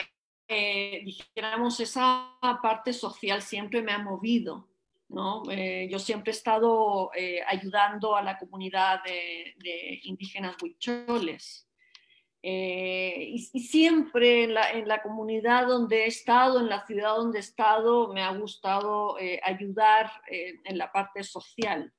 eh, 0.46 1.00
dijéramos, 1.02 1.80
esa 1.80 2.36
parte 2.62 2.92
social 2.92 3.40
siempre 3.40 3.80
me 3.80 3.92
ha 3.92 3.98
movido. 3.98 4.68
¿no? 5.08 5.42
Eh, 5.50 5.88
yo 5.90 5.98
siempre 5.98 6.32
he 6.32 6.36
estado 6.36 7.10
eh, 7.16 7.40
ayudando 7.46 8.14
a 8.14 8.20
la 8.20 8.36
comunidad 8.36 9.02
de, 9.04 10.00
indígenas 10.02 10.54
huicholes. 10.62 11.66
Y, 12.42 13.38
siempre 13.38 14.44
en 14.44 14.52
la, 14.86 15.00
comunidad 15.02 15.66
donde 15.66 16.04
he 16.04 16.08
estado, 16.08 16.60
en 16.60 16.68
la 16.68 16.84
ciudad 16.84 17.16
donde 17.16 17.38
he 17.38 17.40
estado, 17.40 18.12
me 18.12 18.20
ha 18.22 18.32
gustado 18.36 19.16
ayudar 19.44 20.12
en 20.28 20.76
la 20.76 20.92
parte 20.92 21.24
social. 21.24 21.90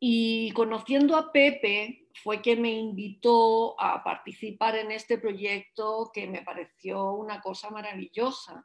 Y 0.00 0.50
conociendo 0.52 1.14
a 1.14 1.30
Pepe 1.30 2.03
fue 2.22 2.40
que 2.40 2.56
me 2.56 2.70
invitó 2.70 3.80
a 3.80 4.02
participar 4.04 4.76
en 4.76 4.92
este 4.92 5.18
proyecto 5.18 6.10
que 6.12 6.26
me 6.26 6.42
pareció 6.42 7.12
una 7.12 7.40
cosa 7.40 7.70
maravillosa. 7.70 8.64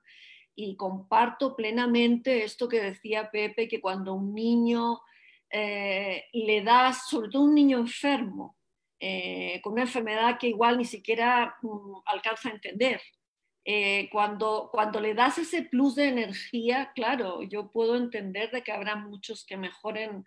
Y 0.56 0.76
comparto 0.76 1.56
plenamente 1.56 2.44
esto 2.44 2.68
que 2.68 2.82
decía 2.82 3.32
Pepe, 3.32 3.68
que 3.68 3.82
cuando 3.82 4.14
un 4.14 4.36
niño 4.36 5.00
eh, 5.50 6.26
le 6.34 6.62
das, 6.62 7.10
sobre 7.10 7.30
todo 7.30 7.44
un 7.44 7.56
niño 7.56 7.80
enfermo, 7.80 8.56
eh, 9.00 9.60
con 9.64 9.74
una 9.74 9.84
enfermedad 9.84 10.38
que 10.38 10.50
igual 10.50 10.78
ni 10.78 10.86
siquiera 10.86 11.56
mm, 11.62 12.02
alcanza 12.06 12.50
a 12.50 12.54
entender, 12.54 13.02
eh, 13.66 14.10
cuando, 14.12 14.70
cuando 14.72 15.00
le 15.00 15.14
das 15.14 15.38
ese 15.38 15.64
plus 15.64 15.96
de 15.96 16.08
energía, 16.08 16.92
claro, 16.96 17.42
yo 17.44 17.72
puedo 17.72 17.96
entender 17.96 18.52
de 18.52 18.64
que 18.64 18.72
habrá 18.72 18.96
muchos 18.96 19.46
que 19.46 19.58
mejoren 19.58 20.26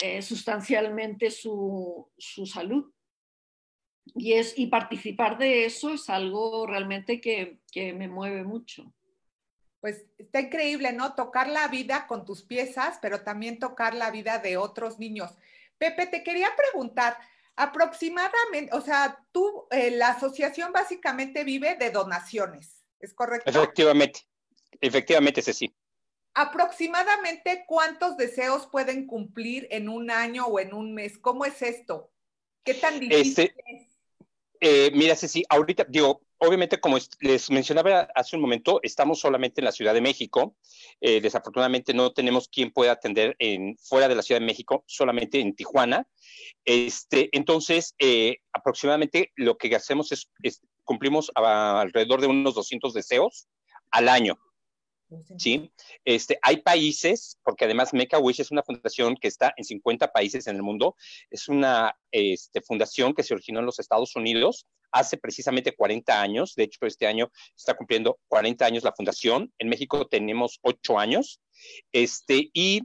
eh, 0.00 0.22
sustancialmente 0.22 1.30
su, 1.30 2.08
salud. 2.46 2.90
Y, 4.14 4.32
es, 4.32 4.58
y 4.58 4.66
participar 4.66 5.38
de 5.38 5.66
eso 5.66 5.94
es 5.94 6.08
algo 6.08 6.66
realmente 6.66 7.20
que, 7.20 7.60
me 7.94 8.08
mueve 8.08 8.42
mucho. 8.44 8.92
Pues 9.80 10.04
está 10.18 10.40
increíble, 10.40 10.92
¿no? 10.92 11.14
Tocar 11.14 11.48
la 11.48 11.68
vida 11.68 12.06
con 12.06 12.24
tus 12.24 12.42
piezas, 12.42 12.98
pero 13.00 13.22
también 13.22 13.58
tocar 13.58 13.94
la 13.94 14.10
vida 14.10 14.38
de 14.38 14.56
otros 14.56 14.98
niños. 14.98 15.30
Pepe, 15.78 16.06
te 16.06 16.22
quería 16.22 16.48
preguntar, 16.56 17.16
aproximadamente, 17.56 18.74
o 18.74 18.80
sea, 18.80 19.24
tú, 19.32 19.66
eh, 19.70 19.90
la 19.90 20.10
asociación 20.10 20.72
básicamente 20.72 21.44
vive 21.44 21.76
de 21.76 21.90
donaciones, 21.90 22.84
¿es 22.98 23.14
correcto? 23.14 23.48
Efectivamente, 23.48 24.20
efectivamente, 24.80 25.40
sí 25.40 25.74
aproximadamente 26.34 27.64
cuántos 27.66 28.16
deseos 28.16 28.66
pueden 28.66 29.06
cumplir 29.06 29.66
en 29.70 29.88
un 29.88 30.10
año 30.10 30.46
o 30.46 30.60
en 30.60 30.74
un 30.74 30.94
mes. 30.94 31.18
¿Cómo 31.18 31.44
es 31.44 31.62
esto? 31.62 32.10
¿Qué 32.64 32.74
tan 32.74 33.00
difícil 33.00 33.28
este, 33.28 33.54
es? 33.66 33.90
Eh, 34.60 34.90
mira, 34.92 35.16
Ceci, 35.16 35.42
ahorita, 35.48 35.86
digo, 35.88 36.20
obviamente, 36.36 36.78
como 36.78 36.98
les 37.20 37.50
mencionaba 37.50 38.08
hace 38.14 38.36
un 38.36 38.42
momento, 38.42 38.78
estamos 38.82 39.18
solamente 39.18 39.60
en 39.60 39.64
la 39.64 39.72
Ciudad 39.72 39.94
de 39.94 40.02
México. 40.02 40.54
Eh, 41.00 41.20
desafortunadamente 41.20 41.94
no 41.94 42.12
tenemos 42.12 42.48
quien 42.48 42.70
pueda 42.70 42.92
atender 42.92 43.36
en, 43.38 43.76
fuera 43.78 44.06
de 44.06 44.14
la 44.14 44.22
Ciudad 44.22 44.40
de 44.40 44.46
México, 44.46 44.84
solamente 44.86 45.40
en 45.40 45.54
Tijuana. 45.54 46.06
Este, 46.64 47.30
entonces, 47.32 47.94
eh, 47.98 48.38
aproximadamente 48.52 49.32
lo 49.34 49.56
que 49.56 49.74
hacemos 49.74 50.12
es, 50.12 50.30
es 50.42 50.60
cumplimos 50.84 51.30
alrededor 51.34 52.20
de 52.20 52.26
unos 52.26 52.54
200 52.54 52.92
deseos 52.92 53.48
al 53.90 54.08
año. 54.08 54.38
¿Sí? 55.38 55.72
Este, 56.04 56.38
hay 56.42 56.58
países, 56.58 57.38
porque 57.42 57.64
además 57.64 57.92
Make 57.92 58.16
a 58.16 58.18
Wish 58.18 58.40
es 58.40 58.50
una 58.50 58.62
fundación 58.62 59.16
que 59.16 59.28
está 59.28 59.52
en 59.56 59.64
50 59.64 60.12
países 60.12 60.46
en 60.46 60.56
el 60.56 60.62
mundo, 60.62 60.96
es 61.30 61.48
una 61.48 61.96
este, 62.10 62.60
fundación 62.60 63.14
que 63.14 63.22
se 63.22 63.34
originó 63.34 63.60
en 63.60 63.66
los 63.66 63.78
Estados 63.78 64.16
Unidos 64.16 64.66
hace 64.92 65.16
precisamente 65.16 65.74
40 65.74 66.20
años, 66.20 66.54
de 66.54 66.64
hecho 66.64 66.84
este 66.84 67.06
año 67.06 67.30
está 67.56 67.74
cumpliendo 67.74 68.18
40 68.28 68.64
años 68.64 68.82
la 68.82 68.92
fundación, 68.92 69.52
en 69.58 69.68
México 69.68 70.06
tenemos 70.06 70.58
8 70.62 70.98
años, 70.98 71.40
este, 71.92 72.50
y 72.52 72.82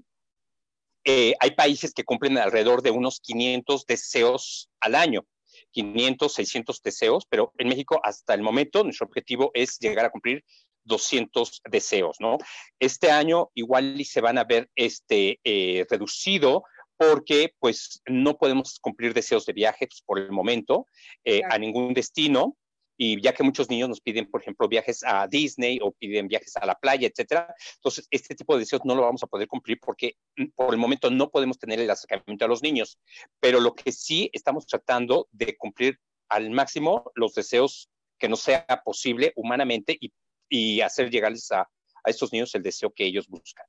eh, 1.04 1.34
hay 1.40 1.52
países 1.52 1.94
que 1.94 2.04
cumplen 2.04 2.38
alrededor 2.38 2.82
de 2.82 2.92
unos 2.92 3.20
500 3.20 3.86
deseos 3.86 4.70
al 4.80 4.96
año. 4.96 5.26
500, 5.72 6.34
600 6.34 6.82
deseos, 6.82 7.26
pero 7.30 7.52
en 7.58 7.68
México 7.68 8.00
hasta 8.04 8.34
el 8.34 8.42
momento 8.42 8.84
nuestro 8.84 9.08
objetivo 9.08 9.52
es 9.54 9.78
llegar 9.80 10.06
a 10.06 10.10
cumplir 10.10 10.44
200 10.86 11.62
deseos, 11.70 12.18
¿no? 12.20 12.38
Este 12.80 13.12
año 13.12 13.50
igual 13.54 14.04
se 14.06 14.22
van 14.22 14.38
a 14.38 14.44
ver 14.44 14.70
este, 14.76 15.40
eh, 15.44 15.86
reducido 15.90 16.64
porque 16.98 17.54
pues 17.60 18.02
no 18.08 18.38
podemos 18.38 18.80
cumplir 18.80 19.14
deseos 19.14 19.46
de 19.46 19.54
viajes 19.54 20.02
por 20.06 20.20
el 20.20 20.32
momento 20.32 20.88
eh, 21.24 21.42
a 21.50 21.58
ningún 21.58 21.94
destino. 21.94 22.56
y 22.98 23.22
ya 23.22 23.34
que 23.34 23.44
muchos 23.44 23.70
niños 23.70 23.90
nos 23.90 24.00
piden, 24.00 24.32
por 24.32 24.42
ejemplo, 24.42 24.70
viajes 24.70 25.04
a 25.04 25.28
Disney 25.28 25.80
o 25.82 25.92
piden 25.92 26.30
viajes 26.30 26.56
a 26.56 26.66
la 26.66 26.76
playa, 26.76 27.10
etcétera, 27.10 27.54
entonces 27.76 28.08
este 28.10 28.36
tipo 28.36 28.54
de 28.54 28.62
deseos 28.62 28.84
no 28.86 28.96
lo 28.96 29.02
vamos 29.02 29.22
a 29.22 29.28
poder 29.28 29.50
cumplir 29.50 29.80
porque 29.82 30.16
mm, 30.38 30.46
por 30.56 30.74
el 30.74 30.80
momento 30.80 31.12
no 31.12 31.30
podemos 31.30 31.60
tener 31.60 31.82
el 31.82 31.90
acercamiento 31.90 32.46
a 32.46 32.48
los 32.48 32.64
niños, 32.64 32.98
pero 33.42 33.60
lo 33.60 33.76
que 33.76 33.92
sí 33.92 34.30
estamos 34.32 34.66
tratando 34.66 35.28
de 35.34 35.58
cumplir 35.58 36.00
al 36.30 36.50
máximo 36.52 37.12
los 37.16 37.34
deseos 37.34 37.90
que 38.18 38.30
nos 38.30 38.40
sea 38.40 38.66
posible 38.86 39.34
humanamente 39.36 39.98
y, 40.00 40.12
y 40.50 40.82
hacer 40.82 41.10
llegarles 41.10 41.52
a, 41.52 41.62
a 41.62 42.10
estos 42.10 42.32
niños 42.32 42.54
el 42.56 42.64
deseo 42.64 42.94
que 42.94 43.06
ellos 43.06 43.28
buscan. 43.28 43.66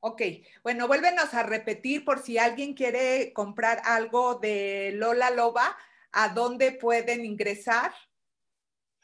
Ok, 0.00 0.22
bueno, 0.62 0.86
vuélvenos 0.86 1.34
a 1.34 1.42
repetir 1.42 2.04
por 2.04 2.20
si 2.20 2.38
alguien 2.38 2.74
quiere 2.74 3.32
comprar 3.32 3.82
algo 3.84 4.36
de 4.36 4.92
Lola 4.94 5.30
Loba, 5.30 5.76
¿a 6.12 6.28
dónde 6.28 6.70
pueden 6.72 7.24
ingresar? 7.24 7.92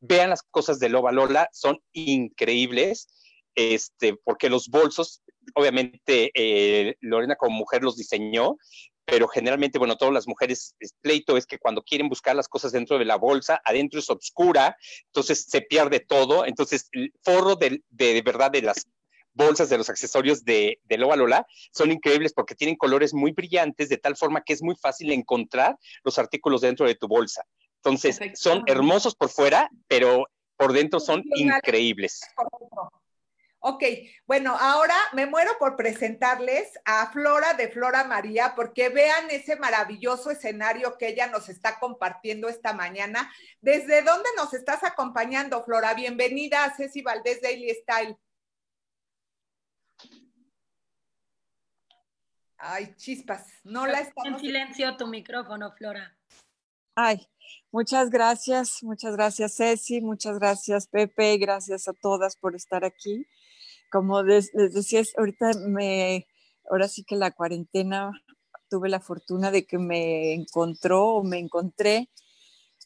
Vean 0.00 0.30
las 0.30 0.42
cosas 0.42 0.78
de 0.78 0.88
Loba 0.88 1.12
Lola, 1.12 1.48
son 1.52 1.80
increíbles, 1.92 3.08
este, 3.54 4.14
porque 4.24 4.50
los 4.50 4.68
bolsos, 4.68 5.22
obviamente 5.54 6.30
eh, 6.34 6.96
Lorena 7.00 7.36
como 7.36 7.56
mujer 7.56 7.82
los 7.82 7.96
diseñó, 7.96 8.56
pero 9.06 9.28
generalmente, 9.28 9.78
bueno, 9.78 9.96
todas 9.96 10.12
las 10.12 10.26
mujeres, 10.26 10.74
el 10.80 10.90
pleito 11.00 11.36
es 11.36 11.46
que 11.46 11.58
cuando 11.58 11.82
quieren 11.82 12.08
buscar 12.08 12.34
las 12.34 12.48
cosas 12.48 12.72
dentro 12.72 12.98
de 12.98 13.04
la 13.04 13.16
bolsa, 13.16 13.62
adentro 13.64 14.00
es 14.00 14.10
oscura, 14.10 14.76
entonces 15.06 15.46
se 15.48 15.60
pierde 15.62 16.00
todo, 16.00 16.44
entonces 16.44 16.88
el 16.92 17.12
forro 17.22 17.54
de, 17.54 17.82
de, 17.88 18.14
de 18.14 18.22
verdad 18.22 18.50
de 18.50 18.62
las 18.62 18.86
bolsas 19.36 19.68
de 19.68 19.78
los 19.78 19.90
accesorios 19.90 20.44
de, 20.44 20.80
de 20.84 20.98
Loba 20.98 21.14
Lola 21.14 21.46
son 21.70 21.92
increíbles 21.92 22.32
porque 22.32 22.54
tienen 22.54 22.76
colores 22.76 23.14
muy 23.14 23.32
brillantes, 23.32 23.88
de 23.88 23.98
tal 23.98 24.16
forma 24.16 24.42
que 24.42 24.54
es 24.54 24.62
muy 24.62 24.74
fácil 24.74 25.12
encontrar 25.12 25.78
los 26.02 26.18
artículos 26.18 26.62
dentro 26.62 26.86
de 26.86 26.94
tu 26.94 27.06
bolsa. 27.06 27.44
Entonces, 27.86 28.18
son 28.34 28.64
hermosos 28.66 29.14
por 29.14 29.28
fuera, 29.28 29.70
pero 29.86 30.26
por 30.56 30.72
dentro 30.72 30.98
son 30.98 31.22
increíbles. 31.36 32.20
Ok, 33.60 33.82
bueno, 34.26 34.56
ahora 34.58 34.96
me 35.12 35.26
muero 35.26 35.52
por 35.60 35.76
presentarles 35.76 36.72
a 36.84 37.12
Flora 37.12 37.54
de 37.54 37.68
Flora 37.68 38.02
María, 38.02 38.54
porque 38.56 38.88
vean 38.88 39.30
ese 39.30 39.54
maravilloso 39.54 40.32
escenario 40.32 40.98
que 40.98 41.08
ella 41.08 41.28
nos 41.28 41.48
está 41.48 41.78
compartiendo 41.78 42.48
esta 42.48 42.72
mañana. 42.72 43.32
¿Desde 43.60 44.02
dónde 44.02 44.28
nos 44.36 44.52
estás 44.52 44.82
acompañando, 44.82 45.64
Flora? 45.64 45.94
Bienvenida 45.94 46.64
a 46.64 46.74
Ceci 46.74 47.02
Valdés 47.02 47.40
Daily 47.40 47.70
Style. 47.70 48.16
Ay, 52.58 52.94
chispas, 52.96 53.46
no 53.62 53.86
la 53.86 54.00
estamos... 54.00 54.26
En 54.26 54.38
silencio 54.40 54.96
tu 54.96 55.06
micrófono, 55.06 55.72
Flora. 55.76 56.16
Ay, 56.98 57.28
muchas 57.72 58.10
gracias, 58.10 58.82
muchas 58.82 59.16
gracias 59.16 59.56
Ceci, 59.56 60.00
muchas 60.00 60.38
gracias 60.38 60.86
Pepe, 60.88 61.36
gracias 61.38 61.88
a 61.88 61.92
todas 61.92 62.36
por 62.36 62.54
estar 62.54 62.84
aquí. 62.84 63.26
Como 63.90 64.22
les, 64.22 64.52
les 64.54 64.74
decías, 64.74 65.12
ahorita 65.16 65.52
me, 65.68 66.26
ahora 66.70 66.88
sí 66.88 67.04
que 67.04 67.16
la 67.16 67.30
cuarentena 67.30 68.10
tuve 68.68 68.88
la 68.88 69.00
fortuna 69.00 69.50
de 69.50 69.66
que 69.66 69.78
me 69.78 70.34
encontró 70.34 71.16
o 71.16 71.24
me 71.24 71.38
encontré 71.38 72.10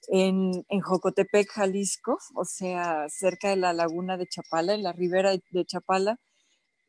en, 0.08 0.64
en, 0.68 0.80
Jocotepec, 0.80 1.48
Jalisco, 1.50 2.18
o 2.34 2.44
sea, 2.44 3.06
cerca 3.08 3.50
de 3.50 3.56
la 3.56 3.72
laguna 3.72 4.16
de 4.16 4.26
Chapala, 4.26 4.74
en 4.74 4.82
la 4.82 4.92
ribera 4.92 5.32
de 5.32 5.64
Chapala, 5.66 6.18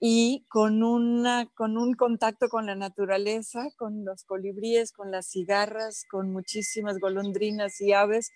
y 0.03 0.47
con, 0.49 0.81
una, 0.81 1.45
con 1.53 1.77
un 1.77 1.93
contacto 1.93 2.49
con 2.49 2.65
la 2.65 2.73
naturaleza, 2.75 3.69
con 3.77 4.03
los 4.03 4.23
colibríes, 4.23 4.91
con 4.91 5.11
las 5.11 5.29
cigarras, 5.29 6.05
con 6.09 6.33
muchísimas 6.33 6.97
golondrinas 6.97 7.79
y 7.79 7.93
aves, 7.93 8.31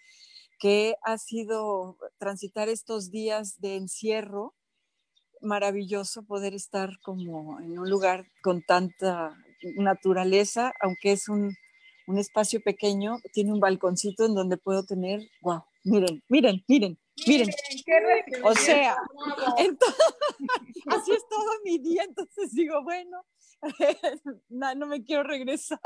que 0.59 0.95
ha 1.01 1.17
sido 1.17 1.97
transitar 2.19 2.69
estos 2.69 3.09
días 3.09 3.59
de 3.59 3.77
encierro. 3.77 4.53
Maravilloso 5.41 6.21
poder 6.23 6.53
estar 6.53 6.99
como 7.03 7.59
en 7.59 7.79
un 7.79 7.89
lugar 7.89 8.27
con 8.43 8.61
tanta 8.61 9.35
naturaleza, 9.75 10.71
aunque 10.79 11.13
es 11.13 11.27
un, 11.29 11.55
un 12.05 12.17
espacio 12.19 12.61
pequeño, 12.61 13.17
tiene 13.33 13.51
un 13.51 13.59
balconcito 13.59 14.25
en 14.27 14.35
donde 14.35 14.57
puedo 14.57 14.85
tener, 14.85 15.21
wow, 15.41 15.63
miren, 15.85 16.21
miren, 16.27 16.63
miren, 16.67 16.97
Miren, 17.27 17.49
o 18.43 18.53
sea, 18.55 18.97
entonces, 19.57 20.05
así 20.87 21.11
es 21.13 21.23
todo 21.29 21.49
mi 21.63 21.77
día, 21.77 22.03
entonces 22.03 22.51
digo, 22.51 22.83
bueno, 22.83 23.25
no, 24.49 24.75
no, 24.75 24.85
me 24.85 25.03
quiero 25.03 25.23
regresar. 25.23 25.79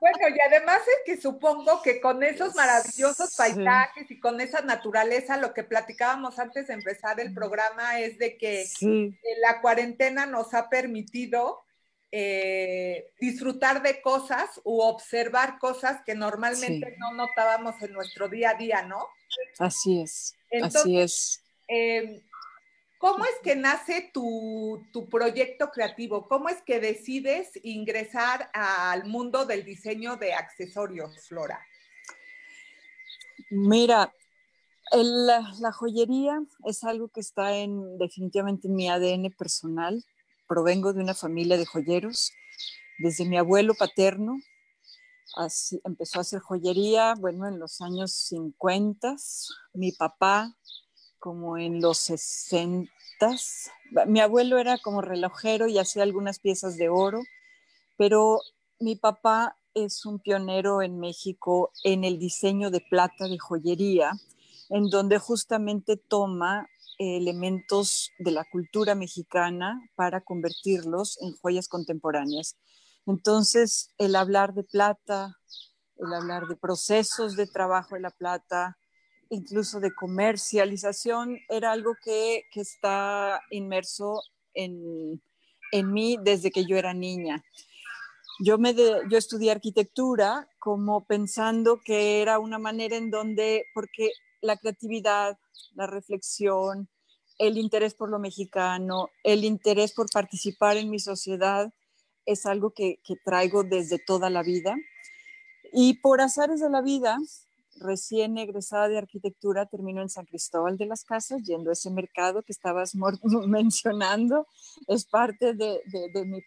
Bueno, 0.00 0.18
y 0.34 0.40
además 0.40 0.78
es 0.78 0.98
que 1.04 1.20
supongo 1.20 1.82
que 1.82 2.00
con 2.00 2.22
esos 2.22 2.54
maravillosos 2.54 3.34
paisajes 3.36 4.06
sí. 4.06 4.14
y 4.14 4.20
con 4.20 4.40
esa 4.40 4.62
naturaleza, 4.62 5.36
lo 5.36 5.52
que 5.52 5.64
platicábamos 5.64 6.38
antes 6.38 6.68
de 6.68 6.74
empezar 6.74 7.18
el 7.20 7.34
programa 7.34 7.98
es 7.98 8.16
de 8.18 8.38
que 8.38 8.64
sí. 8.64 9.12
la 9.42 9.60
cuarentena 9.60 10.24
nos 10.24 10.54
ha 10.54 10.68
permitido 10.68 11.62
eh, 12.12 13.12
disfrutar 13.20 13.82
de 13.82 14.02
cosas 14.02 14.60
u 14.64 14.80
observar 14.80 15.58
cosas 15.58 16.02
que 16.04 16.14
normalmente 16.14 16.90
sí. 16.90 16.96
no 16.98 17.12
notábamos 17.12 17.80
en 17.82 17.92
nuestro 17.92 18.28
día 18.28 18.50
a 18.50 18.54
día, 18.54 18.82
¿no? 18.82 19.06
Así 19.58 20.00
es. 20.00 20.34
Entonces, 20.50 20.80
Así 20.80 20.98
es. 20.98 21.44
Eh, 21.68 22.22
¿Cómo 22.98 23.24
es 23.24 23.34
que 23.42 23.56
nace 23.56 24.10
tu, 24.12 24.86
tu, 24.92 25.08
proyecto 25.08 25.70
creativo? 25.70 26.28
¿Cómo 26.28 26.48
es 26.48 26.60
que 26.62 26.80
decides 26.80 27.50
ingresar 27.62 28.50
al 28.52 29.06
mundo 29.06 29.46
del 29.46 29.64
diseño 29.64 30.16
de 30.16 30.34
accesorios, 30.34 31.26
Flora? 31.26 31.64
Mira, 33.50 34.12
el, 34.92 35.26
la 35.26 35.72
joyería 35.72 36.42
es 36.66 36.84
algo 36.84 37.08
que 37.08 37.20
está 37.20 37.56
en, 37.56 37.96
definitivamente 37.98 38.68
en 38.68 38.74
mi 38.74 38.90
ADN 38.90 39.30
personal. 39.30 40.04
Provengo 40.50 40.92
de 40.92 41.00
una 41.00 41.14
familia 41.14 41.56
de 41.56 41.64
joyeros. 41.64 42.32
Desde 42.98 43.24
mi 43.24 43.38
abuelo 43.38 43.74
paterno, 43.74 44.40
Así, 45.36 45.80
empezó 45.84 46.18
a 46.18 46.22
hacer 46.22 46.40
joyería, 46.40 47.14
bueno, 47.14 47.46
en 47.46 47.60
los 47.60 47.80
años 47.80 48.10
50, 48.12 49.14
mi 49.74 49.92
papá 49.92 50.56
como 51.20 51.56
en 51.56 51.80
los 51.80 51.98
60. 51.98 52.90
Mi 54.08 54.18
abuelo 54.18 54.58
era 54.58 54.78
como 54.78 55.02
relojero 55.02 55.68
y 55.68 55.78
hacía 55.78 56.02
algunas 56.02 56.40
piezas 56.40 56.76
de 56.76 56.88
oro, 56.88 57.22
pero 57.96 58.40
mi 58.80 58.96
papá 58.96 59.56
es 59.74 60.04
un 60.04 60.18
pionero 60.18 60.82
en 60.82 60.98
México 60.98 61.70
en 61.84 62.02
el 62.02 62.18
diseño 62.18 62.72
de 62.72 62.80
plata 62.80 63.28
de 63.28 63.38
joyería, 63.38 64.10
en 64.68 64.90
donde 64.90 65.18
justamente 65.18 65.96
toma 65.96 66.68
elementos 67.00 68.12
de 68.18 68.30
la 68.30 68.44
cultura 68.44 68.94
mexicana 68.94 69.80
para 69.94 70.20
convertirlos 70.20 71.16
en 71.22 71.34
joyas 71.38 71.66
contemporáneas. 71.66 72.56
Entonces, 73.06 73.88
el 73.96 74.14
hablar 74.16 74.52
de 74.52 74.64
plata, 74.64 75.34
el 75.96 76.12
hablar 76.12 76.46
de 76.46 76.56
procesos 76.56 77.36
de 77.36 77.46
trabajo 77.46 77.94
de 77.94 78.02
la 78.02 78.10
plata, 78.10 78.76
incluso 79.30 79.80
de 79.80 79.94
comercialización, 79.94 81.38
era 81.48 81.72
algo 81.72 81.96
que, 82.04 82.44
que 82.52 82.60
está 82.60 83.40
inmerso 83.50 84.22
en, 84.52 85.22
en, 85.72 85.92
mí 85.92 86.18
desde 86.22 86.50
que 86.50 86.66
yo 86.66 86.76
era 86.76 86.92
niña. 86.92 87.42
Yo, 88.40 88.58
me 88.58 88.74
de, 88.74 89.02
yo 89.08 89.16
estudié 89.16 89.52
arquitectura 89.52 90.48
como 90.58 91.06
pensando 91.06 91.80
que 91.80 92.20
era 92.20 92.38
una 92.38 92.58
manera 92.58 92.96
en 92.96 93.10
donde, 93.10 93.64
porque 93.74 94.10
la 94.42 94.56
creatividad, 94.56 95.38
la 95.74 95.86
reflexión, 95.86 96.88
el 97.38 97.56
interés 97.56 97.94
por 97.94 98.10
lo 98.10 98.18
mexicano, 98.18 99.08
el 99.24 99.44
interés 99.44 99.92
por 99.92 100.10
participar 100.10 100.76
en 100.76 100.90
mi 100.90 100.98
sociedad, 100.98 101.72
es 102.26 102.46
algo 102.46 102.70
que, 102.70 103.00
que, 103.02 103.16
traigo 103.16 103.64
desde 103.64 103.98
toda 103.98 104.28
la 104.30 104.42
vida. 104.42 104.76
Y 105.72 105.94
por 105.94 106.20
azares 106.20 106.60
de 106.60 106.68
la 106.68 106.82
vida, 106.82 107.18
recién 107.80 108.38
egresada 108.38 108.88
de 108.88 108.98
arquitectura, 108.98 109.66
termino 109.66 110.02
en 110.02 110.08
San 110.08 110.26
Cristóbal 110.26 110.76
de 110.76 110.86
las 110.86 111.04
Casas, 111.04 111.42
yendo 111.42 111.70
a 111.70 111.72
ese 111.72 111.90
mercado 111.90 112.42
que 112.42 112.52
estabas 112.52 112.94
mencionando. 113.46 114.46
Es 114.86 115.06
parte 115.06 115.54
de, 115.54 115.80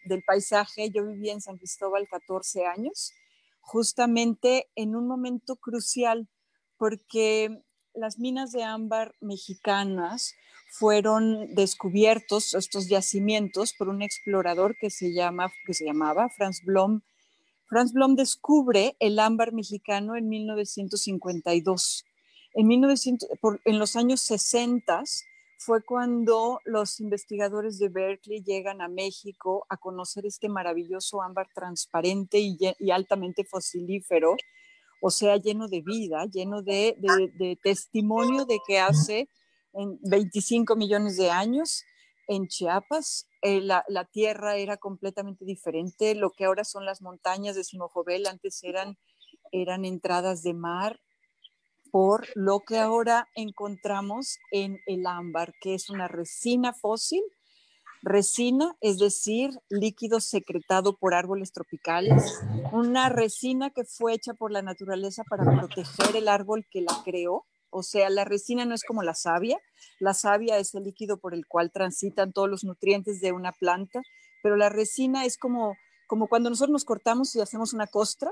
del 0.04 0.22
paisaje. 0.24 0.90
Yo 0.90 1.06
viví 1.06 1.30
en 1.30 1.40
San 1.40 1.58
Cristóbal 1.58 2.08
14 2.08 2.66
años, 2.66 3.12
justamente 3.60 4.70
en 4.74 4.96
un 4.96 5.06
momento 5.06 5.56
crucial, 5.56 6.28
porque 6.76 7.62
las 7.94 8.18
minas 8.18 8.52
de 8.52 8.62
ámbar 8.62 9.14
mexicanas 9.20 10.34
fueron 10.68 11.54
descubiertos 11.54 12.54
estos 12.54 12.88
yacimientos 12.88 13.74
por 13.74 13.88
un 13.88 14.02
explorador 14.02 14.76
que 14.76 14.90
se, 14.90 15.12
llama, 15.12 15.52
que 15.66 15.74
se 15.74 15.84
llamaba 15.84 16.28
Franz 16.30 16.62
Blom. 16.64 17.02
Franz 17.66 17.92
Blom 17.92 18.16
descubre 18.16 18.96
el 18.98 19.18
ámbar 19.18 19.52
mexicano 19.52 20.16
en 20.16 20.28
1952. 20.28 22.04
En, 22.54 22.66
1900, 22.66 23.28
en 23.64 23.78
los 23.78 23.96
años 23.96 24.20
60 24.22 25.02
fue 25.58 25.82
cuando 25.82 26.60
los 26.64 27.00
investigadores 27.00 27.78
de 27.78 27.88
Berkeley 27.88 28.42
llegan 28.42 28.82
a 28.82 28.88
México 28.88 29.66
a 29.68 29.76
conocer 29.76 30.26
este 30.26 30.48
maravilloso 30.48 31.22
ámbar 31.22 31.48
transparente 31.54 32.38
y, 32.38 32.58
y 32.78 32.90
altamente 32.90 33.44
fosilífero, 33.44 34.36
o 35.06 35.10
sea, 35.10 35.36
lleno 35.36 35.68
de 35.68 35.82
vida, 35.82 36.24
lleno 36.32 36.62
de, 36.62 36.96
testimonio 37.62 38.46
de 38.46 38.58
que 38.66 38.78
hace 38.78 39.28
en 39.74 39.98
25 40.00 40.76
millones 40.76 41.18
de 41.18 41.30
años 41.30 41.84
en 42.26 42.48
Chiapas 42.48 43.28
eh, 43.42 43.60
la, 43.60 44.08
tierra 44.10 44.56
era 44.56 44.78
completamente 44.78 45.44
diferente. 45.44 46.14
Lo 46.14 46.30
que 46.30 46.46
ahora 46.46 46.64
son 46.64 46.86
las 46.86 47.02
montañas 47.02 47.54
de 47.54 47.64
Simojobel 47.64 48.26
antes 48.26 48.64
eran, 48.64 48.96
eran 49.52 49.84
entradas 49.84 50.42
de 50.42 50.54
mar 50.54 50.98
por 51.92 52.26
lo 52.34 52.60
que 52.60 52.78
ahora 52.78 53.28
encontramos 53.34 54.38
en 54.52 54.80
el 54.86 55.06
ámbar, 55.06 55.52
que 55.60 55.74
es 55.74 55.90
una 55.90 56.08
resina 56.08 56.72
fósil. 56.72 57.22
Resina, 58.04 58.76
es 58.80 58.98
decir, 58.98 59.50
líquido 59.70 60.20
secretado 60.20 60.96
por 60.96 61.14
árboles 61.14 61.52
tropicales, 61.52 62.40
una 62.70 63.08
resina 63.08 63.70
que 63.70 63.84
fue 63.84 64.12
hecha 64.12 64.34
por 64.34 64.52
la 64.52 64.62
naturaleza 64.62 65.22
para 65.28 65.44
proteger 65.44 66.14
el 66.14 66.28
árbol 66.28 66.66
que 66.70 66.82
la 66.82 66.92
creó 67.02 67.46
o 67.76 67.82
sea, 67.82 68.08
la 68.08 68.24
resina 68.24 68.64
no 68.64 68.72
es 68.72 68.84
como 68.84 69.02
la 69.02 69.14
savia. 69.14 69.58
La 69.98 70.14
savia 70.14 70.58
es 70.58 70.76
el 70.76 70.84
líquido 70.84 71.16
por 71.16 71.34
el 71.34 71.44
cual 71.44 71.72
transitan 71.72 72.32
todos 72.32 72.48
los 72.48 72.62
nutrientes 72.62 73.20
de 73.20 73.32
una 73.32 73.50
planta, 73.50 74.00
pero 74.44 74.56
la 74.56 74.68
resina 74.68 75.24
es 75.24 75.36
como, 75.36 75.76
como 76.06 76.28
cuando 76.28 76.50
nosotros 76.50 76.72
nos 76.72 76.84
cortamos 76.84 77.34
y 77.34 77.40
hacemos 77.40 77.72
una 77.72 77.88
costra. 77.88 78.30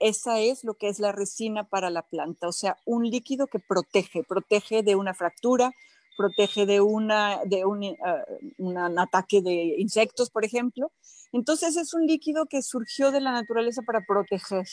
Esa 0.00 0.40
es 0.40 0.64
lo 0.64 0.74
que 0.74 0.88
es 0.88 0.98
la 0.98 1.12
resina 1.12 1.64
para 1.64 1.88
la 1.88 2.02
planta, 2.02 2.46
o 2.46 2.52
sea, 2.52 2.76
un 2.84 3.08
líquido 3.08 3.46
que 3.46 3.58
protege, 3.58 4.22
protege 4.22 4.82
de 4.82 4.96
una 4.96 5.14
fractura, 5.14 5.72
protege 6.18 6.66
de, 6.66 6.80
una, 6.80 7.38
de 7.44 7.64
un, 7.64 7.84
uh, 7.84 9.00
ataque 9.00 9.40
de 9.40 9.76
insectos, 9.78 10.30
por 10.30 10.44
ejemplo. 10.44 10.90
Entonces 11.32 11.76
es 11.76 11.94
un 11.94 12.06
líquido 12.06 12.46
que 12.46 12.60
surgió 12.60 13.12
de 13.12 13.20
la 13.20 13.30
naturaleza 13.30 13.82
para 13.82 14.04
proteger. 14.04 14.66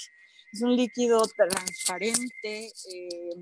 Es 0.52 0.62
un 0.62 0.76
líquido 0.76 1.22
transparente, 1.38 2.72
eh, 2.92 3.36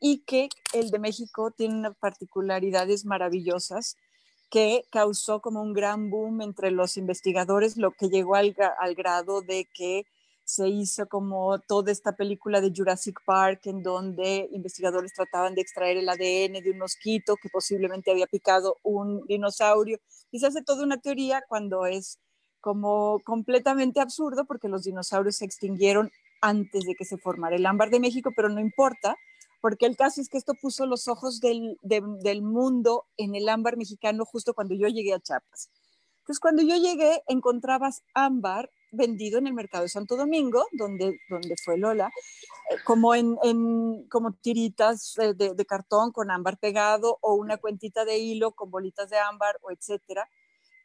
y 0.00 0.24
que 0.24 0.48
el 0.72 0.90
de 0.90 0.98
México 0.98 1.52
tiene 1.52 1.92
particularidades 1.92 3.04
maravillosas 3.04 3.96
que 4.50 4.84
causó 4.90 5.40
como 5.40 5.62
un 5.62 5.72
gran 5.72 6.10
boom 6.10 6.42
entre 6.42 6.72
los 6.72 6.96
investigadores, 6.96 7.76
lo 7.76 7.92
que 7.92 8.08
llegó 8.08 8.34
al, 8.34 8.54
al 8.80 8.94
grado 8.94 9.42
de 9.42 9.68
que 9.72 10.04
se 10.52 10.68
hizo 10.68 11.08
como 11.08 11.58
toda 11.60 11.90
esta 11.90 12.12
película 12.14 12.60
de 12.60 12.74
Jurassic 12.76 13.18
Park 13.24 13.62
en 13.64 13.82
donde 13.82 14.50
investigadores 14.52 15.14
trataban 15.14 15.54
de 15.54 15.62
extraer 15.62 15.96
el 15.96 16.10
ADN 16.10 16.62
de 16.62 16.70
un 16.72 16.78
mosquito 16.78 17.36
que 17.36 17.48
posiblemente 17.48 18.10
había 18.10 18.26
picado 18.26 18.76
un 18.82 19.26
dinosaurio 19.26 19.98
y 20.30 20.40
se 20.40 20.46
hace 20.48 20.62
toda 20.62 20.84
una 20.84 21.00
teoría 21.00 21.42
cuando 21.48 21.86
es 21.86 22.18
como 22.60 23.20
completamente 23.24 24.00
absurdo 24.00 24.44
porque 24.44 24.68
los 24.68 24.84
dinosaurios 24.84 25.36
se 25.36 25.46
extinguieron 25.46 26.10
antes 26.42 26.84
de 26.84 26.96
que 26.96 27.06
se 27.06 27.16
formara 27.16 27.56
el 27.56 27.64
ámbar 27.64 27.88
de 27.88 28.00
México, 28.00 28.30
pero 28.36 28.50
no 28.50 28.60
importa 28.60 29.16
porque 29.62 29.86
el 29.86 29.96
caso 29.96 30.20
es 30.20 30.28
que 30.28 30.36
esto 30.36 30.52
puso 30.60 30.84
los 30.84 31.08
ojos 31.08 31.40
del, 31.40 31.78
del 31.80 32.42
mundo 32.42 33.06
en 33.16 33.36
el 33.36 33.48
ámbar 33.48 33.78
mexicano 33.78 34.26
justo 34.26 34.52
cuando 34.52 34.74
yo 34.74 34.88
llegué 34.88 35.14
a 35.14 35.20
Chiapas. 35.20 35.70
Entonces, 36.18 36.40
cuando 36.40 36.62
yo 36.62 36.76
llegué, 36.76 37.22
encontrabas 37.26 38.02
ámbar 38.12 38.70
vendido 38.92 39.38
en 39.38 39.46
el 39.46 39.54
mercado 39.54 39.82
de 39.82 39.88
Santo 39.88 40.16
Domingo, 40.16 40.66
donde, 40.72 41.18
donde 41.28 41.56
fue 41.64 41.78
Lola, 41.78 42.12
eh, 42.70 42.76
como 42.84 43.14
en, 43.14 43.36
en 43.42 44.06
como 44.08 44.34
tiritas 44.34 45.14
de, 45.16 45.54
de, 45.54 45.66
cartón 45.66 46.12
con 46.12 46.30
ámbar 46.30 46.58
pegado 46.58 47.18
o 47.22 47.34
una 47.34 47.56
cuentita 47.56 48.04
de 48.04 48.18
hilo 48.18 48.52
con 48.52 48.70
bolitas 48.70 49.10
de 49.10 49.18
ámbar 49.18 49.58
o 49.62 49.70
etcétera. 49.70 50.28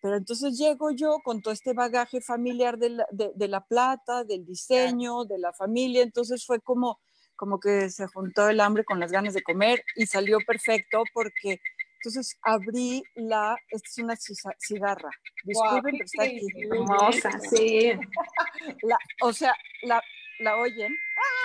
Pero 0.02 0.16
entonces 0.16 0.58
llego 0.58 0.92
yo 0.92 1.20
con 1.24 1.42
todo 1.42 1.54
este 1.54 1.74
bagaje 1.74 2.22
familiar 2.22 2.78
de 2.78 2.90
la, 2.92 3.08
de 3.12 3.48
la 3.48 3.66
plata, 3.66 4.24
del 4.24 4.46
diseño, 4.46 5.26
de 5.26 5.40
la 5.40 5.54
familia, 5.54 6.04
entonces 6.04 6.46
fue 6.46 6.62
como, 6.62 7.00
como 7.36 7.60
que 7.60 7.90
se 7.90 8.08
juntó 8.08 8.48
el 8.48 8.60
hambre 8.60 8.86
con 8.86 9.00
las 9.00 9.12
ganas 9.12 9.34
de 9.34 9.42
comer 9.42 9.84
y 9.96 10.06
salió 10.06 10.38
perfecto 10.46 11.04
porque 11.14 11.60
entonces 11.98 12.38
abrí 12.42 13.04
la, 13.16 13.58
esta 13.70 13.90
es 13.90 13.98
una 13.98 14.16
cigarra, 14.60 15.10
disculpen, 15.44 15.92
pero 15.92 16.04
está 16.04 16.24
aquí. 16.24 16.48
Hermosa, 16.72 17.40
sí. 17.50 17.92
La, 18.84 18.98
o 19.22 19.34
sea, 19.34 19.54
la, 19.84 20.02
la 20.40 20.58
oyen. 20.58 20.96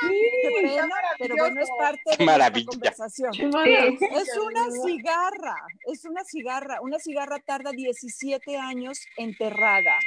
Sí, 0.00 0.20
Qué 0.42 0.68
pena, 0.68 0.88
pero 1.18 1.36
bueno, 1.36 1.60
es 1.60 1.68
parte 1.78 2.16
de 2.18 2.24
la 2.26 2.52
conversación. 2.64 3.32
Sí. 3.32 3.42
Es 3.42 4.36
una 4.36 4.70
cigarra, 4.70 5.56
es 5.86 6.04
una 6.04 6.24
cigarra. 6.24 6.80
Una 6.80 6.98
cigarra 6.98 7.38
tarda 7.38 7.70
17 7.70 8.56
años 8.56 9.00
enterrada. 9.16 9.98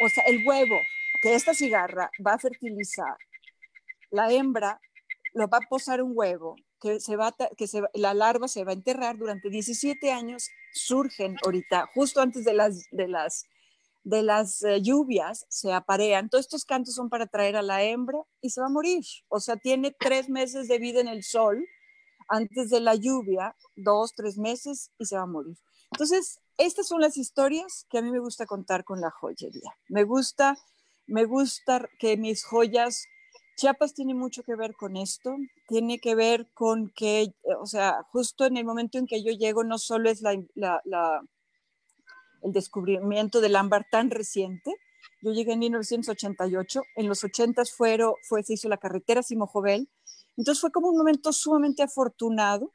O 0.00 0.08
sea, 0.08 0.24
el 0.24 0.46
huevo 0.46 0.78
que 1.20 1.34
esta 1.34 1.54
cigarra 1.54 2.10
va 2.24 2.34
a 2.34 2.38
fertilizar, 2.38 3.16
la 4.10 4.30
hembra 4.30 4.80
lo 5.34 5.48
va 5.48 5.58
a 5.58 5.68
posar 5.68 6.02
un 6.02 6.12
huevo, 6.14 6.56
que, 6.88 7.66
se 7.66 7.80
va, 7.80 7.90
la 7.94 8.14
larva 8.14 8.48
se 8.48 8.64
va 8.64 8.70
a 8.70 8.74
enterrar 8.74 9.18
durante 9.18 9.50
17 9.50 10.12
años, 10.12 10.48
surgen 10.72 11.36
ahorita, 11.44 11.88
justo 11.94 12.20
antes 12.20 12.44
de 12.44 12.54
las, 12.54 12.84
de 12.90 13.08
las, 13.08 13.46
de 14.04 14.22
las 14.22 14.62
uh, 14.62 14.76
lluvias, 14.80 15.46
se 15.48 15.72
aparean. 15.72 16.28
Todos 16.28 16.44
estos 16.44 16.64
cantos 16.64 16.94
son 16.94 17.08
para 17.08 17.26
traer 17.26 17.56
a 17.56 17.62
la 17.62 17.82
hembra 17.82 18.18
y 18.40 18.50
se 18.50 18.60
va 18.60 18.66
a 18.66 18.70
morir. 18.70 19.04
O 19.28 19.40
sea, 19.40 19.56
tiene 19.56 19.94
tres 19.98 20.28
meses 20.28 20.68
de 20.68 20.78
vida 20.78 21.00
en 21.00 21.08
el 21.08 21.22
sol 21.22 21.66
antes 22.28 22.70
de 22.70 22.80
la 22.80 22.94
lluvia, 22.94 23.56
dos, 23.76 24.12
tres 24.14 24.38
meses 24.38 24.90
y 24.98 25.06
se 25.06 25.16
va 25.16 25.22
a 25.22 25.26
morir. 25.26 25.56
Entonces, 25.92 26.40
estas 26.58 26.88
son 26.88 27.00
las 27.00 27.16
historias 27.16 27.86
que 27.90 27.98
a 27.98 28.02
mí 28.02 28.10
me 28.10 28.18
gusta 28.18 28.46
contar 28.46 28.84
con 28.84 29.00
la 29.00 29.10
joyería. 29.10 29.76
Me 29.88 30.04
gusta, 30.04 30.56
me 31.06 31.24
gusta 31.24 31.88
que 31.98 32.16
mis 32.16 32.44
joyas 32.44 33.06
Chiapas 33.56 33.94
tiene 33.94 34.14
mucho 34.14 34.42
que 34.42 34.54
ver 34.54 34.74
con 34.76 34.96
esto, 34.96 35.34
tiene 35.66 35.98
que 35.98 36.14
ver 36.14 36.46
con 36.52 36.90
que, 36.90 37.22
eh, 37.22 37.34
o 37.58 37.64
sea, 37.66 38.02
justo 38.12 38.44
en 38.44 38.58
el 38.58 38.66
momento 38.66 38.98
en 38.98 39.06
que 39.06 39.24
yo 39.24 39.32
llego, 39.32 39.64
no 39.64 39.78
solo 39.78 40.10
es 40.10 40.20
la, 40.20 40.32
el 42.42 42.52
descubrimiento 42.52 43.40
del 43.40 43.56
ámbar 43.56 43.86
tan 43.90 44.10
reciente, 44.10 44.74
yo 45.22 45.32
llegué 45.32 45.54
en 45.54 45.60
1988, 45.60 46.82
en 46.96 47.08
los 47.08 47.24
80 47.24 47.64
fueron, 47.64 48.12
fue, 48.28 48.42
se 48.42 48.52
hizo 48.52 48.68
la 48.68 48.76
carretera 48.76 49.22
Simojovel, 49.22 49.88
entonces 50.36 50.60
fue 50.60 50.70
como 50.70 50.88
un 50.90 50.98
momento 50.98 51.32
sumamente 51.32 51.82
afortunado, 51.82 52.72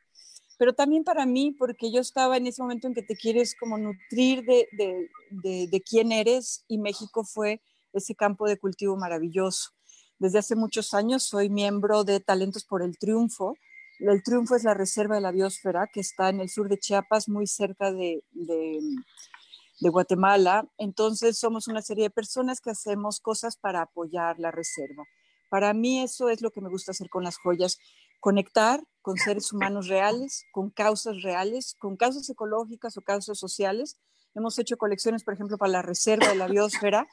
pero 0.57 0.73
también 0.73 1.03
para 1.03 1.27
mí, 1.27 1.51
porque 1.51 1.91
yo 1.91 2.01
estaba 2.01 2.37
en 2.37 2.47
ese 2.47 2.61
momento 2.61 2.87
en 2.87 2.95
que 2.95 3.03
te 3.03 3.15
quieres 3.15 3.55
como 3.59 3.77
nutrir 3.77 4.43
de, 4.45 4.67
de, 4.71 5.67
de 5.67 5.81
quién 5.81 6.11
eres 6.11 6.65
y 6.67 6.79
México 6.79 7.23
fue 7.23 7.61
ese 7.93 8.15
campo 8.15 8.47
de 8.47 8.57
cultivo 8.57 8.97
maravilloso. 8.97 9.71
Desde 10.21 10.37
hace 10.37 10.55
muchos 10.55 10.93
años 10.93 11.23
soy 11.23 11.49
miembro 11.49 12.03
de 12.03 12.19
Talentos 12.19 12.63
por 12.63 12.83
el 12.83 12.95
Triunfo. 12.99 13.55
El 13.97 14.21
Triunfo 14.21 14.55
es 14.55 14.63
la 14.63 14.75
reserva 14.75 15.15
de 15.15 15.21
la 15.21 15.31
biosfera 15.31 15.89
que 15.91 15.99
está 15.99 16.29
en 16.29 16.41
el 16.41 16.47
sur 16.47 16.69
de 16.69 16.77
Chiapas, 16.77 17.27
muy 17.27 17.47
cerca 17.47 17.91
de, 17.91 18.23
de, 18.29 19.89
Guatemala. 19.89 20.69
Entonces 20.77 21.39
somos 21.39 21.67
una 21.67 21.81
serie 21.81 22.03
de 22.03 22.09
personas 22.11 22.61
que 22.61 22.69
hacemos 22.69 23.19
cosas 23.19 23.57
para 23.57 23.81
apoyar 23.81 24.37
la 24.37 24.51
reserva. 24.51 25.05
Para 25.49 25.73
mí 25.73 26.03
eso 26.03 26.29
es 26.29 26.43
lo 26.43 26.51
que 26.51 26.61
me 26.61 26.69
gusta 26.69 26.91
hacer 26.91 27.09
con 27.09 27.23
las 27.23 27.39
joyas, 27.39 27.79
conectar 28.19 28.79
con 29.01 29.17
seres 29.17 29.51
humanos 29.51 29.87
reales, 29.87 30.45
con 30.51 30.69
causas 30.69 31.23
reales, 31.23 31.75
con 31.79 31.97
causas 31.97 32.29
ecológicas 32.29 32.95
o 32.95 33.01
causas 33.01 33.39
sociales. 33.39 33.97
Hemos 34.35 34.59
hecho 34.59 34.77
colecciones, 34.77 35.23
por 35.23 35.33
ejemplo, 35.33 35.57
para 35.57 35.71
la 35.71 35.81
reserva 35.81 36.27
de 36.27 36.35
la 36.35 36.45
biosfera, 36.45 37.07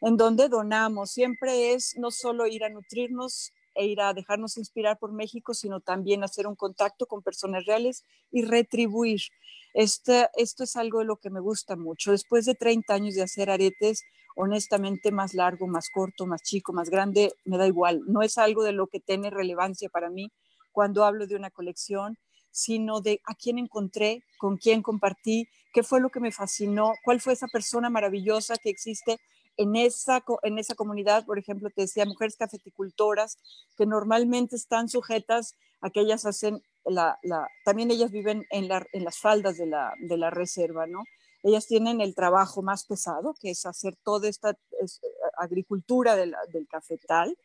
en 0.00 0.16
donde 0.16 0.48
donamos. 0.48 1.10
Siempre 1.10 1.72
es 1.72 1.96
no 1.96 2.10
solo 2.10 2.46
ir 2.46 2.64
a 2.64 2.70
nutrirnos 2.70 3.52
e 3.74 3.86
ir 3.86 4.00
a 4.00 4.12
dejarnos 4.12 4.56
inspirar 4.56 4.98
por 4.98 5.12
México, 5.12 5.54
sino 5.54 5.80
también 5.80 6.24
hacer 6.24 6.46
un 6.46 6.56
contacto 6.56 7.06
con 7.06 7.22
personas 7.22 7.64
reales 7.66 8.04
y 8.30 8.42
retribuir. 8.42 9.20
Este, 9.72 10.28
esto 10.34 10.64
es 10.64 10.76
algo 10.76 10.98
de 10.98 11.04
lo 11.04 11.16
que 11.16 11.30
me 11.30 11.40
gusta 11.40 11.76
mucho. 11.76 12.10
Después 12.10 12.44
de 12.44 12.54
30 12.54 12.94
años 12.94 13.14
de 13.14 13.22
hacer 13.22 13.50
aretes, 13.50 14.02
honestamente, 14.34 15.12
más 15.12 15.34
largo, 15.34 15.66
más 15.66 15.88
corto, 15.90 16.26
más 16.26 16.42
chico, 16.42 16.72
más 16.72 16.90
grande, 16.90 17.32
me 17.44 17.58
da 17.58 17.66
igual. 17.66 18.02
No 18.06 18.22
es 18.22 18.38
algo 18.38 18.64
de 18.64 18.72
lo 18.72 18.88
que 18.88 19.00
tiene 19.00 19.30
relevancia 19.30 19.88
para 19.88 20.10
mí 20.10 20.32
cuando 20.72 21.04
hablo 21.04 21.26
de 21.26 21.36
una 21.36 21.50
colección, 21.50 22.18
sino 22.50 23.00
de 23.00 23.20
a 23.26 23.34
quién 23.34 23.58
encontré, 23.58 24.24
con 24.38 24.56
quién 24.56 24.82
compartí, 24.82 25.48
qué 25.72 25.82
fue 25.82 26.00
lo 26.00 26.10
que 26.10 26.20
me 26.20 26.32
fascinó, 26.32 26.94
cuál 27.04 27.20
fue 27.20 27.32
esa 27.32 27.46
persona 27.46 27.90
maravillosa 27.90 28.56
que 28.56 28.70
existe 28.70 29.18
en 29.60 29.76
esa, 29.76 30.24
en 30.42 30.58
esa 30.58 30.74
comunidad, 30.74 31.26
por 31.26 31.38
ejemplo, 31.38 31.68
te 31.68 31.82
decía, 31.82 32.06
mujeres 32.06 32.36
cafeticultoras, 32.36 33.36
que 33.76 33.84
normalmente 33.84 34.56
están 34.56 34.88
sujetas 34.88 35.54
a 35.82 35.90
que 35.90 36.00
ellas 36.00 36.24
hacen 36.24 36.62
la, 36.86 37.18
también 37.66 37.90
ellas 37.90 38.10
viven 38.10 38.46
en, 38.50 38.68
la, 38.68 38.86
en 38.94 39.04
las 39.04 39.18
faldas 39.18 39.58
de 39.58 39.66
la, 39.66 39.92
de 40.00 40.16
la, 40.16 40.30
reserva, 40.30 40.86
¿no? 40.86 41.04
Ellas 41.42 41.66
tienen 41.66 42.00
el 42.00 42.14
trabajo 42.14 42.62
más 42.62 42.86
pesado, 42.86 43.34
que 43.38 43.50
es 43.50 43.66
hacer 43.66 43.96
toda 44.02 44.30
esta 44.30 44.56
es, 44.80 45.02
agricultura 45.36 46.16
de 46.16 46.32
del 46.54 46.66
cafetal, 46.66 47.36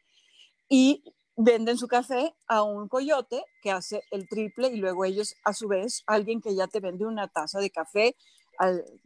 y 0.69 1.03
venden 1.35 1.77
su 1.77 1.89
café 1.89 2.33
a 2.47 2.63
un 2.63 2.87
coyote 2.87 3.43
que 3.61 3.71
hace 3.71 4.03
el 4.11 4.29
triple 4.29 4.69
y 4.69 4.77
luego 4.77 5.03
ellos 5.03 5.35
a 5.43 5.51
su 5.51 5.67
vez 5.67 6.03
alguien 6.07 6.39
que 6.39 6.55
ya 6.55 6.67
te 6.67 6.79
vende 6.79 7.05
una 7.05 7.27
taza 7.27 7.59
de 7.59 7.71
café 7.71 8.15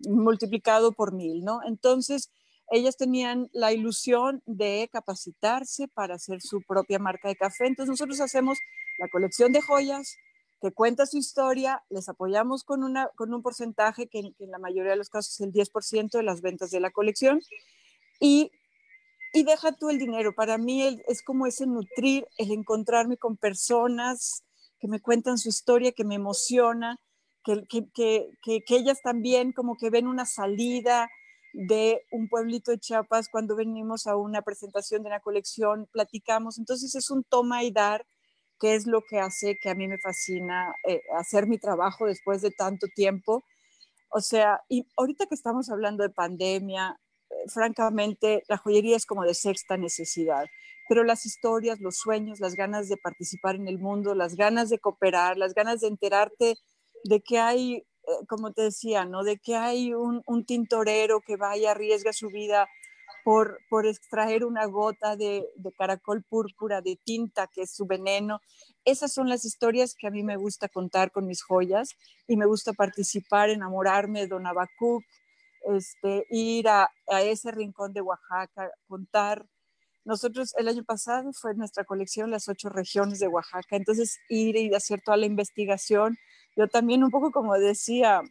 multiplicado 0.07 0.91
por 0.91 1.11
mil, 1.11 1.43
¿no? 1.43 1.61
Entonces, 1.65 2.29
ellas 2.71 2.97
tenían 2.97 3.49
la 3.53 3.71
ilusión 3.73 4.41
de 4.45 4.89
capacitarse 4.91 5.87
para 5.87 6.15
hacer 6.15 6.41
su 6.41 6.61
propia 6.61 6.99
marca 6.99 7.27
de 7.27 7.35
café. 7.35 7.67
Entonces, 7.67 7.91
nosotros 7.91 8.21
hacemos 8.21 8.57
la 8.99 9.07
colección 9.09 9.51
de 9.51 9.61
joyas 9.61 10.17
que 10.61 10.71
cuenta 10.71 11.05
su 11.05 11.17
historia, 11.17 11.83
les 11.89 12.09
apoyamos 12.09 12.63
con, 12.63 12.83
una, 12.83 13.07
con 13.15 13.33
un 13.33 13.41
porcentaje 13.41 14.07
que, 14.07 14.19
en 14.19 14.51
la 14.51 14.59
mayoría 14.59 14.91
de 14.91 14.97
los 14.97 15.09
casos 15.09 15.33
es 15.33 15.41
el 15.41 15.53
10% 15.53 16.11
de 16.11 16.23
las 16.23 16.41
ventas 16.41 16.69
de 16.69 16.81
la 16.81 16.91
colección 16.91 17.41
y 18.19 18.51
y 19.33 19.43
deja 19.43 19.71
tú 19.71 19.89
el 19.89 19.99
dinero. 19.99 20.33
Para 20.33 20.57
mí 20.57 20.83
es 21.07 21.21
como 21.21 21.45
ese 21.45 21.67
nutrir, 21.67 22.25
el 22.37 22.51
encontrarme 22.51 23.17
con 23.17 23.37
personas 23.37 24.43
que 24.79 24.87
me 24.87 24.99
cuentan 24.99 25.37
su 25.37 25.49
historia, 25.49 25.91
que 25.91 26.05
me 26.05 26.15
emociona, 26.15 26.97
que, 27.43 27.65
que, 27.67 28.29
que, 28.41 28.75
ellas 28.75 28.99
también 29.01 29.51
como 29.51 29.75
que 29.75 29.89
ven 29.89 30.07
una 30.07 30.25
salida 30.25 31.09
de 31.53 32.05
un 32.11 32.27
pueblito 32.29 32.71
de 32.71 32.79
Chiapas 32.79 33.29
cuando 33.29 33.55
venimos 33.55 34.07
a 34.07 34.15
una 34.15 34.41
presentación 34.41 35.03
de 35.03 35.09
una 35.09 35.19
colección, 35.19 35.87
platicamos. 35.91 36.57
Entonces 36.57 36.95
es 36.95 37.09
un 37.09 37.23
toma 37.23 37.63
y 37.63 37.71
dar 37.71 38.05
que 38.59 38.75
es 38.75 38.87
lo 38.87 39.01
que 39.01 39.19
hace 39.19 39.57
que 39.57 39.69
a 39.69 39.75
mí 39.75 39.87
me 39.87 39.97
fascina 39.99 40.75
eh, 40.85 41.01
hacer 41.17 41.47
mi 41.47 41.57
trabajo 41.57 42.05
después 42.05 42.41
de 42.41 42.51
tanto 42.51 42.87
tiempo. 42.93 43.43
O 44.09 44.21
sea, 44.21 44.61
y 44.67 44.85
ahorita 44.97 45.27
que 45.27 45.35
estamos 45.35 45.69
hablando 45.69 46.03
de 46.03 46.09
pandemia, 46.09 46.99
francamente, 47.47 48.43
la 48.47 48.57
joyería 48.57 48.95
es 48.95 49.05
como 49.05 49.23
de 49.23 49.33
sexta 49.33 49.77
necesidad, 49.77 50.47
pero 50.87 51.03
las 51.03 51.25
historias, 51.25 51.79
los 51.79 51.97
sueños, 51.97 52.39
las 52.39 52.55
ganas 52.55 52.89
de 52.89 52.97
participar 52.97 53.55
en 53.55 53.67
el 53.67 53.79
mundo, 53.79 54.15
las 54.15 54.35
ganas 54.35 54.69
de 54.69 54.79
cooperar, 54.79 55.37
las 55.37 55.53
ganas 55.53 55.81
de 55.81 55.87
enterarte 55.87 56.55
de 57.03 57.21
que 57.21 57.39
hay, 57.39 57.75
eh, 57.75 57.85
como 58.27 58.51
te 58.51 58.63
decía, 58.63 59.05
¿no? 59.05 59.23
De 59.23 59.37
que 59.37 59.55
hay 59.55 59.93
un, 59.93 60.23
tintorero 60.45 61.21
que 61.21 61.37
vaya, 61.37 61.71
arriesga 61.71 62.13
su 62.13 62.29
vida 62.29 62.67
por, 63.23 63.59
por 63.69 63.85
extraer 63.85 64.45
una 64.45 64.65
gota 64.65 65.15
de, 65.15 65.45
caracol 65.77 66.23
púrpura, 66.23 66.81
de 66.81 66.97
tinta, 67.03 67.47
que 67.47 67.63
es 67.63 67.71
su 67.71 67.85
veneno. 67.85 68.41
Esas 68.85 69.13
son 69.13 69.29
las 69.29 69.45
historias 69.45 69.95
que 69.95 70.07
a 70.07 70.11
mí 70.11 70.23
me 70.23 70.37
gusta 70.37 70.67
contar 70.67 71.11
con 71.11 71.27
mis 71.27 71.43
joyas 71.43 71.89
y 72.27 72.37
me 72.37 72.45
gusta 72.45 72.73
participar, 72.73 73.49
enamorarme 73.49 74.21
de 74.21 74.27
Don 74.27 74.47
Abacuc, 74.47 75.03
este, 75.65 76.25
ir 76.29 76.67
a, 76.69 76.89
ese 77.21 77.51
rincón 77.51 77.93
de 77.93 78.01
Oaxaca, 78.01 78.71
contar. 78.87 79.45
Nosotros 80.05 80.53
el 80.57 80.67
año 80.67 80.83
pasado 80.83 81.31
fue 81.33 81.53
nuestra 81.53 81.83
colección 81.83 82.31
las 82.31 82.47
ocho 82.47 82.69
regiones 82.69 83.19
de 83.19 83.27
Oaxaca, 83.27 83.75
entonces 83.75 84.17
ir 84.29 84.55
y 84.55 84.73
hacer 84.73 85.01
toda 85.01 85.17
la 85.17 85.25
investigación. 85.25 86.17
Yo 86.55 86.67
también 86.67 87.03
un 87.03 87.11
poco 87.11 87.31
como 87.31 87.53
decía 87.55 88.21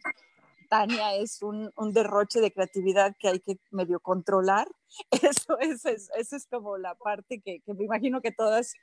Tania, 0.69 1.15
es 1.15 1.41
un, 1.41 1.71
derroche 1.93 2.41
de 2.41 2.51
creatividad 2.51 3.15
que 3.19 3.27
hay 3.29 3.39
que 3.39 3.57
medio 3.71 3.99
controlar. 3.99 4.67
Eso, 5.11 5.59
eso, 5.59 5.89
es, 5.89 6.09
eso 6.17 6.35
es 6.35 6.47
como 6.47 6.77
la 6.79 6.95
parte 6.95 7.39
que, 7.41 7.59
que, 7.59 7.73
me 7.75 7.83
imagino 7.83 8.21
que 8.21 8.31
todas, 8.31 8.73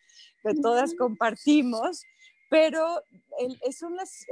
que 0.45 0.55
todas 0.55 0.95
compartimos 0.95 2.05
pero 2.49 3.03
son 3.72 3.97
las, 3.97 4.24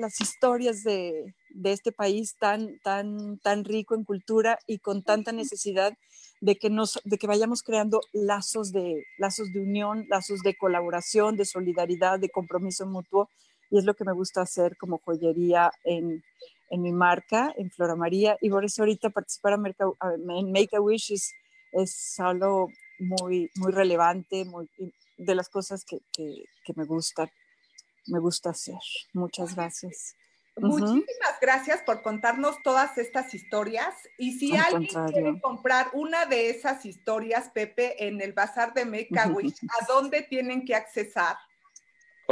las 0.00 0.20
historias 0.20 0.82
de, 0.84 1.34
de, 1.50 1.72
este 1.72 1.92
país 1.92 2.36
tan, 2.38 2.78
tan, 2.80 3.38
tan 3.38 3.64
rico 3.64 3.94
en 3.94 4.04
cultura 4.04 4.58
y 4.66 4.78
con 4.78 5.02
tanta 5.02 5.32
necesidad 5.32 5.92
de 6.40 6.56
que, 6.56 6.70
nos, 6.70 7.00
de 7.04 7.18
que 7.18 7.26
vayamos 7.26 7.62
creando 7.62 8.00
lazos 8.12 8.72
de, 8.72 9.04
lazos 9.18 9.52
de 9.52 9.60
unión, 9.60 10.06
lazos 10.08 10.40
de 10.42 10.56
colaboración, 10.56 11.36
de 11.36 11.44
solidaridad, 11.44 12.18
de 12.18 12.30
compromiso 12.30 12.86
mutuo. 12.86 13.28
Y 13.72 13.78
es 13.78 13.84
lo 13.84 13.94
que 13.94 14.04
me 14.04 14.12
gusta 14.12 14.42
hacer 14.42 14.76
como 14.76 14.98
joyería 14.98 15.72
en, 15.82 16.22
en 16.70 16.82
mi 16.82 16.92
marca, 16.92 17.52
en 17.56 17.70
Flora 17.70 17.96
María. 17.96 18.36
Y 18.40 18.50
por 18.50 18.64
eso 18.64 18.82
ahorita 18.82 19.10
participar 19.10 19.54
en 19.54 20.52
Make 20.52 20.76
a 20.76 20.80
Wish 20.80 21.12
es, 21.12 21.32
es 21.72 22.20
algo 22.20 22.68
muy, 23.00 23.50
muy 23.56 23.72
relevante, 23.72 24.44
muy, 24.44 24.70
de 25.16 25.34
las 25.34 25.48
cosas 25.48 25.84
que, 25.84 25.98
que, 26.12 26.44
que 26.64 26.72
me 26.76 26.84
gustan 26.84 27.28
me 28.06 28.18
gusta 28.18 28.50
hacer. 28.50 28.78
Muchas 29.12 29.54
gracias. 29.54 30.16
Muchísimas 30.56 31.40
gracias 31.40 31.80
por 31.82 32.02
contarnos 32.02 32.56
todas 32.62 32.98
estas 32.98 33.32
historias. 33.32 33.94
Y 34.18 34.38
si 34.38 34.54
alguien 34.56 34.86
quiere 35.10 35.40
comprar 35.40 35.88
una 35.94 36.26
de 36.26 36.50
esas 36.50 36.84
historias, 36.84 37.50
Pepe, 37.50 38.06
en 38.06 38.20
el 38.20 38.32
bazar 38.34 38.74
de 38.74 38.84
Make 38.84 39.18
a 39.18 39.28
Wish, 39.28 39.54
¿a 39.80 39.86
dónde 39.86 40.22
tienen 40.22 40.66
que 40.66 40.74
accesar? 40.74 41.36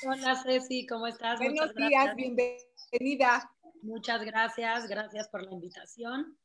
Hola, 0.06 0.42
Ceci, 0.42 0.86
¿cómo 0.86 1.06
estás? 1.06 1.38
Buenos 1.38 1.74
días, 1.74 2.14
bienvenida. 2.14 3.50
Muchas 3.86 4.24
gracias, 4.24 4.88
gracias 4.88 5.28
por 5.28 5.44
la 5.44 5.52
invitación 5.52 6.36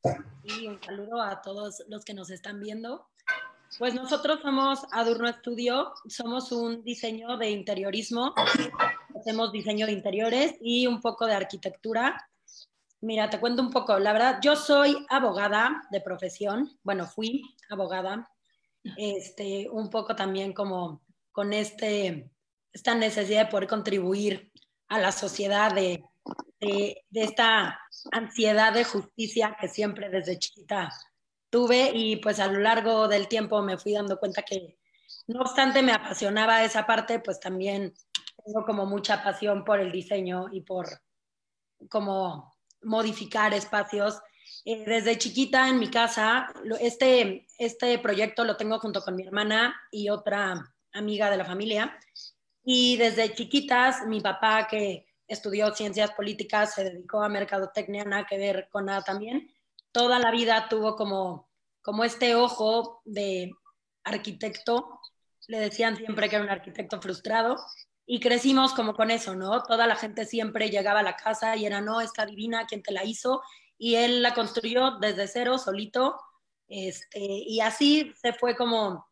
y 0.44 0.68
un 0.68 0.80
saludo 0.80 1.20
a 1.20 1.42
todos 1.42 1.82
los 1.88 2.04
que 2.04 2.14
nos 2.14 2.30
están 2.30 2.60
viendo. 2.60 3.08
Pues 3.80 3.94
nosotros 3.94 4.38
somos 4.42 4.86
Adurno 4.92 5.28
Estudio, 5.28 5.92
somos 6.06 6.52
un 6.52 6.84
diseño 6.84 7.36
de 7.38 7.50
interiorismo, 7.50 8.32
hacemos 9.18 9.50
diseño 9.50 9.86
de 9.86 9.92
interiores 9.92 10.54
y 10.60 10.86
un 10.86 11.00
poco 11.00 11.26
de 11.26 11.34
arquitectura. 11.34 12.16
Mira, 13.00 13.28
te 13.28 13.40
cuento 13.40 13.60
un 13.60 13.70
poco, 13.70 13.98
la 13.98 14.12
verdad, 14.12 14.38
yo 14.40 14.54
soy 14.54 15.04
abogada 15.10 15.82
de 15.90 16.00
profesión, 16.00 16.78
bueno, 16.84 17.08
fui 17.08 17.42
abogada, 17.68 18.30
este, 18.96 19.68
un 19.68 19.90
poco 19.90 20.14
también 20.14 20.52
como 20.52 21.02
con 21.32 21.52
este, 21.52 22.30
esta 22.72 22.94
necesidad 22.94 23.46
de 23.46 23.50
poder 23.50 23.66
contribuir 23.66 24.52
a 24.86 25.00
la 25.00 25.10
sociedad 25.10 25.74
de, 25.74 26.04
de, 26.62 27.04
esta 27.12 27.80
ansiedad 28.10 28.72
de 28.72 28.84
justicia 28.84 29.56
que 29.60 29.68
siempre 29.68 30.08
desde 30.08 30.38
chiquita 30.38 30.90
tuve 31.50 31.90
y 31.92 32.16
pues 32.16 32.40
a 32.40 32.46
lo 32.46 32.60
largo 32.60 33.08
del 33.08 33.28
tiempo 33.28 33.60
me 33.62 33.78
fui 33.78 33.92
dando 33.92 34.18
cuenta 34.18 34.42
que 34.42 34.78
no 35.26 35.40
obstante 35.42 35.82
me 35.82 35.92
apasionaba 35.92 36.64
esa 36.64 36.86
parte, 36.86 37.20
pues 37.20 37.38
también 37.38 37.92
tengo 38.44 38.64
como 38.64 38.86
mucha 38.86 39.22
pasión 39.22 39.64
por 39.64 39.80
el 39.80 39.92
diseño 39.92 40.46
y 40.50 40.62
por 40.62 40.88
como 41.90 42.56
modificar 42.82 43.52
espacios. 43.54 44.20
Eh, 44.64 44.84
desde 44.84 45.18
chiquita 45.18 45.68
en 45.68 45.78
mi 45.78 45.88
casa, 45.88 46.46
este, 46.80 47.46
este 47.58 47.98
proyecto 47.98 48.44
lo 48.44 48.56
tengo 48.56 48.78
junto 48.78 49.02
con 49.02 49.16
mi 49.16 49.24
hermana 49.24 49.74
y 49.90 50.08
otra 50.08 50.74
amiga 50.92 51.30
de 51.30 51.36
la 51.36 51.44
familia. 51.44 51.98
Y 52.64 52.96
desde 52.96 53.34
chiquitas, 53.34 54.06
mi 54.06 54.20
papá, 54.20 54.66
que 54.68 55.06
estudió 55.32 55.74
ciencias 55.74 56.12
políticas, 56.12 56.74
se 56.74 56.84
dedicó 56.84 57.22
a 57.22 57.28
mercadotecnia, 57.28 58.04
nada 58.04 58.26
que 58.28 58.38
ver 58.38 58.68
con 58.70 58.86
nada 58.86 59.02
también 59.02 59.48
toda 59.92 60.18
la 60.18 60.30
vida 60.30 60.68
tuvo 60.68 60.96
como, 60.96 61.48
como 61.82 62.04
este 62.04 62.34
ojo 62.34 63.02
de 63.04 63.52
arquitecto. 64.02 64.98
Le 65.46 65.60
decían 65.60 65.96
siempre 65.96 66.28
que 66.28 66.36
era 66.36 66.44
un 66.44 66.50
arquitecto 66.50 67.00
frustrado 67.00 67.56
y 68.06 68.18
crecimos 68.18 68.72
como 68.72 68.94
con 68.94 69.10
eso, 69.10 69.36
¿no? 69.36 69.62
Toda 69.62 69.86
la 69.86 69.96
gente 69.96 70.24
siempre 70.24 70.70
llegaba 70.70 71.00
a 71.00 71.04
la 71.04 71.16
casa 71.16 71.56
y 71.56 71.66
era, 71.66 71.80
no, 71.80 72.00
está 72.00 72.26
divina, 72.26 72.66
¿quién 72.66 72.82
te 72.82 72.92
la 72.92 73.04
hizo? 73.04 73.42
Y 73.78 73.96
él 73.96 74.22
la 74.22 74.34
construyó 74.34 74.98
desde 74.98 75.28
cero, 75.28 75.58
solito. 75.58 76.18
Este, 76.68 77.20
y 77.20 77.60
así 77.60 78.12
se 78.20 78.32
fue 78.32 78.56
como 78.56 79.06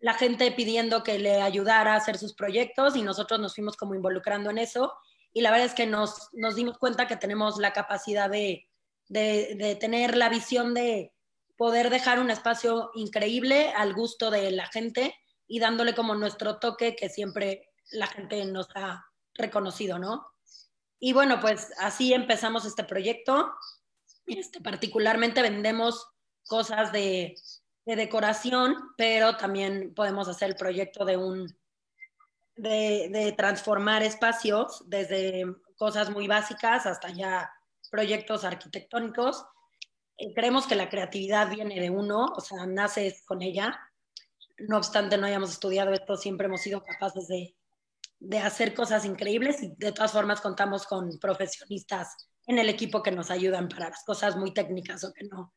la 0.00 0.14
gente 0.14 0.52
pidiendo 0.52 1.02
que 1.02 1.18
le 1.18 1.42
ayudara 1.42 1.94
a 1.94 1.96
hacer 1.96 2.18
sus 2.18 2.34
proyectos 2.34 2.94
y 2.94 3.02
nosotros 3.02 3.40
nos 3.40 3.54
fuimos 3.54 3.76
como 3.76 3.94
involucrando 3.96 4.50
en 4.50 4.58
eso. 4.58 4.92
Y 5.32 5.40
la 5.42 5.50
verdad 5.50 5.66
es 5.66 5.74
que 5.74 5.86
nos, 5.86 6.28
nos 6.32 6.56
dimos 6.56 6.78
cuenta 6.78 7.06
que 7.06 7.16
tenemos 7.16 7.58
la 7.58 7.72
capacidad 7.72 8.30
de, 8.30 8.68
de, 9.08 9.76
tener 9.80 10.16
la 10.16 10.28
visión 10.28 10.74
de, 10.74 11.12
poder 11.58 11.90
dejar 11.90 12.20
un 12.20 12.30
espacio 12.30 12.92
increíble 12.94 13.72
al 13.76 13.92
gusto 13.92 14.30
de 14.30 14.50
la 14.52 14.68
gente 14.68 15.14
y 15.48 15.58
dándole 15.58 15.94
como 15.94 16.14
nuestro 16.14 16.58
toque 16.58 16.94
que 16.94 17.08
siempre 17.08 17.68
la 17.90 18.06
gente 18.06 18.44
nos 18.46 18.68
ha 18.76 19.04
reconocido, 19.34 19.98
¿no? 19.98 20.30
Y 21.00 21.12
bueno, 21.12 21.40
pues 21.40 21.72
así 21.78 22.12
empezamos 22.14 22.64
este 22.64 22.84
proyecto. 22.84 23.52
Este, 24.26 24.60
particularmente 24.60 25.42
vendemos 25.42 26.06
cosas 26.46 26.92
de, 26.92 27.34
de, 27.84 27.96
decoración, 27.96 28.76
pero 28.96 29.36
también 29.36 29.94
podemos 29.94 30.28
hacer 30.28 30.50
el 30.50 30.56
proyecto 30.56 31.04
de 31.04 31.16
un 31.16 31.57
de, 32.58 33.34
transformar 33.36 34.02
espacios 34.02 34.82
desde 34.86 35.44
cosas 35.76 36.10
muy 36.10 36.26
básicas 36.26 36.86
hasta 36.86 37.10
ya 37.10 37.50
proyectos 37.90 38.44
arquitectónicos. 38.44 39.44
Eh, 40.16 40.34
creemos 40.34 40.66
que 40.66 40.74
la 40.74 40.88
creatividad 40.88 41.48
viene 41.48 41.80
de 41.80 41.90
uno, 41.90 42.26
o 42.36 42.40
sea, 42.40 42.66
nace 42.66 43.16
con 43.26 43.42
ella. 43.42 43.78
No 44.58 44.76
obstante, 44.76 45.16
no 45.16 45.26
hayamos 45.26 45.50
estudiado 45.50 45.92
esto, 45.92 46.16
siempre 46.16 46.46
hemos 46.46 46.60
sido 46.60 46.82
capaces 46.82 47.28
de, 47.28 47.54
de 48.18 48.38
hacer 48.40 48.74
cosas 48.74 49.04
increíbles 49.04 49.62
y 49.62 49.72
de 49.76 49.92
todas 49.92 50.12
formas 50.12 50.40
contamos 50.40 50.84
con 50.86 51.18
profesionistas 51.20 52.28
en 52.46 52.58
el 52.58 52.68
equipo 52.68 53.02
que 53.02 53.12
nos 53.12 53.30
ayudan 53.30 53.68
para 53.68 53.90
las 53.90 54.02
cosas 54.04 54.36
muy 54.36 54.52
técnicas 54.52 55.04
o 55.04 55.12
que 55.12 55.24
no, 55.24 55.54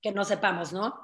que 0.00 0.12
no 0.12 0.24
sepamos, 0.24 0.72
¿no? 0.72 0.94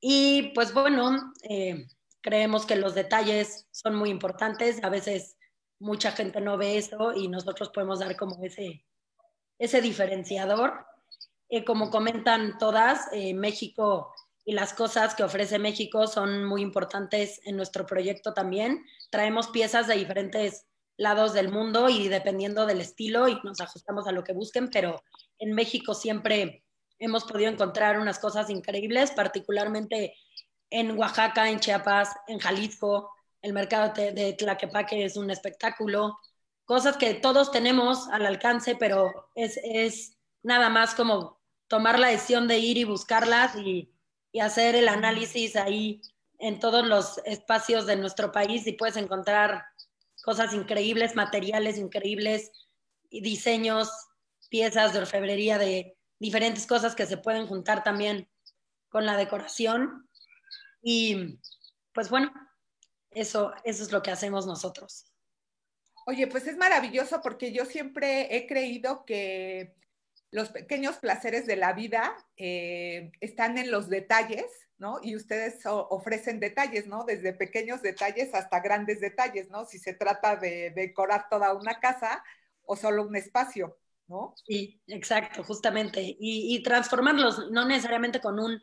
Y 0.00 0.52
pues 0.54 0.72
bueno, 0.72 1.32
eh, 1.42 1.88
creemos 2.20 2.66
que 2.66 2.76
los 2.76 2.94
detalles 2.94 3.66
son 3.70 3.94
muy 3.94 4.10
importantes. 4.10 4.82
A 4.82 4.88
veces 4.88 5.36
mucha 5.78 6.12
gente 6.12 6.40
no 6.40 6.56
ve 6.56 6.78
eso 6.78 7.12
y 7.14 7.28
nosotros 7.28 7.70
podemos 7.70 8.00
dar 8.00 8.16
como 8.16 8.42
ese, 8.44 8.84
ese 9.58 9.80
diferenciador. 9.80 10.86
Eh, 11.48 11.64
como 11.64 11.90
comentan 11.90 12.58
todas, 12.58 13.08
eh, 13.12 13.34
México 13.34 14.12
y 14.44 14.52
las 14.52 14.72
cosas 14.74 15.14
que 15.14 15.22
ofrece 15.22 15.58
México 15.58 16.06
son 16.06 16.44
muy 16.44 16.62
importantes 16.62 17.40
en 17.44 17.56
nuestro 17.56 17.86
proyecto 17.86 18.34
también. 18.34 18.84
Traemos 19.10 19.48
piezas 19.48 19.86
de 19.86 19.96
diferentes 19.96 20.66
lados 20.96 21.32
del 21.32 21.50
mundo 21.50 21.88
y 21.88 22.08
dependiendo 22.08 22.66
del 22.66 22.80
estilo 22.80 23.28
y 23.28 23.38
nos 23.44 23.60
ajustamos 23.60 24.06
a 24.06 24.12
lo 24.12 24.24
que 24.24 24.32
busquen, 24.32 24.68
pero 24.68 25.02
en 25.38 25.52
México 25.52 25.94
siempre 25.94 26.64
hemos 26.98 27.24
podido 27.24 27.50
encontrar 27.50 27.98
unas 27.98 28.18
cosas 28.18 28.50
increíbles, 28.50 29.12
particularmente 29.12 30.14
en 30.70 30.98
Oaxaca, 30.98 31.48
en 31.50 31.60
Chiapas, 31.60 32.10
en 32.26 32.38
Jalisco, 32.38 33.10
el 33.42 33.52
mercado 33.52 33.92
de 33.94 34.32
Tlaquepaque 34.32 35.04
es 35.04 35.16
un 35.16 35.30
espectáculo, 35.30 36.18
cosas 36.64 36.96
que 36.96 37.14
todos 37.14 37.50
tenemos 37.50 38.08
al 38.08 38.26
alcance, 38.26 38.76
pero 38.76 39.30
es, 39.34 39.58
es 39.62 40.16
nada 40.42 40.68
más 40.68 40.94
como 40.94 41.38
tomar 41.68 41.98
la 41.98 42.08
decisión 42.08 42.48
de 42.48 42.58
ir 42.58 42.78
y 42.78 42.84
buscarlas 42.84 43.56
y, 43.56 43.92
y 44.32 44.40
hacer 44.40 44.74
el 44.74 44.88
análisis 44.88 45.56
ahí 45.56 46.02
en 46.38 46.58
todos 46.60 46.86
los 46.86 47.18
espacios 47.24 47.86
de 47.86 47.96
nuestro 47.96 48.32
país 48.32 48.66
y 48.66 48.72
puedes 48.72 48.96
encontrar 48.96 49.64
cosas 50.22 50.54
increíbles, 50.54 51.16
materiales 51.16 51.78
increíbles, 51.78 52.52
diseños, 53.10 53.90
piezas 54.48 54.92
de 54.92 55.00
orfebrería 55.00 55.58
de 55.58 55.96
diferentes 56.18 56.66
cosas 56.66 56.94
que 56.94 57.06
se 57.06 57.16
pueden 57.16 57.46
juntar 57.46 57.82
también 57.82 58.28
con 58.88 59.06
la 59.06 59.16
decoración. 59.16 60.07
Y 60.90 61.38
pues 61.92 62.08
bueno, 62.08 62.32
eso, 63.10 63.52
eso 63.62 63.82
es 63.82 63.92
lo 63.92 64.02
que 64.02 64.10
hacemos 64.10 64.46
nosotros. 64.46 65.12
Oye, 66.06 66.26
pues 66.28 66.46
es 66.46 66.56
maravilloso 66.56 67.20
porque 67.20 67.52
yo 67.52 67.66
siempre 67.66 68.34
he 68.34 68.46
creído 68.46 69.04
que 69.04 69.74
los 70.30 70.48
pequeños 70.48 70.96
placeres 70.96 71.46
de 71.46 71.56
la 71.56 71.74
vida 71.74 72.16
eh, 72.38 73.12
están 73.20 73.58
en 73.58 73.70
los 73.70 73.90
detalles, 73.90 74.46
¿no? 74.78 74.98
Y 75.02 75.14
ustedes 75.14 75.60
ofrecen 75.66 76.40
detalles, 76.40 76.86
¿no? 76.86 77.04
Desde 77.04 77.34
pequeños 77.34 77.82
detalles 77.82 78.32
hasta 78.32 78.60
grandes 78.60 78.98
detalles, 78.98 79.50
¿no? 79.50 79.66
Si 79.66 79.78
se 79.78 79.92
trata 79.92 80.36
de, 80.36 80.70
decorar 80.70 81.28
toda 81.28 81.52
una 81.52 81.80
casa 81.80 82.24
o 82.62 82.76
solo 82.76 83.02
un 83.02 83.14
espacio, 83.14 83.76
¿no? 84.06 84.32
Sí, 84.46 84.80
exacto, 84.86 85.44
justamente. 85.44 86.00
Y, 86.00 86.56
y 86.56 86.62
transformarlos, 86.62 87.50
no 87.50 87.66
necesariamente 87.66 88.22
con 88.22 88.40
un 88.40 88.58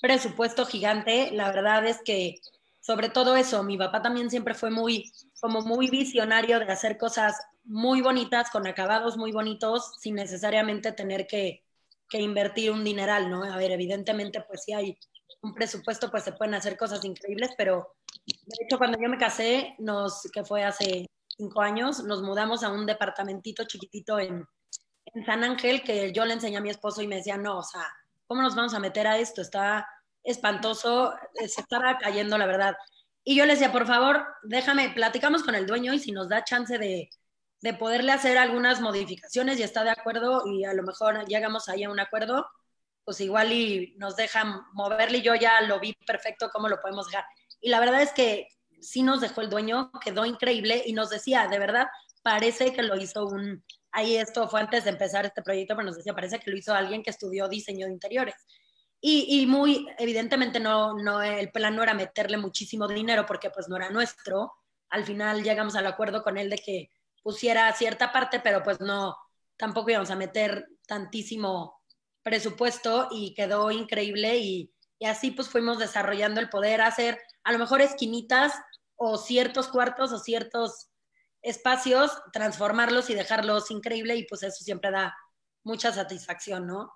presupuesto 0.00 0.66
gigante, 0.66 1.30
la 1.32 1.50
verdad 1.50 1.86
es 1.86 2.02
que 2.02 2.40
sobre 2.86 3.08
todo 3.08 3.34
eso, 3.34 3.64
mi 3.64 3.76
papá 3.76 4.00
también 4.00 4.30
siempre 4.30 4.54
fue 4.54 4.70
muy, 4.70 5.12
como 5.40 5.60
muy 5.62 5.90
visionario 5.90 6.60
de 6.60 6.70
hacer 6.70 6.96
cosas 6.96 7.36
muy 7.64 8.00
bonitas, 8.00 8.48
con 8.50 8.64
acabados 8.64 9.16
muy 9.16 9.32
bonitos, 9.32 9.96
sin 9.98 10.14
necesariamente 10.14 10.92
tener 10.92 11.26
que, 11.26 11.64
que 12.08 12.20
invertir 12.20 12.70
un 12.70 12.84
dineral, 12.84 13.28
¿no? 13.28 13.42
A 13.42 13.56
ver, 13.56 13.72
evidentemente, 13.72 14.40
pues 14.42 14.62
si 14.62 14.72
hay 14.72 14.96
un 15.42 15.52
presupuesto, 15.52 16.12
pues 16.12 16.22
se 16.22 16.32
pueden 16.32 16.54
hacer 16.54 16.76
cosas 16.76 17.04
increíbles, 17.04 17.50
pero 17.58 17.96
de 18.24 18.64
hecho 18.64 18.78
cuando 18.78 18.98
yo 19.00 19.08
me 19.08 19.18
casé, 19.18 19.74
nos, 19.78 20.22
que 20.32 20.44
fue 20.44 20.62
hace 20.62 21.06
cinco 21.36 21.62
años, 21.62 22.04
nos 22.04 22.22
mudamos 22.22 22.62
a 22.62 22.70
un 22.70 22.86
departamentito 22.86 23.64
chiquitito 23.64 24.20
en, 24.20 24.46
en 25.06 25.26
San 25.26 25.42
Ángel, 25.42 25.82
que 25.82 26.12
yo 26.12 26.24
le 26.24 26.34
enseñé 26.34 26.58
a 26.58 26.60
mi 26.60 26.70
esposo 26.70 27.02
y 27.02 27.08
me 27.08 27.16
decía, 27.16 27.36
no, 27.36 27.58
o 27.58 27.62
sea, 27.64 27.84
¿cómo 28.26 28.42
nos 28.42 28.54
vamos 28.54 28.74
a 28.74 28.80
meter 28.80 29.06
a 29.06 29.18
esto? 29.18 29.40
Está 29.40 29.88
espantoso, 30.22 31.14
se 31.34 31.60
estaba 31.60 31.98
cayendo, 31.98 32.36
la 32.38 32.46
verdad. 32.46 32.76
Y 33.24 33.36
yo 33.36 33.46
le 33.46 33.54
decía, 33.54 33.72
por 33.72 33.86
favor, 33.86 34.26
déjame, 34.44 34.90
platicamos 34.90 35.42
con 35.42 35.54
el 35.54 35.66
dueño 35.66 35.92
y 35.92 35.98
si 35.98 36.12
nos 36.12 36.28
da 36.28 36.44
chance 36.44 36.78
de, 36.78 37.10
de 37.60 37.74
poderle 37.74 38.12
hacer 38.12 38.38
algunas 38.38 38.80
modificaciones 38.80 39.58
y 39.58 39.62
está 39.62 39.84
de 39.84 39.90
acuerdo 39.90 40.42
y 40.46 40.64
a 40.64 40.72
lo 40.74 40.82
mejor 40.82 41.26
llegamos 41.26 41.68
ahí 41.68 41.84
a 41.84 41.90
un 41.90 42.00
acuerdo, 42.00 42.46
pues 43.04 43.20
igual 43.20 43.52
y 43.52 43.94
nos 43.98 44.16
dejan 44.16 44.62
moverle 44.72 45.18
y 45.18 45.22
yo 45.22 45.34
ya 45.34 45.60
lo 45.62 45.80
vi 45.80 45.94
perfecto 46.06 46.50
cómo 46.52 46.68
lo 46.68 46.80
podemos 46.80 47.06
dejar. 47.06 47.24
Y 47.60 47.70
la 47.70 47.80
verdad 47.80 48.02
es 48.02 48.12
que 48.12 48.48
sí 48.80 49.02
nos 49.02 49.20
dejó 49.20 49.40
el 49.40 49.50
dueño, 49.50 49.90
quedó 50.04 50.24
increíble 50.26 50.82
y 50.84 50.92
nos 50.92 51.10
decía, 51.10 51.48
de 51.48 51.58
verdad, 51.58 51.86
parece 52.22 52.72
que 52.72 52.82
lo 52.82 52.96
hizo 52.96 53.26
un, 53.26 53.64
ahí 53.96 54.16
esto 54.16 54.46
fue 54.46 54.60
antes 54.60 54.84
de 54.84 54.90
empezar 54.90 55.24
este 55.24 55.42
proyecto, 55.42 55.74
pero 55.74 55.86
nos 55.86 55.96
decía, 55.96 56.14
parece 56.14 56.38
que 56.38 56.50
lo 56.50 56.56
hizo 56.58 56.74
alguien 56.74 57.02
que 57.02 57.08
estudió 57.08 57.48
diseño 57.48 57.86
de 57.86 57.92
interiores. 57.92 58.34
Y, 59.00 59.46
muy 59.46 59.86
evidentemente 59.98 60.58
no, 60.58 60.94
no, 60.94 61.22
el 61.22 61.50
plan 61.50 61.76
no 61.76 61.82
era 61.82 61.94
meterle 61.94 62.36
muchísimo 62.36 62.88
dinero 62.88 63.24
porque 63.24 63.50
pues 63.50 63.68
no 63.68 63.76
era 63.76 63.88
nuestro. 63.88 64.52
Al 64.90 65.04
final 65.04 65.42
llegamos 65.42 65.76
al 65.76 65.86
acuerdo 65.86 66.22
con 66.22 66.36
él 66.36 66.50
de 66.50 66.58
que 66.58 66.90
pusiera 67.22 67.72
cierta 67.72 68.12
parte, 68.12 68.40
pero 68.40 68.62
pues 68.62 68.80
no, 68.80 69.16
tampoco 69.56 69.90
íbamos 69.90 70.10
a 70.10 70.16
meter 70.16 70.66
tantísimo 70.86 71.80
presupuesto 72.22 73.08
y 73.10 73.32
quedó 73.34 73.70
increíble 73.70 74.38
y, 74.38 74.72
y 74.98 75.06
así 75.06 75.30
pues 75.30 75.48
fuimos 75.48 75.78
desarrollando 75.78 76.40
el 76.40 76.50
poder 76.50 76.80
hacer 76.80 77.18
a 77.44 77.52
lo 77.52 77.58
mejor 77.58 77.80
esquinitas 77.80 78.52
o 78.96 79.16
ciertos 79.18 79.68
cuartos 79.68 80.12
o 80.12 80.18
ciertos 80.18 80.90
espacios, 81.46 82.10
transformarlos 82.32 83.08
y 83.08 83.14
dejarlos 83.14 83.70
increíble 83.70 84.16
y 84.16 84.26
pues 84.26 84.42
eso 84.42 84.64
siempre 84.64 84.90
da 84.90 85.16
mucha 85.62 85.92
satisfacción, 85.92 86.66
¿no? 86.66 86.92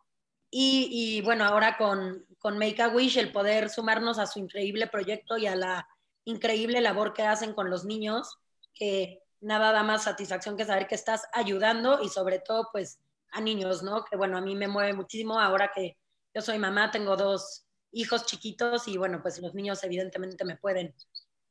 Y, 0.52 1.22
bueno, 1.22 1.44
ahora 1.44 1.76
con, 1.78 2.26
con 2.38 2.58
Make 2.58 2.82
a 2.82 2.88
Wish, 2.88 3.16
el 3.18 3.30
poder 3.30 3.70
sumarnos 3.70 4.18
a 4.18 4.26
su 4.26 4.40
increíble 4.40 4.88
proyecto 4.88 5.38
y 5.38 5.46
a 5.46 5.54
la 5.54 5.88
increíble 6.24 6.80
labor 6.80 7.12
que 7.12 7.22
hacen 7.22 7.54
con 7.54 7.70
los 7.70 7.84
niños, 7.84 8.38
que 8.74 9.22
nada 9.40 9.70
da 9.70 9.84
más 9.84 10.02
satisfacción 10.02 10.56
que 10.56 10.64
saber 10.64 10.88
que 10.88 10.96
estás 10.96 11.28
ayudando 11.32 12.02
y 12.02 12.08
sobre 12.08 12.40
todo 12.40 12.68
pues 12.72 12.98
a 13.30 13.40
niños, 13.40 13.84
¿no? 13.84 14.04
Que 14.04 14.16
bueno, 14.16 14.36
a 14.36 14.40
mí 14.40 14.56
me 14.56 14.66
mueve 14.66 14.92
muchísimo 14.92 15.38
ahora 15.38 15.70
que 15.72 15.96
yo 16.34 16.42
soy 16.42 16.58
mamá, 16.58 16.90
tengo 16.90 17.16
dos 17.16 17.64
hijos 17.92 18.26
chiquitos 18.26 18.88
y 18.88 18.96
bueno, 18.96 19.22
pues 19.22 19.40
los 19.40 19.54
niños 19.54 19.84
evidentemente 19.84 20.44
me 20.44 20.56
pueden 20.56 20.92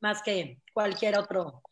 más 0.01 0.21
que 0.21 0.61
cualquier 0.73 1.17
otro, 1.17 1.63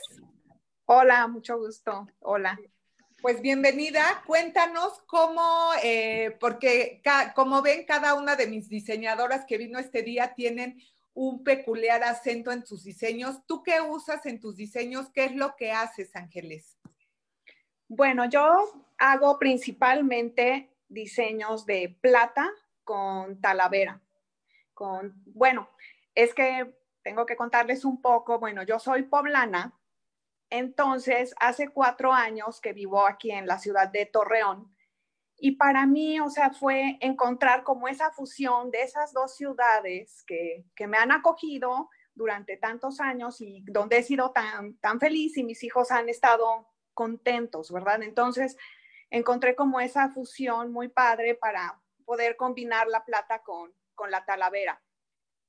Hola, 0.85 1.27
mucho 1.27 1.57
gusto. 1.57 2.07
Hola. 2.19 2.59
Pues 3.21 3.41
bienvenida, 3.41 4.21
cuéntanos 4.27 5.01
cómo, 5.07 5.71
eh, 5.81 6.37
porque 6.39 7.01
como 7.33 7.63
ven, 7.63 7.85
cada 7.85 8.13
una 8.13 8.35
de 8.35 8.45
mis 8.45 8.69
diseñadoras 8.69 9.45
que 9.45 9.57
vino 9.57 9.79
este 9.79 10.03
día 10.03 10.35
tienen 10.35 10.79
un 11.15 11.43
peculiar 11.43 12.03
acento 12.03 12.51
en 12.51 12.65
sus 12.65 12.83
diseños. 12.83 13.39
¿Tú 13.47 13.63
qué 13.63 13.81
usas 13.81 14.25
en 14.27 14.39
tus 14.39 14.57
diseños? 14.57 15.09
¿Qué 15.11 15.25
es 15.25 15.35
lo 15.35 15.55
que 15.55 15.71
haces, 15.71 16.15
Ángeles? 16.15 16.77
Bueno, 17.87 18.25
yo 18.25 18.71
hago 18.97 19.37
principalmente 19.39 20.71
diseños 20.87 21.65
de 21.65 21.97
plata 22.01 22.51
con 22.83 23.39
talavera. 23.41 24.01
Con, 24.73 25.13
bueno, 25.25 25.69
es 26.13 26.33
que 26.33 26.75
tengo 27.03 27.25
que 27.25 27.35
contarles 27.35 27.85
un 27.85 28.01
poco. 28.01 28.39
Bueno, 28.39 28.63
yo 28.63 28.79
soy 28.79 29.03
poblana, 29.03 29.73
entonces, 30.49 31.33
hace 31.39 31.69
cuatro 31.69 32.13
años 32.13 32.61
que 32.61 32.73
vivo 32.73 33.05
aquí 33.05 33.31
en 33.31 33.47
la 33.47 33.57
ciudad 33.57 33.89
de 33.89 34.05
Torreón 34.05 34.75
y 35.37 35.51
para 35.57 35.85
mí, 35.85 36.19
o 36.19 36.29
sea, 36.29 36.51
fue 36.51 36.97
encontrar 37.01 37.63
como 37.63 37.87
esa 37.87 38.11
fusión 38.11 38.71
de 38.71 38.83
esas 38.83 39.11
dos 39.11 39.35
ciudades 39.35 40.23
que, 40.25 40.65
me 40.87 40.97
han 40.97 41.11
acogido 41.11 41.89
durante 42.13 42.57
tantos 42.57 43.01
años 43.01 43.41
y 43.41 43.61
donde 43.65 43.97
he 43.97 44.03
sido 44.03 44.31
tan, 44.31 44.77
tan 44.77 44.99
feliz 44.99 45.37
y 45.37 45.43
mis 45.43 45.63
hijos 45.63 45.91
han 45.91 46.07
estado 46.07 46.67
contentos, 46.95 47.71
¿verdad? 47.71 48.01
Entonces, 48.01 48.57
encontré 49.11 49.55
como 49.55 49.79
esa 49.79 50.09
fusión 50.09 50.71
muy 50.71 50.87
padre 50.87 51.35
para 51.35 51.79
poder 52.05 52.35
combinar 52.35 52.87
la 52.87 53.05
plata 53.05 53.43
con, 53.43 53.71
con 53.93 54.09
la 54.09 54.25
talavera. 54.25 54.81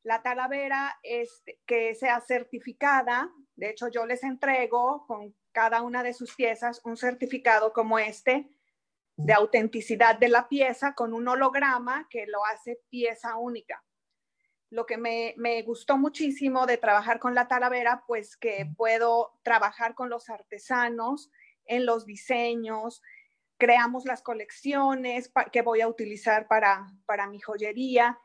La 0.03 0.23
talavera 0.23 0.99
es 1.03 1.43
que 1.65 1.95
sea 1.95 2.21
certificada 2.21 3.33
de 3.57 3.71
hecho, 3.71 3.89
yo 3.89 4.05
les 4.05 4.23
entrego 4.23 5.07
con 5.07 5.35
cada 5.51 5.81
una 5.81 6.03
de 6.03 6.13
sus 6.13 6.35
piezas 6.35 6.83
un 6.85 6.99
certificado 6.99 7.73
como 7.73 7.99
este 7.99 8.51
de 9.17 9.33
autenticidad 9.33 10.19
de 10.19 10.29
la 10.29 10.47
pieza 10.47 10.95
con 10.95 11.15
un 11.15 11.27
holograma 11.27 12.07
que 12.11 12.27
lo 12.27 12.45
hace 12.45 12.83
pieza 12.91 13.37
única. 13.37 13.83
Lo 14.71 14.87
que 14.87 14.97
me, 14.97 15.35
gustó 15.63 15.97
muchísimo 15.97 16.67
de 16.67 16.79
trabajar 16.79 17.19
con 17.19 17.35
la 17.35 17.49
talavera, 17.49 18.05
pues 18.07 18.37
que 18.37 18.67
puedo 18.77 19.39
trabajar 19.43 19.95
con 19.95 20.11
los 20.11 20.29
artesanos 20.29 21.31
en 21.65 21.87
los 21.87 22.05
diseños, 22.05 23.03
creamos 23.59 24.05
las 24.05 24.23
colecciones 24.23 25.33
que 25.53 25.63
voy 25.63 25.81
a 25.81 25.89
utilizar 25.89 26.47
para, 26.49 26.87
para 27.07 27.27
mi 27.27 27.41
joyería 27.41 28.19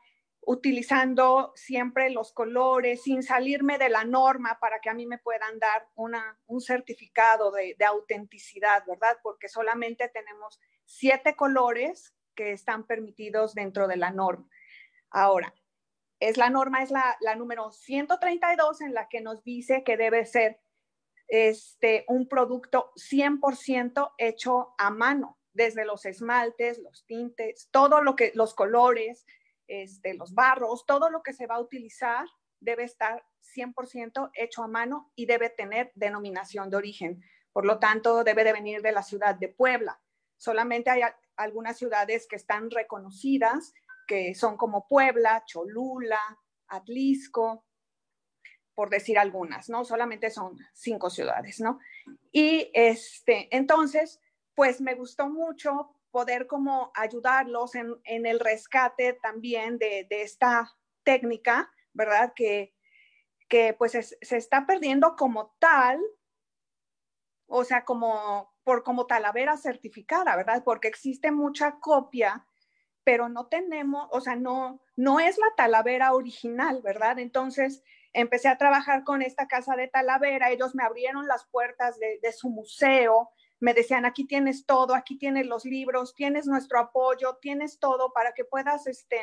utilizando 0.44 1.52
siempre 1.54 2.10
los 2.10 2.32
colores, 2.32 3.02
sin 3.02 3.22
salirme 3.22 3.78
de 3.78 3.88
la 3.88 4.04
norma 4.04 4.58
para 4.60 4.80
que 4.80 4.90
a 4.90 4.94
mí 4.94 5.06
me 5.06 5.18
puedan 5.18 5.58
dar 5.58 5.88
un 5.94 6.60
certificado 6.60 7.52
de, 7.52 7.76
autenticidad, 7.86 8.84
¿verdad? 8.86 9.18
Porque 9.22 9.48
solamente 9.48 10.08
tenemos 10.08 10.60
siete 10.84 11.36
colores 11.36 12.12
que 12.34 12.52
están 12.52 12.86
permitidos 12.86 13.54
dentro 13.54 13.86
de 13.86 13.96
la 13.96 14.10
norma. 14.10 14.48
Ahora, 15.10 15.54
es 16.28 16.36
la 16.36 16.50
norma, 16.50 16.84
es 16.84 16.92
la, 16.92 17.16
número 17.36 17.72
132 17.72 18.80
en 18.82 18.94
la 18.94 19.08
que 19.08 19.20
nos 19.20 19.42
dice 19.42 19.82
que 19.82 19.96
debe 19.96 20.24
ser 20.24 20.60
este, 21.26 22.04
un 22.06 22.28
producto 22.28 22.92
100% 22.94 24.12
hecho 24.18 24.74
a 24.78 24.90
mano, 24.90 25.40
desde 25.52 25.84
los 25.84 26.06
esmaltes, 26.06 26.78
los 26.78 27.04
tintes, 27.06 27.68
todo 27.72 28.02
lo 28.02 28.14
que, 28.14 28.30
los 28.36 28.54
colores, 28.54 29.26
este, 29.66 30.14
los 30.14 30.32
barros, 30.32 30.86
todo 30.86 31.10
lo 31.10 31.24
que 31.24 31.32
se 31.32 31.48
va 31.48 31.56
a 31.56 31.60
utilizar 31.60 32.26
debe 32.60 32.84
estar 32.84 33.24
100% 33.56 34.30
hecho 34.34 34.62
a 34.62 34.68
mano 34.68 35.10
y 35.16 35.26
debe 35.26 35.50
tener 35.50 35.90
denominación 35.96 36.70
de 36.70 36.76
origen. 36.76 37.20
Por 37.52 37.66
lo 37.66 37.80
tanto, 37.80 38.22
debe 38.22 38.44
de 38.44 38.52
venir 38.52 38.80
de 38.80 38.92
la 38.92 39.02
ciudad 39.02 39.34
de 39.34 39.48
Puebla. 39.48 40.00
Solamente 40.36 40.90
hay 40.90 41.02
algunas 41.36 41.78
ciudades 41.78 42.28
que 42.28 42.36
están 42.36 42.70
reconocidas, 42.70 43.74
que 44.12 44.34
son 44.34 44.58
como 44.58 44.86
Puebla, 44.86 45.42
Cholula, 45.46 46.20
Atlisco, 46.68 47.64
por 48.74 48.90
decir 48.90 49.18
algunas, 49.18 49.70
¿no? 49.70 49.86
Solamente 49.86 50.28
son 50.30 50.58
cinco 50.74 51.08
ciudades, 51.08 51.60
¿no? 51.60 51.78
Y 52.30 52.70
este, 52.74 53.48
entonces, 53.56 54.20
pues 54.54 54.82
me 54.82 54.96
gustó 54.96 55.30
mucho 55.30 55.96
poder 56.10 56.46
como 56.46 56.92
ayudarlos 56.94 57.74
en, 57.74 57.96
el 58.04 58.38
rescate 58.38 59.14
también 59.14 59.78
de, 59.78 60.06
esta 60.10 60.70
técnica, 61.04 61.72
¿verdad? 61.94 62.34
Que, 62.36 62.74
que 63.48 63.72
pues 63.72 63.92
se 63.92 64.36
está 64.36 64.66
perdiendo 64.66 65.16
como 65.16 65.56
tal, 65.58 65.98
o 67.46 67.64
sea, 67.64 67.86
como 67.86 68.52
por 68.62 68.82
como 68.82 69.06
talavera 69.06 69.56
certificada, 69.56 70.36
¿verdad? 70.36 70.62
Porque 70.62 70.88
existe 70.88 71.30
mucha 71.32 71.80
copia, 71.80 72.46
pero 73.04 73.28
no 73.28 73.46
tenemos, 73.46 74.08
o 74.10 74.20
sea, 74.20 74.36
no, 74.36 74.80
no 74.96 75.20
es 75.20 75.38
la 75.38 75.52
talavera 75.56 76.12
original, 76.14 76.82
¿verdad? 76.82 77.18
Entonces 77.18 77.82
empecé 78.12 78.48
a 78.48 78.58
trabajar 78.58 79.04
con 79.04 79.22
esta 79.22 79.48
casa 79.48 79.74
de 79.76 79.88
talavera, 79.88 80.50
ellos 80.50 80.74
me 80.74 80.84
abrieron 80.84 81.26
las 81.26 81.46
puertas 81.46 81.98
de, 81.98 82.18
de 82.22 82.32
su 82.32 82.50
museo, 82.50 83.30
me 83.62 83.74
decían, 83.74 84.04
aquí 84.04 84.26
tienes 84.26 84.66
todo, 84.66 84.94
aquí 84.94 85.16
tienes 85.16 85.46
los 85.46 85.64
libros, 85.64 86.14
tienes 86.14 86.46
nuestro 86.46 86.80
apoyo, 86.80 87.38
tienes 87.40 87.78
todo 87.78 88.12
para 88.12 88.32
que 88.32 88.44
puedas 88.44 88.88
este, 88.88 89.20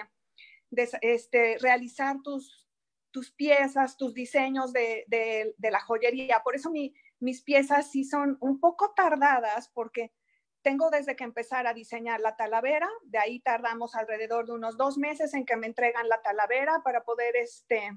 este, 1.02 1.58
realizar 1.60 2.22
tus, 2.24 2.66
tus 3.12 3.32
piezas, 3.32 3.98
tus 3.98 4.14
diseños 4.14 4.72
de, 4.72 5.56
la 5.60 5.82
joyería. 5.82 6.42
Por 6.44 6.56
eso 6.56 6.72
mis 7.20 7.42
piezas 7.42 7.92
sí 7.92 8.04
son 8.04 8.38
un 8.40 8.60
poco 8.60 8.94
tardadas 8.96 9.70
porque 9.74 10.14
tengo 10.62 10.90
desde 10.90 11.16
que 11.16 11.24
empezar 11.24 11.68
a 11.68 11.74
diseñar 11.74 12.20
la 12.20 12.36
talavera, 12.36 12.90
de 13.04 13.18
ahí 13.18 13.40
tardamos 13.40 13.96
alrededor 13.96 14.46
de 14.46 14.54
unos 14.54 14.78
dos 14.78 14.98
meses 14.98 15.34
en 15.34 15.46
que 15.46 15.56
me 15.56 15.68
entregan 15.68 16.10
la 16.10 16.22
talavera 16.22 16.82
para 16.84 17.04
poder 17.04 17.36
este, 17.36 17.92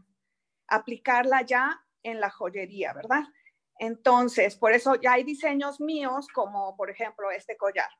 aplicarla 0.68 1.42
ya 1.42 1.84
en 2.02 2.20
la 2.20 2.30
joyería, 2.30 2.92
¿verdad? 2.92 3.24
Entonces, 3.78 4.56
por 4.56 4.72
eso 4.72 4.94
ya 4.96 5.14
hay 5.14 5.24
diseños 5.24 5.80
míos, 5.80 6.28
como 6.32 6.76
por 6.76 6.90
ejemplo 6.90 7.30
este 7.30 7.56
collar. 7.56 7.90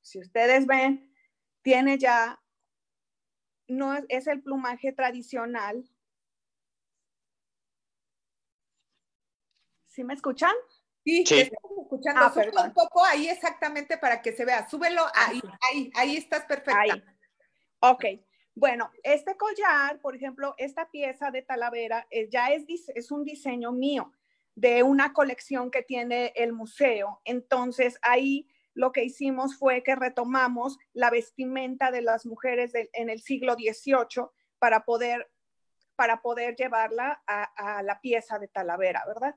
Si 0.00 0.18
ustedes 0.18 0.66
ven, 0.66 1.12
tiene 1.62 1.98
ya, 1.98 2.40
no 3.68 3.94
es, 4.08 4.26
el 4.26 4.42
plumaje 4.42 4.92
tradicional. 4.92 5.88
¿Sí 9.86 10.04
me 10.04 10.14
escuchan? 10.14 10.54
Sí, 11.04 11.24
sí. 11.26 11.50
escuchando. 11.82 12.20
Ah, 12.22 12.64
un 12.64 12.72
poco 12.72 13.04
ahí 13.04 13.28
exactamente 13.28 13.98
para 13.98 14.22
que 14.22 14.32
se 14.32 14.44
vea. 14.44 14.68
Súbelo 14.68 15.02
ah, 15.02 15.12
ahí, 15.28 15.40
ahí, 15.70 15.90
ahí 15.94 16.16
estás 16.16 16.44
perfecta. 16.44 16.80
Ahí. 16.80 17.02
Ok. 17.80 18.04
Bueno, 18.54 18.90
este 19.02 19.36
collar, 19.36 19.98
por 20.00 20.14
ejemplo, 20.14 20.54
esta 20.58 20.90
pieza 20.90 21.30
de 21.30 21.42
talavera 21.42 22.06
eh, 22.10 22.28
ya 22.30 22.48
es, 22.48 22.64
es 22.94 23.10
un 23.10 23.24
diseño 23.24 23.72
mío 23.72 24.12
de 24.54 24.82
una 24.82 25.12
colección 25.12 25.70
que 25.70 25.82
tiene 25.82 26.32
el 26.36 26.52
museo. 26.52 27.20
Entonces 27.24 27.98
ahí 28.02 28.46
lo 28.74 28.92
que 28.92 29.04
hicimos 29.04 29.56
fue 29.56 29.82
que 29.82 29.96
retomamos 29.96 30.78
la 30.92 31.10
vestimenta 31.10 31.90
de 31.90 32.02
las 32.02 32.26
mujeres 32.26 32.72
en 32.74 33.10
el 33.10 33.20
siglo 33.20 33.54
XVIII 33.54 34.26
para 34.58 34.84
poder, 34.84 35.30
para 35.96 36.22
poder 36.22 36.54
llevarla 36.56 37.22
a, 37.26 37.82
la 37.82 38.00
pieza 38.00 38.38
de 38.38 38.48
Talavera, 38.48 39.02
¿verdad? 39.06 39.34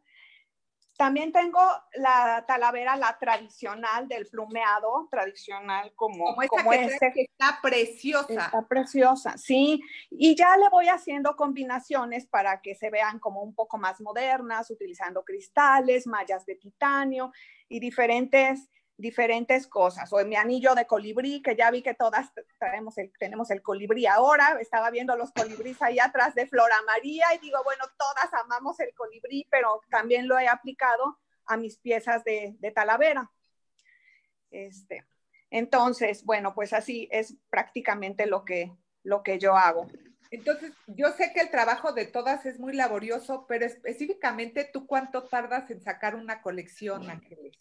También 0.97 1.33
tengo 1.33 1.59
la 1.95 2.45
talavera, 2.47 2.95
la 2.95 3.17
tradicional 3.19 4.07
del 4.07 4.27
plumeado, 4.27 5.07
tradicional 5.11 5.91
como, 5.95 6.25
Como 6.25 6.41
esta 6.41 6.57
como 6.57 6.71
que, 6.71 6.85
este. 6.85 7.11
que 7.13 7.21
está 7.23 7.59
preciosa. 7.61 8.45
Está 8.45 8.65
preciosa, 8.67 9.37
sí. 9.37 9.81
Y 10.09 10.35
ya 10.35 10.55
le 10.55 10.69
voy 10.69 10.87
haciendo 10.87 11.35
combinaciones 11.35 12.25
para 12.27 12.61
que 12.61 12.75
se 12.75 12.89
vean 12.89 13.19
como 13.19 13.41
un 13.41 13.53
poco 13.53 13.77
más 13.77 13.99
modernas, 13.99 14.71
utilizando 14.71 15.23
cristales, 15.25 16.07
mallas 16.07 16.45
de 16.45 16.55
titanio 16.55 17.31
y 17.67 17.81
diferentes, 17.81 18.69
diferentes 18.97 19.67
cosas. 19.67 20.11
O 20.13 20.19
en 20.19 20.29
mi 20.29 20.35
anillo 20.35 20.75
de 20.75 20.87
colibrí, 20.87 21.41
que 21.41 21.55
ya 21.55 21.71
vi 21.71 21.81
que 21.81 21.93
todas 21.93 22.31
traemos 22.59 22.97
el, 22.97 23.11
tenemos 23.19 23.51
el 23.51 23.61
colibrí 23.61 24.05
ahora. 24.05 24.57
Estaba 24.59 24.89
viendo 24.89 25.15
los 25.15 25.31
colibríes 25.31 25.81
ahí 25.81 25.99
atrás 25.99 26.35
de 26.35 26.47
Flora 26.47 26.77
María 26.85 27.25
y 27.35 27.39
digo, 27.39 27.59
bueno, 27.63 27.83
todas 27.97 28.33
amamos 28.33 28.79
el 28.79 28.93
colibrí, 28.93 29.47
pero 29.49 29.81
también 29.89 30.27
lo 30.27 30.39
he 30.39 30.47
aplicado 30.47 31.19
a 31.45 31.57
mis 31.57 31.77
piezas 31.77 32.23
de, 32.23 32.55
de 32.59 32.71
talavera. 32.71 33.31
Este, 34.51 35.05
entonces, 35.49 36.23
bueno, 36.23 36.53
pues 36.53 36.73
así 36.73 37.07
es 37.11 37.35
prácticamente 37.49 38.25
lo 38.25 38.45
que, 38.45 38.71
lo 39.03 39.23
que 39.23 39.39
yo 39.39 39.55
hago. 39.55 39.87
Entonces, 40.31 40.73
yo 40.87 41.11
sé 41.11 41.31
que 41.33 41.41
el 41.41 41.51
trabajo 41.51 41.93
de 41.93 42.05
todas 42.05 42.45
es 42.45 42.59
muy 42.59 42.73
laborioso, 42.73 43.45
pero 43.47 43.65
específicamente 43.65 44.69
tú 44.71 44.87
cuánto 44.87 45.23
tardas 45.23 45.69
en 45.69 45.81
sacar 45.81 46.15
una 46.15 46.41
colección, 46.41 47.09
Ángeles. 47.09 47.57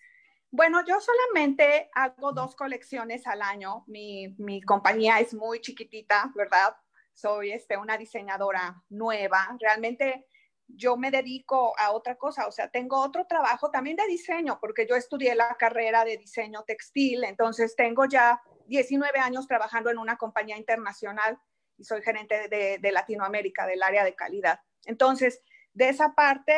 Bueno, 0.57 0.85
yo 0.87 1.01
solamente 1.01 1.91
hago 1.97 2.31
dos 2.31 2.55
colecciones 2.55 3.27
al 3.27 3.43
año. 3.43 3.83
Mi, 3.89 4.29
mi 4.39 4.63
compañía 4.63 5.19
es 5.19 5.35
muy 5.35 5.61
chiquitita, 5.61 6.31
¿verdad? 6.37 6.77
Soy 7.13 7.51
este, 7.51 7.77
una 7.77 7.99
diseñadora 7.99 8.81
nueva. 8.89 9.57
Realmente 9.59 10.29
yo 10.69 10.97
me 10.97 11.11
dedico 11.11 11.77
a 11.77 11.91
otra 11.91 12.15
cosa, 12.15 12.47
o 12.47 12.53
sea, 12.53 12.69
tengo 12.69 13.01
otro 13.01 13.27
trabajo 13.27 13.73
también 13.73 13.97
de 13.97 14.07
diseño, 14.07 14.61
porque 14.61 14.87
yo 14.87 14.95
estudié 14.95 15.35
la 15.35 15.57
carrera 15.57 16.05
de 16.05 16.19
diseño 16.19 16.63
textil, 16.63 17.25
entonces 17.25 17.75
tengo 17.75 18.05
ya 18.05 18.41
19 18.69 19.19
años 19.19 19.49
trabajando 19.49 19.91
en 19.91 19.99
una 19.99 20.19
compañía 20.19 20.57
internacional 20.57 21.37
y 21.77 21.83
soy 21.83 22.01
gerente 22.01 22.47
de, 22.49 22.79
de 22.79 22.93
Latinoamérica, 22.93 23.67
del 23.67 23.83
área 23.83 24.05
de 24.05 24.15
calidad. 24.15 24.61
Entonces, 24.85 25.43
de 25.73 25.89
esa 25.89 26.15
parte, 26.15 26.55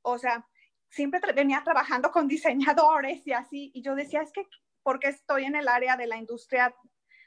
o 0.00 0.16
sea, 0.16 0.48
siempre 0.96 1.20
venía 1.32 1.62
trabajando 1.62 2.10
con 2.10 2.26
diseñadores 2.36 3.24
y 3.26 3.32
así, 3.32 3.70
y 3.74 3.82
yo 3.82 3.94
decía, 3.94 4.22
es 4.22 4.32
que, 4.32 4.48
porque 4.82 5.08
estoy 5.08 5.44
en 5.44 5.54
el 5.54 5.68
área 5.68 5.96
de 5.96 6.06
la 6.06 6.16
industria, 6.16 6.74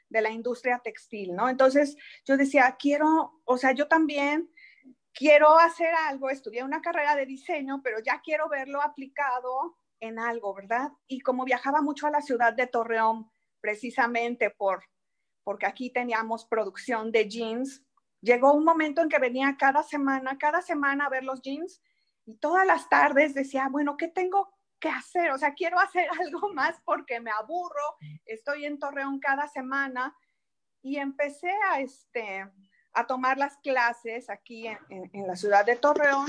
de 0.08 0.20
la 0.20 0.30
industria 0.30 0.80
textil, 0.82 1.34
¿no? 1.34 1.48
Entonces, 1.48 1.96
yo 2.26 2.36
decía, 2.36 2.76
quiero, 2.78 3.40
o 3.44 3.56
sea, 3.56 3.72
yo 3.72 3.86
también 3.86 4.50
quiero 5.14 5.56
hacer 5.58 5.94
algo, 6.08 6.30
estudié 6.30 6.64
una 6.64 6.82
carrera 6.82 7.14
de 7.14 7.26
diseño, 7.26 7.80
pero 7.82 8.00
ya 8.00 8.20
quiero 8.20 8.48
verlo 8.48 8.82
aplicado 8.82 9.78
en 10.00 10.18
algo, 10.18 10.54
¿verdad? 10.54 10.90
Y 11.06 11.20
como 11.20 11.44
viajaba 11.44 11.80
mucho 11.80 12.06
a 12.06 12.10
la 12.10 12.22
ciudad 12.22 12.54
de 12.54 12.66
Torreón, 12.66 13.30
precisamente 13.60 14.50
por, 14.50 14.82
porque 15.44 15.66
aquí 15.66 15.90
teníamos 15.90 16.46
producción 16.46 17.12
de 17.12 17.28
jeans, 17.28 17.84
llegó 18.20 18.52
un 18.52 18.64
momento 18.64 19.02
en 19.02 19.08
que 19.08 19.18
venía 19.18 19.56
cada 19.58 19.82
semana, 19.82 20.38
cada 20.38 20.62
semana 20.62 21.06
a 21.06 21.10
ver 21.10 21.24
los 21.24 21.40
jeans 21.42 21.80
y 22.30 22.36
todas 22.36 22.64
las 22.64 22.88
tardes 22.88 23.34
decía, 23.34 23.68
bueno, 23.68 23.96
¿qué 23.96 24.06
tengo 24.06 24.54
que 24.78 24.88
hacer? 24.88 25.32
O 25.32 25.38
sea, 25.38 25.54
quiero 25.54 25.78
hacer 25.80 26.08
algo 26.20 26.52
más 26.54 26.80
porque 26.84 27.20
me 27.20 27.30
aburro, 27.30 27.96
estoy 28.24 28.66
en 28.66 28.78
Torreón 28.78 29.18
cada 29.18 29.48
semana 29.48 30.16
y 30.80 30.96
empecé 30.98 31.52
a, 31.70 31.80
este, 31.80 32.48
a 32.92 33.06
tomar 33.06 33.36
las 33.36 33.56
clases 33.58 34.30
aquí 34.30 34.66
en, 34.66 35.26
la 35.26 35.34
ciudad 35.34 35.66
de 35.66 35.76
Torreón 35.76 36.26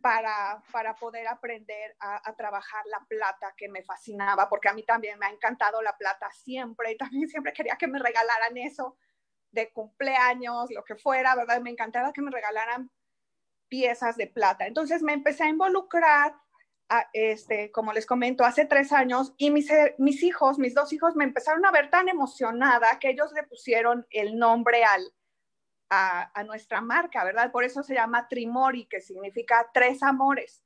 para, 0.00 0.62
para 0.72 0.94
poder 0.94 1.26
aprender 1.26 1.96
a, 1.98 2.28
a, 2.28 2.34
trabajar 2.34 2.82
la 2.86 3.04
plata 3.06 3.52
que 3.56 3.68
me 3.68 3.82
fascinaba, 3.82 4.48
porque 4.48 4.68
a 4.68 4.72
mí 4.72 4.84
también 4.84 5.18
me 5.18 5.26
ha 5.26 5.30
encantado 5.30 5.82
la 5.82 5.96
plata 5.96 6.30
siempre 6.30 6.92
y 6.92 6.96
también 6.96 7.28
siempre 7.28 7.52
quería 7.52 7.76
que 7.76 7.88
me 7.88 7.98
regalaran 7.98 8.56
eso 8.56 8.96
de 9.50 9.70
cumpleaños, 9.72 10.70
lo 10.70 10.84
que 10.84 10.94
fuera, 10.94 11.34
¿verdad? 11.34 11.60
Me 11.60 11.70
encantaba 11.70 12.12
que 12.12 12.22
me 12.22 12.30
regalaran 12.30 12.90
piezas 13.70 14.16
de 14.18 14.26
plata. 14.26 14.66
Entonces 14.66 15.02
me 15.02 15.14
empecé 15.14 15.44
a 15.44 15.48
involucrar, 15.48 16.34
a, 16.90 17.08
este, 17.14 17.70
como 17.70 17.94
les 17.94 18.04
comento, 18.04 18.44
hace 18.44 18.66
tres 18.66 18.92
años 18.92 19.32
y 19.38 19.50
mis, 19.50 19.70
mis 19.96 20.22
hijos, 20.22 20.58
mis 20.58 20.74
dos 20.74 20.92
hijos 20.92 21.16
me 21.16 21.24
empezaron 21.24 21.64
a 21.64 21.70
ver 21.70 21.88
tan 21.88 22.08
emocionada 22.08 22.98
que 22.98 23.10
ellos 23.10 23.32
le 23.32 23.44
pusieron 23.44 24.06
el 24.10 24.36
nombre 24.36 24.84
al, 24.84 25.14
a, 25.88 26.38
a, 26.38 26.44
nuestra 26.44 26.80
marca, 26.80 27.24
¿verdad? 27.24 27.52
Por 27.52 27.64
eso 27.64 27.82
se 27.82 27.94
llama 27.94 28.28
Trimori, 28.28 28.86
que 28.86 29.00
significa 29.00 29.70
tres 29.72 30.02
amores, 30.02 30.62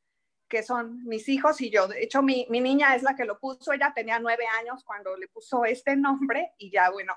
que 0.49 0.63
son 0.63 1.05
mis 1.05 1.29
hijos 1.29 1.61
y 1.61 1.71
yo. 1.71 1.89
De 1.89 2.03
hecho, 2.03 2.23
mi, 2.23 2.47
mi 2.49 2.61
niña 2.61 2.95
es 2.95 3.03
la 3.03 3.15
que 3.15 3.27
lo 3.27 3.39
puso, 3.39 3.73
ella 3.73 3.93
tenía 3.95 4.19
nueve 4.19 4.47
años 4.61 4.83
cuando 4.83 5.17
le 5.17 5.29
puso 5.29 5.67
este 5.67 5.95
nombre 5.95 6.53
y 6.57 6.71
ya, 6.71 6.91
bueno, 6.91 7.15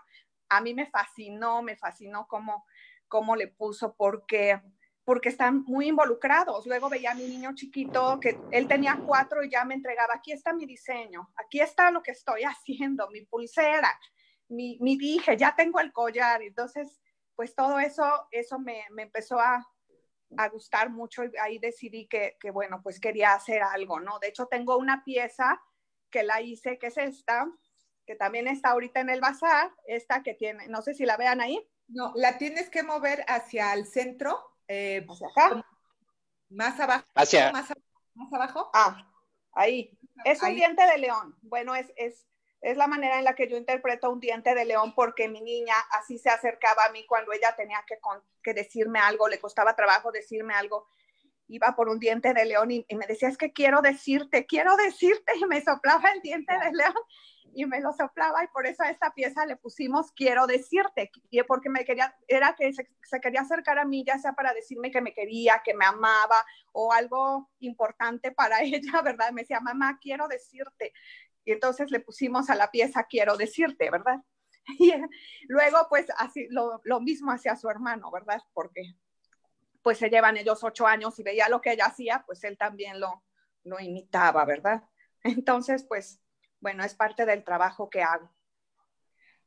a 0.49 0.59
mí 0.59 0.73
me 0.73 0.85
fascinó, 0.85 1.61
me 1.61 1.77
fascinó 1.77 2.27
cómo, 2.27 2.65
cómo 3.07 3.35
le 3.38 3.47
puso, 3.47 3.95
porque 3.95 4.61
porque 5.08 5.30
están 5.30 5.64
muy 5.64 5.88
involucrados. 5.88 6.66
Luego 6.66 6.89
veía 6.89 7.12
a 7.12 7.16
mi 7.16 7.30
niño 7.30 7.55
chiquito 7.55 8.20
que 8.20 8.38
él 8.51 8.68
tenía 8.68 8.99
cuatro 9.05 9.41
y 9.41 9.49
ya 9.49 9.64
me 9.64 9.74
entregaba, 9.74 10.14
aquí 10.14 10.34
está 10.34 10.51
mi 10.51 10.66
diseño, 10.66 11.32
aquí 11.38 11.62
está 11.62 11.91
lo 11.91 12.03
que 12.03 12.12
estoy 12.12 12.43
haciendo, 12.43 13.10
mi 13.10 13.22
pulsera, 13.22 13.97
mi, 14.49 14.78
mi 14.82 14.97
dije, 14.97 15.38
ya 15.38 15.55
tengo 15.55 15.80
el 15.80 15.93
collar. 15.93 16.41
Entonces, 16.41 16.99
pues 17.36 17.55
todo 17.55 17.80
eso, 17.80 18.28
eso 18.32 18.60
me, 18.60 18.84
me 18.91 19.03
empezó 19.03 19.39
a, 19.39 19.66
a, 20.36 20.49
gustar 20.49 20.89
mucho 20.89 21.24
y 21.24 21.32
ahí 21.41 21.58
decidí 21.58 22.05
que, 22.10 22.36
que, 22.38 22.51
bueno, 22.51 22.82
pues 22.84 22.99
quería 22.99 23.34
hacer 23.34 23.64
algo, 23.64 24.01
¿no? 24.01 24.20
De 24.20 24.28
hecho, 24.28 24.47
tengo 24.47 24.76
una 24.76 25.05
pieza 25.05 25.58
que 26.10 26.24
la 26.24 26.41
hice, 26.41 26.78
que 26.80 26.88
es 26.88 26.97
esta, 26.97 27.47
que 28.05 28.18
también 28.18 28.49
está 28.49 28.72
ahorita 28.72 28.99
en 28.99 29.10
el 29.10 29.22
bazar, 29.22 29.72
esta 29.86 30.22
que 30.22 30.34
tiene, 30.34 30.68
no 30.68 30.82
sé 30.82 30.93
si 30.93 31.05
la 31.05 31.16
vean 31.16 31.39
ahí. 31.39 31.66
No, 31.88 32.12
la 32.18 32.38
tienes 32.38 32.70
que 32.70 32.84
mover 32.84 33.24
hacia 33.30 33.74
el 33.74 33.86
centro 33.86 34.57
eh, 34.68 35.05
hacia 35.09 35.28
acá. 35.28 35.65
Más 36.49 36.80
abajo. 36.80 37.05
Hacia. 37.15 37.51
Más, 37.51 37.74
más, 38.13 38.34
abajo. 38.34 38.70
Ah, 38.74 39.11
ahí. 39.53 39.97
Es 40.24 40.41
un 40.41 40.49
ahí. 40.49 40.55
diente 40.55 40.86
de 40.86 40.97
león. 40.97 41.38
Bueno, 41.41 41.76
es, 41.76 41.91
es, 41.95 42.26
es 42.61 42.78
la 42.78 42.88
manera 42.88 43.20
en 43.20 43.26
la 43.26 43.36
que 43.36 43.47
yo 43.47 43.57
interpreto 43.57 44.09
un 44.09 44.20
diente 44.20 44.55
de 44.55 44.65
león 44.65 44.93
porque 44.95 45.28
mi 45.28 45.41
niña 45.41 45.76
así 45.91 46.18
se 46.18 46.30
acercaba 46.30 46.86
a 46.86 46.91
mí 46.91 47.05
cuando 47.05 47.32
ella 47.32 47.55
tenía 47.55 47.84
que, 47.88 47.99
con, 47.99 48.22
que 48.43 48.53
decirme 48.53 48.99
algo, 48.99 49.28
le 49.28 49.39
costaba 49.39 49.76
trabajo 49.76 50.11
decirme 50.11 50.53
algo. 50.53 50.88
Iba 51.49 51.76
por 51.76 51.88
un 51.88 51.99
diente 51.99 52.34
de 52.34 52.45
león 52.45 52.72
y, 52.72 52.86
y, 52.89 52.95
me 52.95 53.07
decía, 53.07 53.30
es 53.30 53.38
que 53.38 53.53
quiero 53.53 53.82
decirte, 53.82 54.45
quiero 54.45 54.76
decirte, 54.76 55.34
y 55.38 55.45
me 55.45 55.61
soplaba 55.61 56.11
el 56.11 56.22
diente 56.22 56.53
de 56.53 56.72
león 56.74 56.95
y 57.54 57.66
me 57.66 57.82
lo 57.82 57.91
soplaba 57.93 58.43
y 58.43 58.48
por 58.48 58.68
eso 58.68 58.84
a 58.84 58.89
esta 58.89 59.14
pieza 59.14 59.45
le 59.45 59.56
pusimos 59.56 60.12
quiero 60.12 60.48
decirte 60.48 61.12
y 61.30 61.41
porque 61.43 61.70
me 61.70 61.86
quería 61.86 62.16
era 62.28 62.56
que 62.56 62.72
se, 62.74 62.88
se, 63.04 63.20
quería 63.20 63.41
acercar 63.41 63.80
a 63.80 63.86
mí 63.86 64.04
ya 64.06 64.18
sea 64.20 64.34
para 64.34 64.54
decirme 64.54 64.91
que 64.91 65.02
me 65.02 65.14
quería 65.14 65.62
que 65.64 65.74
me 65.74 65.86
amaba 65.86 66.45
o 66.72 66.91
algo 66.93 67.50
importante 67.60 68.32
para 68.32 68.60
ella 68.62 69.02
verdad 69.02 69.32
me 69.32 69.41
decía 69.41 69.60
mamá 69.60 69.98
quiero 70.02 70.28
decirte 70.28 70.93
y 71.45 71.52
entonces 71.52 71.91
le 71.91 72.00
pusimos 72.00 72.50
a 72.50 72.56
la 72.56 72.70
pieza 72.72 73.06
quiero 73.10 73.38
decirte 73.38 73.89
verdad 73.89 74.22
y 74.80 74.93
luego 75.48 75.78
pues 75.89 76.06
así 76.18 76.48
lo, 76.50 76.82
lo 76.84 77.00
mismo 77.00 77.32
hacia 77.32 77.56
su 77.56 77.70
hermano 77.70 78.12
verdad 78.12 78.41
porque 78.54 78.95
pues 79.82 79.98
se 79.98 80.10
llevan 80.10 80.38
ellos 80.38 80.64
ocho 80.64 80.86
años 80.86 81.18
y 81.20 81.24
veía 81.24 81.50
lo 81.50 81.62
que 81.62 81.72
ella 81.72 81.86
hacía 81.86 82.24
pues 82.26 82.43
él 82.43 82.58
también 82.58 83.00
lo 83.00 83.24
lo 83.64 83.80
imitaba 83.80 84.45
verdad 84.45 84.84
entonces 85.24 85.84
pues 85.84 86.22
bueno, 86.60 86.84
es 86.84 86.93
parte 86.95 87.26
del 87.26 87.43
trabajo 87.43 87.89
que 87.89 88.01
hago. 88.01 88.32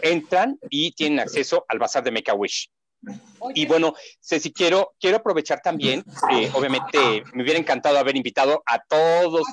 entran 0.00 0.58
y 0.70 0.92
tienen 0.92 1.20
acceso 1.20 1.66
al 1.68 1.78
bazar 1.78 2.02
de 2.02 2.10
Make 2.10 2.32
Y 3.54 3.66
bueno, 3.66 3.94
Ceci, 4.20 4.52
quiero, 4.52 4.94
quiero 4.98 5.18
aprovechar 5.18 5.60
también, 5.60 6.02
eh, 6.32 6.50
obviamente 6.54 7.22
me 7.32 7.42
hubiera 7.42 7.58
encantado 7.58 7.98
haber 7.98 8.16
invitado 8.16 8.62
a 8.66 8.80
todos, 8.80 9.46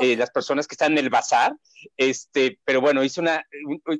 eh, 0.00 0.16
las 0.16 0.30
personas 0.30 0.66
que 0.66 0.74
están 0.74 0.92
en 0.92 0.98
el 0.98 1.10
bazar, 1.10 1.54
este, 1.96 2.58
pero 2.64 2.80
bueno, 2.80 3.02
hice 3.02 3.20
una, 3.20 3.44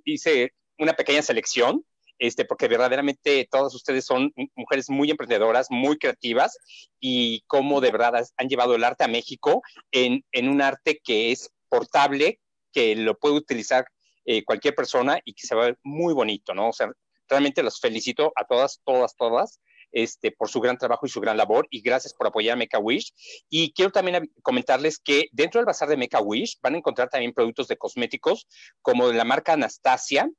hice 0.05 0.53
una 0.79 0.93
pequeña 0.93 1.23
selección, 1.23 1.85
este, 2.19 2.45
porque 2.45 2.69
verdaderamente 2.69 3.49
todas 3.51 3.75
ustedes 3.75 4.05
son 4.05 4.33
mujeres 4.57 4.91
muy 4.91 5.11
emprendedoras, 5.11 5.69
muy 5.71 5.97
creativas 5.99 6.59
y 7.01 7.43
como 7.47 7.81
de 7.81 7.93
verdad 7.93 8.27
han 8.37 8.49
llevado 8.49 8.75
el 8.75 8.85
arte 8.85 9.05
a 9.05 9.09
México 9.09 9.63
en, 9.93 10.25
en 10.33 10.49
un 10.49 10.61
arte 10.61 11.01
que 11.03 11.31
es 11.33 11.51
portable, 11.69 12.41
que 12.73 12.97
lo 12.97 13.17
puede 13.17 13.37
utilizar 13.37 13.87
eh, 14.25 14.45
cualquier 14.45 14.75
persona 14.75 15.21
y 15.25 15.33
que 15.33 15.47
se 15.47 15.55
va 15.55 15.63
a 15.63 15.67
ver 15.67 15.79
muy 15.83 16.13
bonito, 16.13 16.55
¿no? 16.55 16.69
O 16.69 16.73
sea, 16.73 16.91
realmente 17.29 17.63
los 17.63 17.81
felicito 17.81 18.33
a 18.37 18.45
todas, 18.45 18.81
todas, 18.85 19.17
todas. 19.17 19.61
Este, 19.91 20.31
por 20.31 20.51
su 20.51 20.61
gran 20.61 20.77
trabajo 20.77 21.07
y 21.07 21.09
su 21.09 21.19
gran 21.19 21.39
labor 21.39 21.67
y 21.71 21.81
gracias 21.81 22.13
por 22.13 22.27
apoyar 22.27 22.53
a 22.53 22.57
Mecha 22.57 22.79
Wish. 22.79 23.15
Y 23.49 23.73
quiero 23.73 23.91
también 23.91 24.31
comentarles 24.43 24.99
que 24.99 25.29
dentro 25.33 25.61
del 25.61 25.65
bazar 25.65 25.89
de 25.89 25.97
Mecha 25.97 26.21
Wish 26.21 26.59
van 26.61 26.75
a 26.75 26.79
encontrar 26.79 27.09
también 27.09 27.33
productos 27.33 27.69
de 27.69 27.79
cosméticos 27.79 28.47
como 28.83 29.09
de 29.09 29.15
la 29.15 29.25
marca 29.25 29.55
Anastasia, 29.55 30.31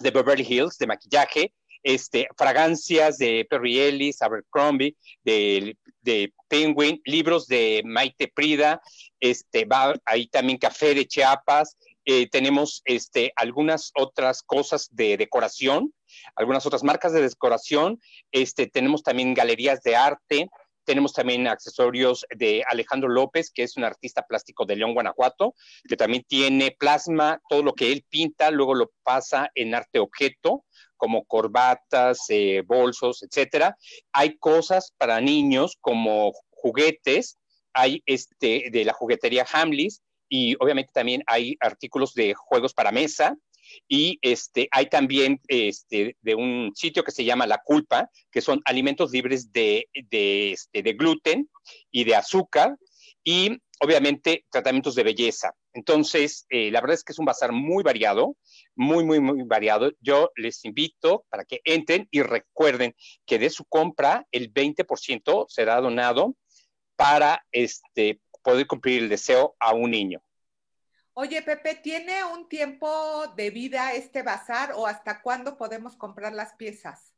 de 0.00 0.10
Beverly 0.10 0.44
Hills, 0.48 0.78
de 0.78 0.88
maquillaje, 0.88 1.54
este, 1.82 2.28
fragancias 2.36 3.18
de 3.18 3.46
Perry 3.48 3.80
Ellis, 3.80 4.22
Abercrombie, 4.22 4.96
de, 5.24 5.76
de 6.00 6.32
Penguin, 6.48 7.00
libros 7.04 7.46
de 7.46 7.82
Maite 7.84 8.28
Prida, 8.28 8.80
este, 9.20 9.64
va 9.64 9.94
ahí 10.04 10.28
también 10.28 10.58
café 10.58 10.94
de 10.94 11.06
Chiapas, 11.06 11.76
eh, 12.04 12.28
tenemos 12.28 12.82
este, 12.84 13.32
algunas 13.36 13.92
otras 13.94 14.42
cosas 14.42 14.88
de 14.92 15.16
decoración, 15.16 15.92
algunas 16.36 16.66
otras 16.66 16.82
marcas 16.82 17.12
de 17.12 17.22
decoración, 17.22 18.00
este, 18.30 18.66
tenemos 18.66 19.02
también 19.02 19.34
galerías 19.34 19.82
de 19.82 19.96
arte, 19.96 20.48
tenemos 20.84 21.12
también 21.12 21.46
accesorios 21.46 22.26
de 22.36 22.64
Alejandro 22.68 23.08
López, 23.08 23.50
que 23.50 23.62
es 23.62 23.76
un 23.76 23.84
artista 23.84 24.26
plástico 24.26 24.64
de 24.64 24.76
León, 24.76 24.94
Guanajuato, 24.94 25.54
que 25.88 25.96
también 25.96 26.24
tiene 26.26 26.74
plasma, 26.78 27.40
todo 27.48 27.62
lo 27.62 27.74
que 27.74 27.92
él 27.92 28.04
pinta, 28.08 28.50
luego 28.50 28.74
lo 28.74 28.90
pasa 29.02 29.50
en 29.54 29.74
arte 29.74 29.98
objeto, 29.98 30.64
como 30.96 31.24
corbatas, 31.24 32.26
eh, 32.28 32.62
bolsos, 32.66 33.22
etcétera. 33.22 33.76
Hay 34.12 34.38
cosas 34.38 34.92
para 34.98 35.20
niños 35.20 35.76
como 35.80 36.32
juguetes, 36.50 37.38
hay 37.72 38.02
este 38.06 38.68
de 38.70 38.84
la 38.84 38.92
juguetería 38.92 39.46
Hamlis, 39.52 40.02
y 40.28 40.56
obviamente 40.60 40.92
también 40.94 41.22
hay 41.26 41.56
artículos 41.60 42.14
de 42.14 42.34
juegos 42.34 42.72
para 42.72 42.90
mesa 42.90 43.36
y 43.88 44.18
este, 44.22 44.68
hay 44.70 44.86
también 44.86 45.40
este, 45.48 46.16
de 46.20 46.34
un 46.34 46.72
sitio 46.74 47.04
que 47.04 47.12
se 47.12 47.24
llama 47.24 47.46
La 47.46 47.62
Culpa, 47.64 48.10
que 48.30 48.40
son 48.40 48.60
alimentos 48.64 49.10
libres 49.12 49.52
de, 49.52 49.88
de, 50.10 50.52
este, 50.52 50.82
de 50.82 50.92
gluten 50.92 51.48
y 51.90 52.04
de 52.04 52.16
azúcar 52.16 52.76
y 53.24 53.58
obviamente 53.80 54.44
tratamientos 54.50 54.94
de 54.94 55.02
belleza. 55.02 55.54
Entonces, 55.72 56.46
eh, 56.50 56.70
la 56.70 56.80
verdad 56.80 56.94
es 56.94 57.04
que 57.04 57.12
es 57.12 57.18
un 57.18 57.24
bazar 57.24 57.52
muy 57.52 57.82
variado, 57.82 58.36
muy, 58.76 59.04
muy, 59.04 59.20
muy 59.20 59.42
variado. 59.42 59.90
Yo 60.00 60.30
les 60.36 60.64
invito 60.64 61.24
para 61.30 61.44
que 61.44 61.60
entren 61.64 62.08
y 62.10 62.22
recuerden 62.22 62.94
que 63.26 63.38
de 63.38 63.50
su 63.50 63.64
compra 63.64 64.26
el 64.30 64.52
20% 64.52 65.46
será 65.48 65.80
donado 65.80 66.36
para 66.96 67.44
este, 67.50 68.20
poder 68.42 68.66
cumplir 68.66 69.02
el 69.02 69.08
deseo 69.08 69.56
a 69.58 69.72
un 69.74 69.90
niño. 69.90 70.22
Oye, 71.14 71.42
Pepe, 71.42 71.74
¿tiene 71.74 72.24
un 72.24 72.48
tiempo 72.48 73.26
de 73.36 73.50
vida 73.50 73.92
este 73.92 74.22
bazar 74.22 74.72
o 74.74 74.86
hasta 74.86 75.20
cuándo 75.20 75.58
podemos 75.58 75.94
comprar 75.94 76.32
las 76.32 76.54
piezas? 76.54 77.12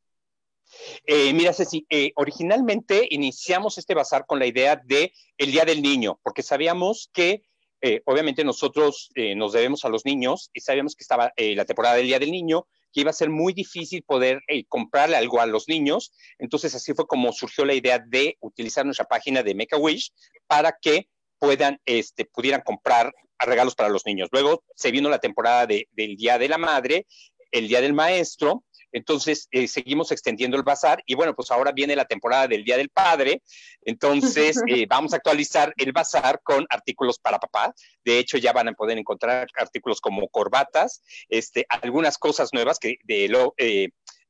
Eh, 1.07 1.33
mira, 1.33 1.53
Ceci, 1.53 1.87
eh, 1.89 2.13
originalmente 2.17 3.07
iniciamos 3.11 3.79
este 3.79 3.95
bazar 3.95 4.27
con 4.27 4.41
la 4.41 4.47
idea 4.47 4.75
de 4.85 5.13
el 5.39 5.53
Día 5.53 5.65
del 5.65 5.81
Niño, 5.81 6.19
porque 6.25 6.43
sabíamos 6.43 7.09
que 7.13 7.45
eh, 7.81 8.03
obviamente 8.07 8.43
nosotros 8.45 9.11
nos 9.37 9.53
debemos 9.53 9.85
a 9.85 9.91
los 9.91 10.05
niños 10.05 10.51
y 10.55 10.61
sabíamos 10.61 10.97
que 10.97 11.05
estaba 11.05 11.33
la 11.37 11.65
temporada 11.65 11.97
del 11.97 12.07
Día 12.07 12.19
del 12.19 12.33
Niño, 12.33 12.67
que 12.93 13.03
iba 13.03 13.11
a 13.11 13.15
ser 13.15 13.29
muy 13.29 13.53
difícil 13.53 14.03
poder 14.03 14.41
comprarle 14.69 15.17
algo 15.17 15.41
a 15.41 15.47
los 15.47 15.69
niños. 15.69 16.13
Entonces 16.39 16.75
así 16.75 16.95
fue 16.95 17.07
como 17.07 17.31
surgió 17.33 17.65
la 17.65 17.75
idea 17.75 17.99
de 17.99 18.39
utilizar 18.41 18.87
nuestra 18.87 19.05
página 19.05 19.43
de 19.43 19.55
Make 19.55 19.75
a 19.77 19.79
Wish 19.79 20.13
para 20.47 20.77
que 20.81 21.09
puedan, 21.45 21.81
este, 21.85 22.25
pudieran 22.25 22.63
comprar 22.63 23.13
regalos 23.39 23.75
para 23.75 23.91
los 23.91 24.07
niños. 24.07 24.29
Luego 24.33 24.65
se 24.75 24.91
vino 24.91 25.09
la 25.09 25.19
temporada 25.19 25.67
del 25.67 26.17
Día 26.17 26.39
de 26.39 26.49
la 26.49 26.59
Madre, 26.59 27.07
el 27.51 27.69
Día 27.69 27.81
del 27.81 27.93
Maestro, 27.93 28.65
entonces 28.93 29.49
eh, 29.51 29.67
seguimos 29.67 30.13
extendiendo 30.13 30.57
el 30.57 30.63
bazar 30.63 31.03
y 31.05 31.15
bueno, 31.15 31.35
pues 31.35 31.51
ahora 31.51 31.73
viene 31.73 31.97
la 31.97 32.05
temporada 32.05 32.47
del 32.47 32.65
Día 32.65 32.77
del 32.77 32.91
Padre, 32.91 33.43
entonces 33.83 34.57
eh, 34.69 34.87
vamos 34.89 35.13
a 35.13 35.17
actualizar 35.17 35.75
el 35.77 35.93
bazar 35.93 36.41
con 36.43 36.65
artículos 36.71 37.19
para 37.19 37.41
papá. 37.41 37.75
De 38.05 38.19
hecho, 38.19 38.39
ya 38.39 38.53
van 38.53 38.69
a 38.69 38.73
poder 38.73 38.97
encontrar 38.97 39.49
artículos 39.57 40.01
como 40.01 40.29
corbatas, 40.29 41.03
este, 41.29 41.67
algunas 41.69 42.19
cosas 42.19 42.51
nuevas 42.53 42.79
que 42.79 42.99
de, 43.05 43.29
lo, 43.29 43.55
eh, 43.59 43.89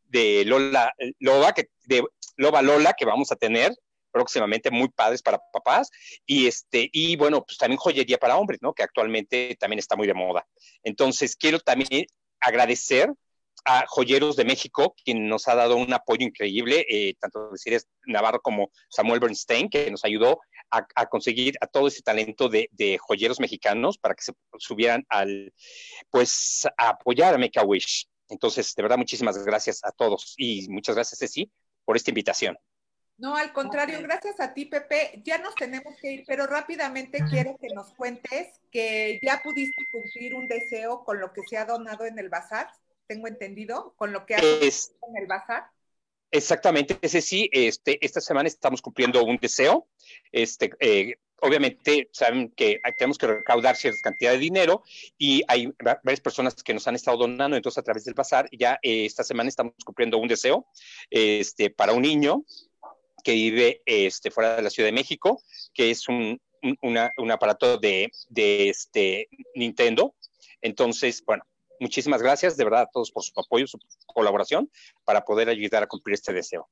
de 0.08 0.44
Lola, 0.46 0.94
Loba, 1.18 1.52
que, 1.52 1.68
de 1.84 2.02
Loba 2.36 2.62
Lola 2.62 2.94
que 2.94 3.04
vamos 3.04 3.30
a 3.32 3.36
tener, 3.36 3.74
próximamente 4.14 4.70
muy 4.70 4.88
padres 4.88 5.22
para 5.22 5.40
papás 5.52 5.90
y 6.24 6.46
este 6.46 6.88
y 6.92 7.16
bueno 7.16 7.44
pues 7.44 7.58
también 7.58 7.78
joyería 7.78 8.18
para 8.18 8.36
hombres 8.36 8.60
no 8.62 8.72
que 8.72 8.84
actualmente 8.84 9.56
también 9.58 9.80
está 9.80 9.96
muy 9.96 10.06
de 10.06 10.14
moda 10.14 10.46
entonces 10.84 11.34
quiero 11.34 11.58
también 11.58 12.06
agradecer 12.40 13.10
a 13.64 13.86
Joyeros 13.88 14.36
de 14.36 14.44
México, 14.44 14.94
quien 15.04 15.26
nos 15.26 15.48
ha 15.48 15.54
dado 15.54 15.76
un 15.76 15.92
apoyo 15.92 16.26
increíble, 16.26 16.84
eh, 16.88 17.14
tanto 17.18 17.50
decir 17.50 17.80
Navarro 18.06 18.40
como 18.42 18.70
Samuel 18.90 19.20
Bernstein, 19.20 19.70
que 19.70 19.90
nos 19.90 20.04
ayudó 20.04 20.40
a, 20.70 21.06
conseguir 21.06 21.54
a 21.60 21.66
todo 21.66 21.86
ese 21.86 22.02
talento 22.02 22.48
de, 22.48 22.98
joyeros 23.00 23.38
mexicanos 23.38 23.96
para 23.96 24.14
que 24.14 24.24
se 24.24 24.32
subieran 24.58 25.04
al, 25.08 25.52
pues, 26.10 26.66
a 26.76 26.90
apoyar 26.90 27.34
a 27.34 27.38
Make 27.38 27.58
a 27.58 27.64
Wish. 27.64 28.08
Entonces, 28.28 28.74
de 28.74 28.82
verdad, 28.82 28.98
muchísimas 28.98 29.42
gracias 29.44 29.80
a 29.84 29.92
todos 29.92 30.34
y 30.36 30.68
muchas 30.68 30.96
gracias, 30.96 31.18
Ceci, 31.20 31.50
por 31.84 31.96
esta 31.96 32.10
invitación. 32.10 32.58
No, 33.16 33.36
al 33.36 33.52
contrario, 33.52 34.00
gracias 34.02 34.40
a 34.40 34.54
ti, 34.54 34.66
Pepe. 34.66 35.22
Ya 35.24 35.38
nos 35.38 35.54
tenemos 35.54 35.94
que 36.00 36.12
ir, 36.12 36.24
pero 36.26 36.46
rápidamente 36.46 37.22
quiero 37.30 37.56
que 37.56 37.68
nos 37.68 37.92
cuentes 37.94 38.48
que 38.72 39.20
ya 39.22 39.40
pudiste 39.42 39.84
cumplir 39.92 40.34
un 40.34 40.48
deseo 40.48 41.04
con 41.04 41.20
lo 41.20 41.32
que 41.32 41.42
se 41.48 41.56
ha 41.56 41.64
donado 41.64 42.06
en 42.06 42.18
el 42.18 42.28
bazar, 42.28 42.68
tengo 43.06 43.28
entendido, 43.28 43.94
con 43.96 44.12
lo 44.12 44.26
que 44.26 44.34
ha 44.34 44.38
es, 44.38 44.92
en 45.08 45.16
el 45.16 45.26
bazar. 45.26 45.66
Exactamente, 46.32 46.98
ese 47.00 47.20
sí, 47.20 47.48
este, 47.52 48.04
esta 48.04 48.20
semana 48.20 48.48
estamos 48.48 48.82
cumpliendo 48.82 49.22
un 49.22 49.36
deseo. 49.36 49.86
Este, 50.32 50.72
eh, 50.80 51.14
obviamente 51.40 52.08
saben 52.12 52.50
que 52.50 52.80
tenemos 52.98 53.18
que 53.18 53.26
recaudar 53.28 53.76
cierta 53.76 54.00
cantidad 54.02 54.32
de 54.32 54.38
dinero 54.38 54.82
y 55.18 55.42
hay 55.46 55.72
varias 55.78 56.20
personas 56.20 56.54
que 56.54 56.74
nos 56.74 56.88
han 56.88 56.94
estado 56.94 57.18
donando, 57.18 57.56
entonces 57.56 57.78
a 57.78 57.82
través 57.82 58.04
del 58.04 58.14
bazar 58.14 58.48
ya 58.50 58.78
eh, 58.82 59.04
esta 59.04 59.22
semana 59.22 59.48
estamos 59.48 59.74
cumpliendo 59.84 60.18
un 60.18 60.26
deseo 60.26 60.66
este, 61.10 61.70
para 61.70 61.92
un 61.92 62.02
niño 62.02 62.44
que 63.24 63.32
vive 63.32 63.82
este, 63.86 64.30
fuera 64.30 64.56
de 64.56 64.62
la 64.62 64.70
Ciudad 64.70 64.88
de 64.88 64.92
México, 64.92 65.42
que 65.72 65.90
es 65.90 66.06
un, 66.08 66.40
aparato 67.32 67.78
de, 67.78 68.12
este, 68.36 69.28
Nintendo. 69.54 70.14
Entonces, 70.60 71.24
bueno, 71.26 71.42
muchísimas 71.80 72.22
gracias 72.22 72.56
de 72.56 72.64
verdad 72.64 72.82
a 72.82 72.90
todos 72.92 73.10
por 73.10 73.24
su 73.24 73.32
apoyo, 73.40 73.66
su 73.66 73.78
colaboración 74.06 74.70
para 75.04 75.24
poder 75.24 75.48
ayudar 75.48 75.82
a 75.82 75.86
cumplir 75.88 76.14
este 76.14 76.32
deseo. 76.32 76.68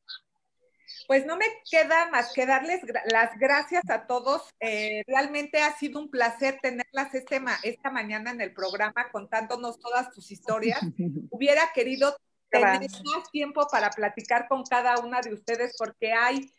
Pues 1.08 1.26
no 1.26 1.36
me 1.36 1.46
queda 1.68 2.08
más 2.10 2.32
que 2.32 2.46
darles 2.46 2.80
las 3.06 3.36
gracias 3.38 3.82
a 3.90 4.06
todos. 4.06 4.42
Eh, 4.60 5.02
realmente 5.06 5.60
ha 5.60 5.76
sido 5.76 5.98
un 5.98 6.10
placer 6.10 6.58
tenerlas 6.62 7.14
este 7.14 7.40
esta 7.64 7.90
mañana 7.90 8.30
en 8.30 8.40
el 8.40 8.54
programa 8.54 9.10
contándonos 9.10 9.80
todas 9.80 10.14
sus 10.14 10.30
historias. 10.30 10.80
Hubiera 11.30 11.72
querido 11.74 12.16
tener 12.52 12.90
más 13.04 13.30
tiempo 13.30 13.66
para 13.70 13.90
platicar 13.90 14.46
con 14.48 14.62
cada 14.64 14.98
una 14.98 15.20
de 15.20 15.32
ustedes 15.32 15.74
porque 15.78 16.12
hay 16.12 16.52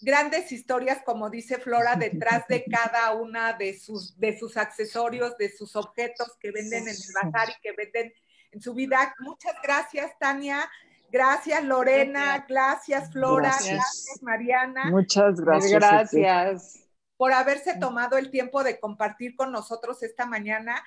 grandes 0.00 0.50
historias, 0.52 1.02
como 1.04 1.30
dice 1.30 1.58
Flora, 1.58 1.96
detrás 1.96 2.46
de 2.48 2.64
cada 2.70 3.12
una 3.12 3.52
de 3.52 3.78
sus, 3.78 4.18
de 4.18 4.38
sus 4.38 4.56
accesorios, 4.56 5.36
de 5.36 5.50
sus 5.50 5.76
objetos 5.76 6.36
que 6.40 6.50
venden 6.50 6.88
en 6.88 6.94
el 6.94 7.12
bazar 7.22 7.50
y 7.50 7.60
que 7.60 7.72
venden 7.72 8.12
en 8.52 8.60
su 8.60 8.74
vida. 8.74 9.14
Muchas 9.20 9.54
gracias, 9.62 10.18
Tania. 10.18 10.68
Gracias, 11.10 11.62
Lorena. 11.62 12.44
Gracias, 12.48 13.12
Flora. 13.12 13.50
Gracias, 13.50 14.22
Mariana. 14.22 14.86
Muchas 14.90 15.40
gracias. 15.40 15.72
Gracias 15.72 16.80
por 17.16 17.32
haberse 17.32 17.78
tomado 17.78 18.18
el 18.18 18.30
tiempo 18.30 18.64
de 18.64 18.80
compartir 18.80 19.36
con 19.36 19.52
nosotros 19.52 20.02
esta 20.02 20.26
mañana 20.26 20.82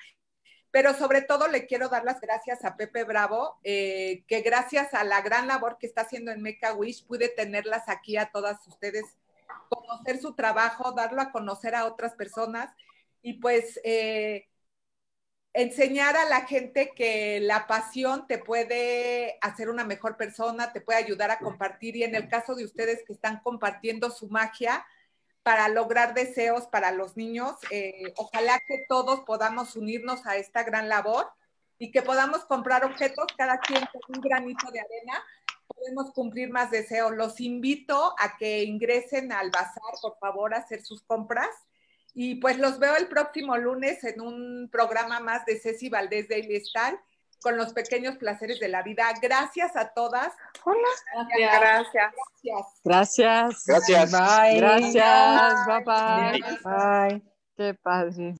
pero 0.70 0.94
sobre 0.94 1.22
todo 1.22 1.48
le 1.48 1.66
quiero 1.66 1.88
dar 1.88 2.04
las 2.04 2.20
gracias 2.20 2.64
a 2.64 2.76
Pepe 2.76 3.04
Bravo, 3.04 3.58
eh, 3.64 4.24
que 4.26 4.42
gracias 4.42 4.92
a 4.94 5.04
la 5.04 5.22
gran 5.22 5.46
labor 5.46 5.78
que 5.78 5.86
está 5.86 6.02
haciendo 6.02 6.30
en 6.30 6.42
Meca 6.42 6.74
Wish 6.74 7.06
pude 7.06 7.28
tenerlas 7.28 7.88
aquí 7.88 8.16
a 8.16 8.30
todas 8.30 8.66
ustedes, 8.66 9.04
conocer 9.68 10.20
su 10.20 10.34
trabajo, 10.34 10.92
darlo 10.92 11.22
a 11.22 11.32
conocer 11.32 11.74
a 11.74 11.86
otras 11.86 12.14
personas 12.14 12.70
y 13.22 13.34
pues 13.34 13.80
eh, 13.82 14.46
enseñar 15.54 16.16
a 16.16 16.26
la 16.26 16.46
gente 16.46 16.92
que 16.94 17.40
la 17.40 17.66
pasión 17.66 18.26
te 18.26 18.38
puede 18.38 19.38
hacer 19.40 19.70
una 19.70 19.84
mejor 19.84 20.16
persona, 20.16 20.72
te 20.72 20.82
puede 20.82 20.98
ayudar 20.98 21.30
a 21.30 21.38
compartir 21.38 21.96
y 21.96 22.04
en 22.04 22.14
el 22.14 22.28
caso 22.28 22.54
de 22.54 22.64
ustedes 22.64 23.02
que 23.06 23.14
están 23.14 23.40
compartiendo 23.40 24.10
su 24.10 24.28
magia 24.28 24.84
para 25.48 25.66
lograr 25.68 26.12
deseos 26.12 26.66
para 26.66 26.92
los 26.92 27.16
niños, 27.16 27.52
eh, 27.70 28.12
ojalá 28.16 28.60
que 28.68 28.84
todos 28.86 29.20
podamos 29.20 29.76
unirnos 29.76 30.26
a 30.26 30.36
esta 30.36 30.62
gran 30.62 30.90
labor 30.90 31.26
y 31.78 31.90
que 31.90 32.02
podamos 32.02 32.44
comprar 32.44 32.84
objetos, 32.84 33.24
cada 33.34 33.58
quien 33.58 33.80
con 33.90 34.02
un 34.14 34.20
granito 34.20 34.70
de 34.70 34.80
arena, 34.80 35.24
podemos 35.66 36.12
cumplir 36.12 36.50
más 36.50 36.70
deseos. 36.70 37.12
Los 37.12 37.40
invito 37.40 38.14
a 38.18 38.36
que 38.36 38.62
ingresen 38.64 39.32
al 39.32 39.50
bazar, 39.50 39.94
por 40.02 40.18
favor, 40.18 40.52
a 40.52 40.58
hacer 40.58 40.82
sus 40.84 41.00
compras 41.00 41.48
y 42.12 42.34
pues 42.34 42.58
los 42.58 42.78
veo 42.78 42.96
el 42.96 43.08
próximo 43.08 43.56
lunes 43.56 44.04
en 44.04 44.20
un 44.20 44.68
programa 44.70 45.18
más 45.18 45.46
de 45.46 45.58
Ceci 45.58 45.88
Valdés 45.88 46.28
de 46.28 46.60
Stal 46.60 47.00
con 47.40 47.56
los 47.56 47.72
pequeños 47.72 48.16
placeres 48.16 48.60
de 48.60 48.68
la 48.68 48.82
vida. 48.82 49.04
Gracias 49.20 49.76
a 49.76 49.88
todas. 49.88 50.32
Hola. 50.64 50.88
Gracias. 51.38 52.14
Gracias. 52.84 53.64
Gracias. 53.66 54.12
Bye. 54.12 54.56
Gracias. 54.58 55.66
Bye 55.66 55.84
bye. 55.84 56.58
Bye. 56.64 57.22
Qué 57.56 57.74
padre. 57.74 58.36